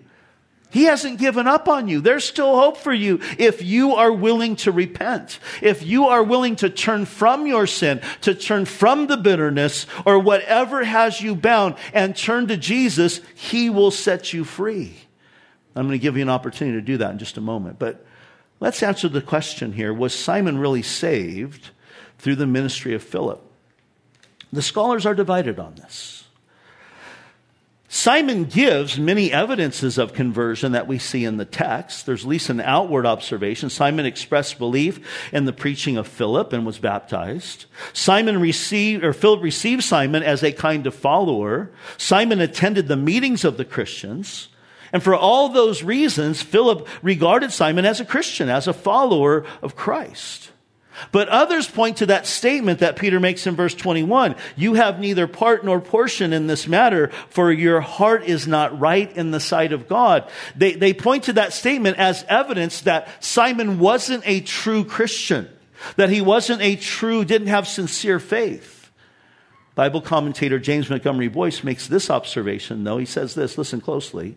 He 0.72 0.84
hasn't 0.84 1.18
given 1.18 1.46
up 1.46 1.68
on 1.68 1.86
you. 1.86 2.00
There's 2.00 2.24
still 2.24 2.58
hope 2.58 2.78
for 2.78 2.94
you 2.94 3.20
if 3.36 3.62
you 3.62 3.94
are 3.94 4.10
willing 4.10 4.56
to 4.56 4.72
repent. 4.72 5.38
If 5.60 5.82
you 5.82 6.06
are 6.06 6.24
willing 6.24 6.56
to 6.56 6.70
turn 6.70 7.04
from 7.04 7.46
your 7.46 7.66
sin, 7.66 8.00
to 8.22 8.34
turn 8.34 8.64
from 8.64 9.06
the 9.06 9.18
bitterness 9.18 9.86
or 10.06 10.18
whatever 10.18 10.82
has 10.82 11.20
you 11.20 11.34
bound 11.34 11.74
and 11.92 12.16
turn 12.16 12.46
to 12.46 12.56
Jesus, 12.56 13.20
He 13.34 13.68
will 13.68 13.90
set 13.90 14.32
you 14.32 14.44
free. 14.44 14.96
I'm 15.76 15.86
going 15.86 15.98
to 15.98 16.02
give 16.02 16.16
you 16.16 16.22
an 16.22 16.30
opportunity 16.30 16.78
to 16.78 16.82
do 16.82 16.96
that 16.96 17.10
in 17.10 17.18
just 17.18 17.36
a 17.36 17.42
moment. 17.42 17.78
But 17.78 18.06
let's 18.58 18.82
answer 18.82 19.10
the 19.10 19.20
question 19.20 19.74
here. 19.74 19.92
Was 19.92 20.14
Simon 20.14 20.56
really 20.56 20.82
saved 20.82 21.68
through 22.16 22.36
the 22.36 22.46
ministry 22.46 22.94
of 22.94 23.02
Philip? 23.02 23.42
The 24.50 24.62
scholars 24.62 25.04
are 25.04 25.14
divided 25.14 25.58
on 25.58 25.74
this. 25.74 26.21
Simon 27.94 28.46
gives 28.46 28.98
many 28.98 29.30
evidences 29.30 29.98
of 29.98 30.14
conversion 30.14 30.72
that 30.72 30.86
we 30.86 30.98
see 30.98 31.26
in 31.26 31.36
the 31.36 31.44
text. 31.44 32.06
There's 32.06 32.22
at 32.22 32.28
least 32.28 32.48
an 32.48 32.58
outward 32.58 33.04
observation. 33.04 33.68
Simon 33.68 34.06
expressed 34.06 34.56
belief 34.56 34.98
in 35.30 35.44
the 35.44 35.52
preaching 35.52 35.98
of 35.98 36.08
Philip 36.08 36.54
and 36.54 36.64
was 36.64 36.78
baptized. 36.78 37.66
Simon 37.92 38.40
received, 38.40 39.04
or 39.04 39.12
Philip 39.12 39.42
received 39.42 39.82
Simon 39.82 40.22
as 40.22 40.42
a 40.42 40.52
kind 40.52 40.86
of 40.86 40.94
follower. 40.94 41.70
Simon 41.98 42.40
attended 42.40 42.88
the 42.88 42.96
meetings 42.96 43.44
of 43.44 43.58
the 43.58 43.64
Christians. 43.66 44.48
And 44.90 45.02
for 45.02 45.14
all 45.14 45.50
those 45.50 45.82
reasons, 45.82 46.40
Philip 46.40 46.88
regarded 47.02 47.52
Simon 47.52 47.84
as 47.84 48.00
a 48.00 48.06
Christian, 48.06 48.48
as 48.48 48.66
a 48.66 48.72
follower 48.72 49.44
of 49.60 49.76
Christ. 49.76 50.51
But 51.10 51.28
others 51.28 51.68
point 51.68 51.98
to 51.98 52.06
that 52.06 52.26
statement 52.26 52.80
that 52.80 52.96
Peter 52.96 53.20
makes 53.20 53.46
in 53.46 53.56
verse 53.56 53.74
21. 53.74 54.36
You 54.56 54.74
have 54.74 55.00
neither 55.00 55.26
part 55.26 55.64
nor 55.64 55.80
portion 55.80 56.32
in 56.32 56.46
this 56.46 56.66
matter, 56.66 57.08
for 57.28 57.50
your 57.50 57.80
heart 57.80 58.24
is 58.24 58.46
not 58.46 58.78
right 58.78 59.14
in 59.16 59.30
the 59.30 59.40
sight 59.40 59.72
of 59.72 59.88
God. 59.88 60.28
They, 60.56 60.72
they 60.74 60.92
point 60.92 61.24
to 61.24 61.34
that 61.34 61.52
statement 61.52 61.98
as 61.98 62.24
evidence 62.28 62.82
that 62.82 63.08
Simon 63.22 63.78
wasn't 63.78 64.22
a 64.26 64.40
true 64.40 64.84
Christian, 64.84 65.48
that 65.96 66.10
he 66.10 66.20
wasn't 66.20 66.62
a 66.62 66.76
true, 66.76 67.24
didn't 67.24 67.48
have 67.48 67.66
sincere 67.66 68.18
faith. 68.18 68.90
Bible 69.74 70.02
commentator 70.02 70.58
James 70.58 70.90
Montgomery 70.90 71.28
Boice 71.28 71.64
makes 71.64 71.86
this 71.88 72.10
observation, 72.10 72.84
though. 72.84 72.98
He 72.98 73.06
says 73.06 73.34
this, 73.34 73.56
listen 73.56 73.80
closely. 73.80 74.36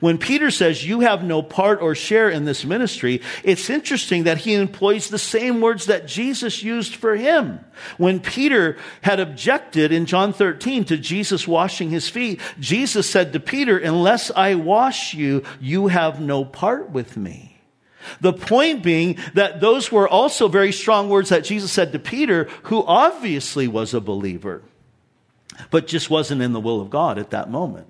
When 0.00 0.16
Peter 0.16 0.50
says, 0.50 0.86
You 0.86 1.00
have 1.00 1.22
no 1.22 1.42
part 1.42 1.80
or 1.80 1.94
share 1.94 2.30
in 2.30 2.46
this 2.46 2.64
ministry, 2.64 3.20
it's 3.44 3.70
interesting 3.70 4.24
that 4.24 4.38
he 4.38 4.54
employs 4.54 5.08
the 5.08 5.18
same 5.18 5.60
words 5.60 5.86
that 5.86 6.06
Jesus 6.06 6.62
used 6.62 6.96
for 6.96 7.16
him. 7.16 7.60
When 7.98 8.18
Peter 8.18 8.78
had 9.02 9.20
objected 9.20 9.92
in 9.92 10.06
John 10.06 10.32
13 10.32 10.84
to 10.86 10.96
Jesus 10.96 11.46
washing 11.46 11.90
his 11.90 12.08
feet, 12.08 12.40
Jesus 12.58 13.08
said 13.08 13.32
to 13.34 13.40
Peter, 13.40 13.78
Unless 13.78 14.30
I 14.30 14.54
wash 14.54 15.14
you, 15.14 15.44
you 15.60 15.88
have 15.88 16.20
no 16.20 16.44
part 16.44 16.90
with 16.90 17.16
me. 17.16 17.58
The 18.22 18.32
point 18.32 18.82
being 18.82 19.18
that 19.34 19.60
those 19.60 19.92
were 19.92 20.08
also 20.08 20.48
very 20.48 20.72
strong 20.72 21.10
words 21.10 21.28
that 21.28 21.44
Jesus 21.44 21.70
said 21.70 21.92
to 21.92 21.98
Peter, 21.98 22.44
who 22.64 22.82
obviously 22.84 23.68
was 23.68 23.92
a 23.92 24.00
believer, 24.00 24.62
but 25.70 25.86
just 25.86 26.08
wasn't 26.08 26.40
in 26.40 26.54
the 26.54 26.60
will 26.60 26.80
of 26.80 26.88
God 26.88 27.18
at 27.18 27.30
that 27.30 27.50
moment. 27.50 27.86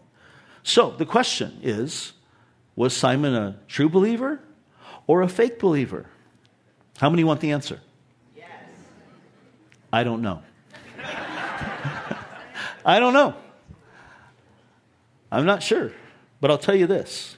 So 0.63 0.91
the 0.91 1.07
question 1.07 1.59
is 1.63 2.13
was 2.77 2.97
Simon 2.97 3.35
a 3.35 3.59
true 3.69 3.89
believer 3.89 4.41
or 5.07 5.23
a 5.23 5.29
fake 5.29 5.59
believer? 5.59 6.07
How 6.99 7.11
many 7.11 7.25
want 7.25 7.41
the 7.41 7.53
answer? 7.53 7.81
Yes. 8.37 8.49
I 9.93 10.05
don't 10.05 10.23
know. 10.23 10.43
I 12.85 13.01
don't 13.01 13.13
know. 13.13 13.35
I'm 15.33 15.47
not 15.47 15.63
sure. 15.63 15.93
But 16.41 16.51
I'll 16.51 16.59
tell 16.59 16.75
you 16.75 16.87
this. 16.87 17.37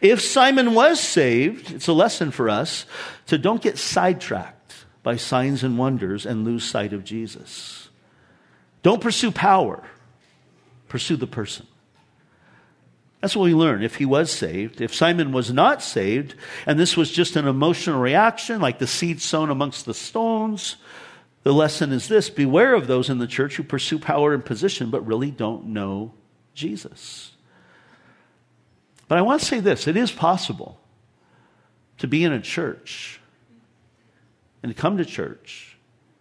If 0.00 0.20
Simon 0.20 0.74
was 0.74 1.00
saved, 1.00 1.72
it's 1.72 1.88
a 1.88 1.92
lesson 1.92 2.30
for 2.30 2.48
us 2.48 2.86
to 3.26 3.38
don't 3.38 3.62
get 3.62 3.78
sidetracked 3.78 4.86
by 5.02 5.16
signs 5.16 5.62
and 5.62 5.78
wonders 5.78 6.26
and 6.26 6.44
lose 6.44 6.64
sight 6.64 6.92
of 6.92 7.04
Jesus. 7.04 7.88
Don't 8.82 9.00
pursue 9.00 9.30
power, 9.30 9.82
pursue 10.88 11.16
the 11.16 11.26
person. 11.26 11.66
That's 13.20 13.34
what 13.34 13.44
we 13.44 13.54
learn. 13.54 13.82
If 13.82 13.96
he 13.96 14.04
was 14.04 14.30
saved, 14.30 14.80
if 14.80 14.94
Simon 14.94 15.32
was 15.32 15.52
not 15.52 15.82
saved, 15.82 16.34
and 16.66 16.78
this 16.78 16.96
was 16.96 17.10
just 17.10 17.34
an 17.34 17.48
emotional 17.48 18.00
reaction, 18.00 18.60
like 18.60 18.78
the 18.78 18.86
seed 18.86 19.20
sown 19.20 19.50
amongst 19.50 19.86
the 19.86 19.94
stones, 19.94 20.76
the 21.42 21.52
lesson 21.52 21.92
is 21.92 22.08
this 22.08 22.30
beware 22.30 22.74
of 22.74 22.86
those 22.86 23.10
in 23.10 23.18
the 23.18 23.26
church 23.26 23.56
who 23.56 23.64
pursue 23.64 23.98
power 23.98 24.34
and 24.34 24.44
position, 24.44 24.90
but 24.90 25.06
really 25.06 25.30
don't 25.30 25.66
know 25.66 26.12
Jesus. 26.54 27.32
But 29.08 29.18
I 29.18 29.22
want 29.22 29.40
to 29.40 29.46
say 29.46 29.60
this 29.60 29.88
it 29.88 29.96
is 29.96 30.12
possible 30.12 30.80
to 31.98 32.06
be 32.06 32.22
in 32.22 32.32
a 32.32 32.40
church 32.40 33.20
and 34.62 34.76
come 34.76 34.96
to 34.98 35.04
church 35.04 35.76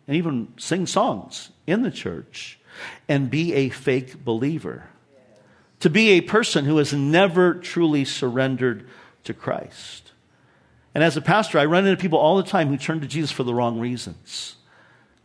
and 0.08 0.16
even 0.16 0.54
sing 0.58 0.88
songs 0.88 1.52
in 1.68 1.84
the 1.84 1.92
church 1.92 2.60
and 3.08 3.30
be 3.30 3.54
a 3.54 3.70
fake 3.70 4.24
believer 4.24 4.90
to 5.80 5.90
be 5.90 6.12
a 6.12 6.22
person 6.22 6.66
who 6.66 6.78
has 6.78 6.94
never 6.94 7.54
truly 7.54 8.06
surrendered 8.06 8.88
to 9.24 9.34
Christ. 9.34 10.12
And 10.96 11.04
as 11.04 11.18
a 11.18 11.22
pastor, 11.22 11.60
I 11.60 11.66
run 11.66 11.86
into 11.86 12.02
people 12.02 12.18
all 12.18 12.38
the 12.38 12.44
time 12.44 12.70
who 12.70 12.78
turn 12.78 13.02
to 13.02 13.08
Jesus 13.08 13.32
for 13.32 13.44
the 13.44 13.54
wrong 13.54 13.80
reasons. 13.80 14.56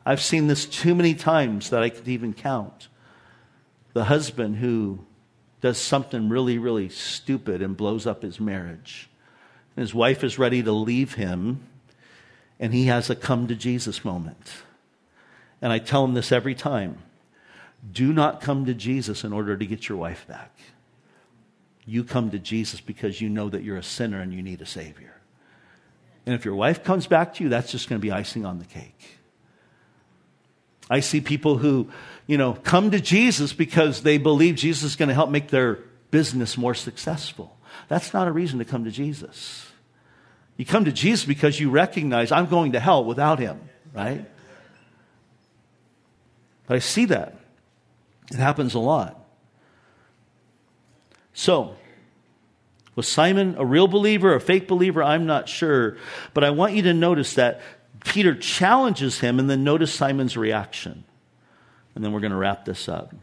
I've 0.04 0.20
seen 0.20 0.46
this 0.46 0.66
too 0.66 0.94
many 0.94 1.14
times 1.14 1.70
that 1.70 1.82
I 1.82 1.88
could 1.88 2.08
even 2.08 2.34
count. 2.34 2.88
The 3.94 4.04
husband 4.04 4.56
who 4.56 5.06
does 5.60 5.78
something 5.78 6.28
really, 6.28 6.58
really 6.58 6.88
stupid 6.88 7.62
and 7.62 7.76
blows 7.76 8.06
up 8.06 8.22
his 8.22 8.40
marriage. 8.40 9.08
And 9.76 9.82
his 9.82 9.94
wife 9.94 10.24
is 10.24 10.38
ready 10.38 10.62
to 10.62 10.72
leave 10.72 11.14
him, 11.14 11.60
and 12.58 12.74
he 12.74 12.86
has 12.86 13.08
a 13.08 13.16
come 13.16 13.46
to 13.46 13.54
Jesus 13.54 14.04
moment. 14.04 14.52
And 15.62 15.72
I 15.72 15.78
tell 15.78 16.04
him 16.04 16.14
this 16.14 16.32
every 16.32 16.54
time 16.54 16.98
do 17.90 18.12
not 18.12 18.40
come 18.40 18.66
to 18.66 18.74
Jesus 18.74 19.24
in 19.24 19.32
order 19.32 19.56
to 19.56 19.66
get 19.66 19.88
your 19.88 19.98
wife 19.98 20.26
back. 20.28 20.56
You 21.84 22.04
come 22.04 22.30
to 22.30 22.38
Jesus 22.38 22.80
because 22.80 23.20
you 23.20 23.28
know 23.28 23.48
that 23.48 23.62
you're 23.62 23.76
a 23.76 23.82
sinner 23.82 24.20
and 24.20 24.32
you 24.32 24.42
need 24.42 24.60
a 24.60 24.66
Savior. 24.66 25.14
And 26.24 26.34
if 26.34 26.44
your 26.44 26.54
wife 26.54 26.84
comes 26.84 27.06
back 27.06 27.34
to 27.34 27.44
you, 27.44 27.50
that's 27.50 27.72
just 27.72 27.88
going 27.88 28.00
to 28.00 28.02
be 28.02 28.12
icing 28.12 28.46
on 28.46 28.60
the 28.60 28.64
cake. 28.64 29.18
I 30.88 31.00
see 31.00 31.20
people 31.20 31.58
who, 31.58 31.88
you 32.26 32.38
know, 32.38 32.52
come 32.52 32.90
to 32.92 33.00
Jesus 33.00 33.52
because 33.52 34.02
they 34.02 34.18
believe 34.18 34.54
Jesus 34.56 34.84
is 34.84 34.96
going 34.96 35.08
to 35.08 35.14
help 35.14 35.30
make 35.30 35.48
their 35.48 35.78
business 36.10 36.56
more 36.56 36.74
successful. 36.74 37.56
That's 37.88 38.12
not 38.12 38.28
a 38.28 38.32
reason 38.32 38.58
to 38.60 38.64
come 38.64 38.84
to 38.84 38.90
Jesus. 38.90 39.66
You 40.56 40.64
come 40.64 40.84
to 40.84 40.92
Jesus 40.92 41.24
because 41.24 41.58
you 41.58 41.70
recognize 41.70 42.30
I'm 42.30 42.46
going 42.46 42.72
to 42.72 42.80
hell 42.80 43.04
without 43.04 43.38
him, 43.38 43.60
right? 43.92 44.28
But 46.66 46.76
I 46.76 46.78
see 46.78 47.06
that. 47.06 47.36
It 48.30 48.38
happens 48.38 48.74
a 48.74 48.78
lot. 48.78 49.18
So, 51.34 51.76
was 52.94 53.08
Simon 53.08 53.56
a 53.58 53.64
real 53.64 53.88
believer, 53.88 54.34
a 54.34 54.40
fake 54.40 54.68
believer? 54.68 55.02
I'm 55.02 55.26
not 55.26 55.48
sure. 55.48 55.96
But 56.34 56.44
I 56.44 56.50
want 56.50 56.74
you 56.74 56.82
to 56.82 56.94
notice 56.94 57.34
that 57.34 57.60
Peter 58.04 58.34
challenges 58.34 59.20
him 59.20 59.38
and 59.38 59.48
then 59.48 59.64
notice 59.64 59.92
Simon's 59.94 60.36
reaction. 60.36 61.04
And 61.94 62.04
then 62.04 62.12
we're 62.12 62.20
going 62.20 62.32
to 62.32 62.38
wrap 62.38 62.64
this 62.64 62.88
up. 62.88 63.14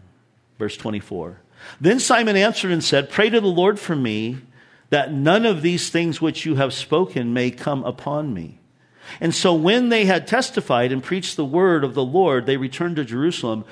Verse 0.57 0.75
24. 0.77 1.39
Then 1.79 1.99
Simon 1.99 2.35
answered 2.35 2.71
and 2.71 2.83
said, 2.83 3.09
Pray 3.09 3.29
to 3.29 3.41
the 3.41 3.47
Lord 3.47 3.79
for 3.79 3.95
me 3.95 4.37
that 4.89 5.13
none 5.13 5.45
of 5.45 5.61
these 5.61 5.89
things 5.89 6.21
which 6.21 6.45
you 6.45 6.55
have 6.55 6.73
spoken 6.73 7.33
may 7.33 7.51
come 7.51 7.83
upon 7.83 8.33
me. 8.33 8.59
And 9.19 9.33
so 9.33 9.53
when 9.53 9.89
they 9.89 10.05
had 10.05 10.27
testified 10.27 10.91
and 10.91 11.03
preached 11.03 11.35
the 11.35 11.45
word 11.45 11.83
of 11.83 11.93
the 11.93 12.03
Lord, 12.03 12.45
they 12.45 12.57
returned 12.57 12.95
to 12.97 13.05
Jerusalem, 13.05 13.65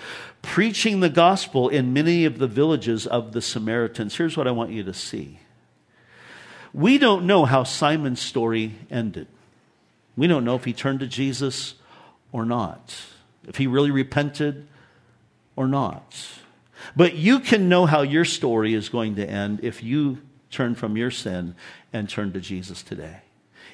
preaching 0.48 1.02
the 1.02 1.10
gospel 1.10 1.68
in 1.68 1.92
many 1.92 2.24
of 2.24 2.40
the 2.40 2.48
villages 2.48 3.06
of 3.06 3.34
the 3.34 3.42
Samaritans. 3.42 4.16
Here's 4.16 4.38
what 4.38 4.48
I 4.48 4.52
want 4.52 4.72
you 4.72 4.82
to 4.84 4.94
see. 4.94 5.40
We 6.74 6.98
don't 6.98 7.28
know 7.28 7.44
how 7.44 7.64
Simon's 7.64 8.22
story 8.22 8.74
ended. 8.90 9.28
We 10.16 10.26
don't 10.26 10.46
know 10.46 10.56
if 10.56 10.64
he 10.64 10.72
turned 10.72 11.02
to 11.02 11.06
Jesus 11.06 11.76
or 12.32 12.46
not, 12.46 12.96
if 13.46 13.58
he 13.58 13.68
really 13.68 13.92
repented 13.92 14.66
or 15.58 15.68
not. 15.68 16.16
But 16.96 17.16
you 17.16 17.42
can 17.42 17.68
know 17.68 17.86
how 17.86 18.02
your 18.02 18.26
story 18.26 18.74
is 18.74 18.88
going 18.88 19.16
to 19.16 19.30
end 19.30 19.60
if 19.64 19.84
you 19.84 20.20
turn 20.50 20.76
from 20.76 20.96
your 20.96 21.12
sin 21.12 21.56
and 21.92 22.10
turn 22.10 22.32
to 22.32 22.40
Jesus 22.40 22.82
today. 22.84 23.18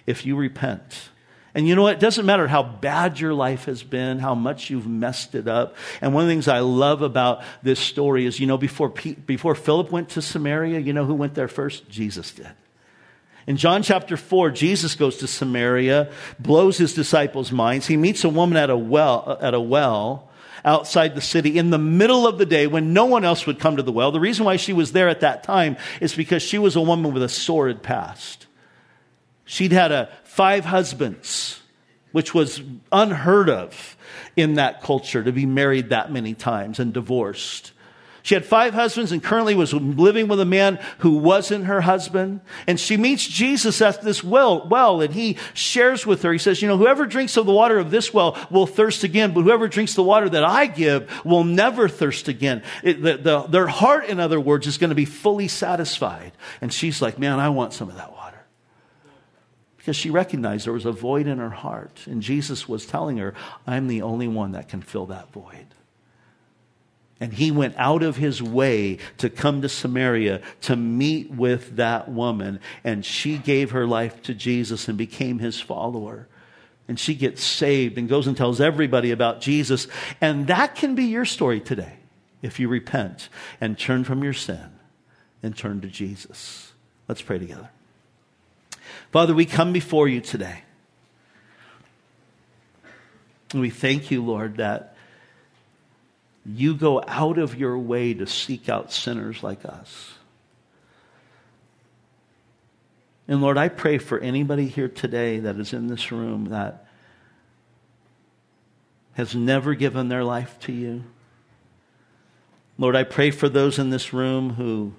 If 0.07 0.25
you 0.25 0.35
repent. 0.35 1.09
And 1.55 1.67
you 1.67 1.75
know 1.75 1.83
what? 1.83 1.93
It 1.93 1.99
doesn't 1.99 2.25
matter 2.25 2.47
how 2.47 2.63
bad 2.63 3.19
your 3.19 3.33
life 3.33 3.65
has 3.65 3.83
been, 3.83 4.17
how 4.17 4.33
much 4.33 4.69
you've 4.69 4.87
messed 4.87 5.35
it 5.35 5.47
up. 5.47 5.75
And 6.01 6.13
one 6.13 6.23
of 6.23 6.27
the 6.27 6.33
things 6.33 6.47
I 6.47 6.59
love 6.59 7.03
about 7.03 7.43
this 7.61 7.79
story 7.79 8.25
is, 8.25 8.39
you 8.39 8.47
know, 8.47 8.57
before, 8.57 8.89
before 8.89 9.53
Philip 9.53 9.91
went 9.91 10.09
to 10.09 10.21
Samaria, 10.21 10.79
you 10.79 10.93
know 10.93 11.05
who 11.05 11.13
went 11.13 11.35
there 11.35 11.47
first? 11.47 11.87
Jesus 11.89 12.31
did. 12.31 12.51
In 13.45 13.57
John 13.57 13.83
chapter 13.83 14.17
4, 14.17 14.51
Jesus 14.51 14.95
goes 14.95 15.17
to 15.17 15.27
Samaria, 15.27 16.11
blows 16.39 16.77
his 16.77 16.93
disciples' 16.93 17.51
minds. 17.51 17.87
He 17.87 17.97
meets 17.97 18.23
a 18.23 18.29
woman 18.29 18.57
at 18.57 18.69
a 18.69 18.77
well, 18.77 19.37
at 19.41 19.53
a 19.53 19.59
well 19.59 20.29
outside 20.65 21.13
the 21.13 21.21
city 21.21 21.57
in 21.57 21.69
the 21.69 21.77
middle 21.77 22.25
of 22.25 22.37
the 22.37 22.45
day 22.45 22.67
when 22.67 22.93
no 22.93 23.05
one 23.05 23.25
else 23.25 23.45
would 23.45 23.59
come 23.59 23.75
to 23.75 23.83
the 23.83 23.91
well. 23.91 24.11
The 24.11 24.19
reason 24.19 24.45
why 24.45 24.55
she 24.55 24.73
was 24.73 24.93
there 24.93 25.09
at 25.09 25.19
that 25.19 25.43
time 25.43 25.77
is 25.99 26.15
because 26.15 26.41
she 26.41 26.57
was 26.57 26.75
a 26.75 26.81
woman 26.81 27.13
with 27.13 27.21
a 27.21 27.29
sordid 27.29 27.83
past. 27.83 28.47
She'd 29.45 29.71
had 29.71 29.91
a 29.91 30.09
five 30.23 30.65
husbands, 30.65 31.61
which 32.11 32.33
was 32.33 32.61
unheard 32.91 33.49
of 33.49 33.97
in 34.35 34.55
that 34.55 34.81
culture 34.81 35.23
to 35.23 35.31
be 35.31 35.45
married 35.45 35.89
that 35.89 36.11
many 36.11 36.33
times 36.33 36.79
and 36.79 36.93
divorced. 36.93 37.71
She 38.23 38.35
had 38.35 38.45
five 38.45 38.73
husbands 38.73 39.11
and 39.11 39.21
currently 39.21 39.53
was 39.53 39.73
living 39.73 40.29
with 40.29 40.39
a 40.39 40.45
man 40.45 40.79
who 40.99 41.17
wasn't 41.17 41.65
her 41.65 41.81
husband. 41.81 42.39
And 42.67 42.79
she 42.79 42.95
meets 42.95 43.27
Jesus 43.27 43.81
at 43.81 44.01
this 44.01 44.23
well, 44.23 44.65
well, 44.65 45.01
and 45.01 45.13
he 45.13 45.37
shares 45.53 46.05
with 46.05 46.21
her. 46.21 46.31
He 46.31 46.39
says, 46.39 46.61
you 46.61 46.69
know, 46.69 46.77
whoever 46.77 47.05
drinks 47.05 47.35
of 47.35 47.45
the 47.45 47.51
water 47.51 47.77
of 47.77 47.91
this 47.91 48.13
well 48.13 48.37
will 48.49 48.65
thirst 48.65 49.03
again, 49.03 49.33
but 49.33 49.41
whoever 49.41 49.67
drinks 49.67 49.93
the 49.93 50.03
water 50.03 50.29
that 50.29 50.45
I 50.45 50.67
give 50.67 51.11
will 51.25 51.43
never 51.43 51.89
thirst 51.89 52.29
again. 52.29 52.63
It, 52.81 53.01
the, 53.01 53.17
the, 53.17 53.41
their 53.41 53.67
heart, 53.67 54.05
in 54.05 54.21
other 54.21 54.39
words, 54.39 54.67
is 54.67 54.77
going 54.77 54.91
to 54.91 54.95
be 54.95 55.03
fully 55.03 55.49
satisfied. 55.49 56.31
And 56.61 56.71
she's 56.71 57.01
like, 57.01 57.19
man, 57.19 57.41
I 57.41 57.49
want 57.49 57.73
some 57.73 57.89
of 57.89 57.97
that 57.97 58.13
water 58.13 58.22
because 59.83 59.97
she 59.97 60.09
recognized 60.09 60.65
there 60.65 60.71
was 60.71 60.85
a 60.85 60.93
void 60.93 61.27
in 61.27 61.39
her 61.39 61.49
heart. 61.49 62.03
And 62.05 62.21
Jesus 62.21 62.69
was 62.69 62.85
telling 62.85 63.17
her, 63.17 63.33
I'm 63.67 63.89
the 63.89 64.01
only 64.01 64.29
one 64.29 64.53
that 64.53 64.69
can 64.69 64.81
fill 64.81 65.07
that 65.07 65.33
void. 65.33 65.65
And 67.19 67.33
he 67.33 67.51
went 67.51 67.75
out 67.77 68.01
of 68.01 68.15
his 68.15 68.41
way 68.41 68.99
to 69.17 69.29
come 69.29 69.61
to 69.61 69.67
Samaria 69.67 70.41
to 70.61 70.77
meet 70.77 71.31
with 71.31 71.75
that 71.75 72.07
woman. 72.07 72.61
And 72.85 73.03
she 73.03 73.37
gave 73.37 73.71
her 73.71 73.85
life 73.85 74.21
to 74.21 74.33
Jesus 74.33 74.87
and 74.87 74.97
became 74.97 75.39
his 75.39 75.59
follower. 75.59 76.29
And 76.87 76.97
she 76.97 77.13
gets 77.13 77.43
saved 77.43 77.97
and 77.97 78.07
goes 78.07 78.25
and 78.25 78.37
tells 78.37 78.61
everybody 78.61 79.11
about 79.11 79.41
Jesus. 79.41 79.89
And 80.21 80.47
that 80.47 80.75
can 80.75 80.95
be 80.95 81.07
your 81.07 81.25
story 81.25 81.59
today 81.59 81.97
if 82.41 82.57
you 82.57 82.69
repent 82.69 83.27
and 83.59 83.77
turn 83.77 84.05
from 84.05 84.23
your 84.23 84.31
sin 84.31 84.79
and 85.43 85.57
turn 85.57 85.81
to 85.81 85.89
Jesus. 85.89 86.71
Let's 87.09 87.21
pray 87.21 87.37
together. 87.37 87.69
Father, 89.13 89.35
we 89.35 89.45
come 89.45 89.73
before 89.73 90.07
you 90.07 90.21
today. 90.21 90.63
We 93.53 93.69
thank 93.69 94.09
you, 94.09 94.25
Lord, 94.25 94.57
that 94.57 94.97
you 96.43 96.73
go 96.73 97.03
out 97.07 97.37
of 97.37 97.53
your 97.53 97.77
way 97.77 98.15
to 98.15 98.25
seek 98.25 98.69
out 98.69 98.91
sinners 98.91 99.43
like 99.43 99.65
us. 99.65 100.13
And 103.27 103.39
Lord, 103.39 103.55
I 103.55 103.69
pray 103.69 103.99
for 103.99 104.17
anybody 104.17 104.67
here 104.67 104.89
today 104.89 105.37
that 105.41 105.57
is 105.57 105.73
in 105.73 105.85
this 105.85 106.11
room 106.11 106.45
that 106.45 106.87
has 109.13 109.35
never 109.35 109.75
given 109.75 110.09
their 110.09 110.23
life 110.23 110.59
to 110.61 110.71
you. 110.71 111.03
Lord, 112.79 112.95
I 112.95 113.03
pray 113.03 113.29
for 113.29 113.47
those 113.47 113.77
in 113.77 113.91
this 113.91 114.11
room 114.11 114.53
who 114.53 114.93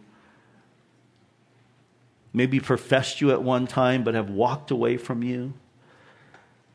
maybe 2.34 2.60
professed 2.60 3.22
you 3.22 3.30
at 3.30 3.42
one 3.42 3.66
time 3.66 4.04
but 4.04 4.14
have 4.14 4.28
walked 4.28 4.70
away 4.70 4.98
from 4.98 5.22
you. 5.22 5.54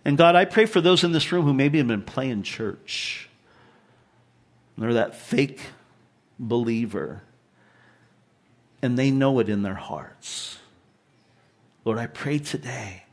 And 0.04 0.18
God, 0.18 0.36
I 0.36 0.46
pray 0.46 0.66
for 0.66 0.82
those 0.82 1.04
in 1.04 1.12
this 1.12 1.32
room 1.32 1.46
who 1.46 1.54
maybe 1.54 1.78
have 1.78 1.88
been 1.88 2.02
playing 2.02 2.42
church 2.42 3.30
they're 4.80 4.94
that 4.94 5.16
fake 5.16 5.60
believer. 6.40 7.22
And 8.82 8.98
they 8.98 9.12
know 9.12 9.40
it 9.40 9.50
in 9.50 9.62
their 9.62 9.76
hearts. 9.76 10.58
Lord, 11.84 12.00
I 12.00 12.08
pray 12.08 12.40
today 12.40 13.04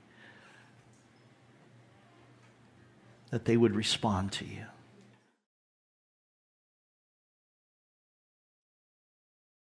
that 3.31 3.45
they 3.45 3.57
would 3.57 3.75
respond 3.75 4.31
to 4.33 4.45
you. 4.45 4.65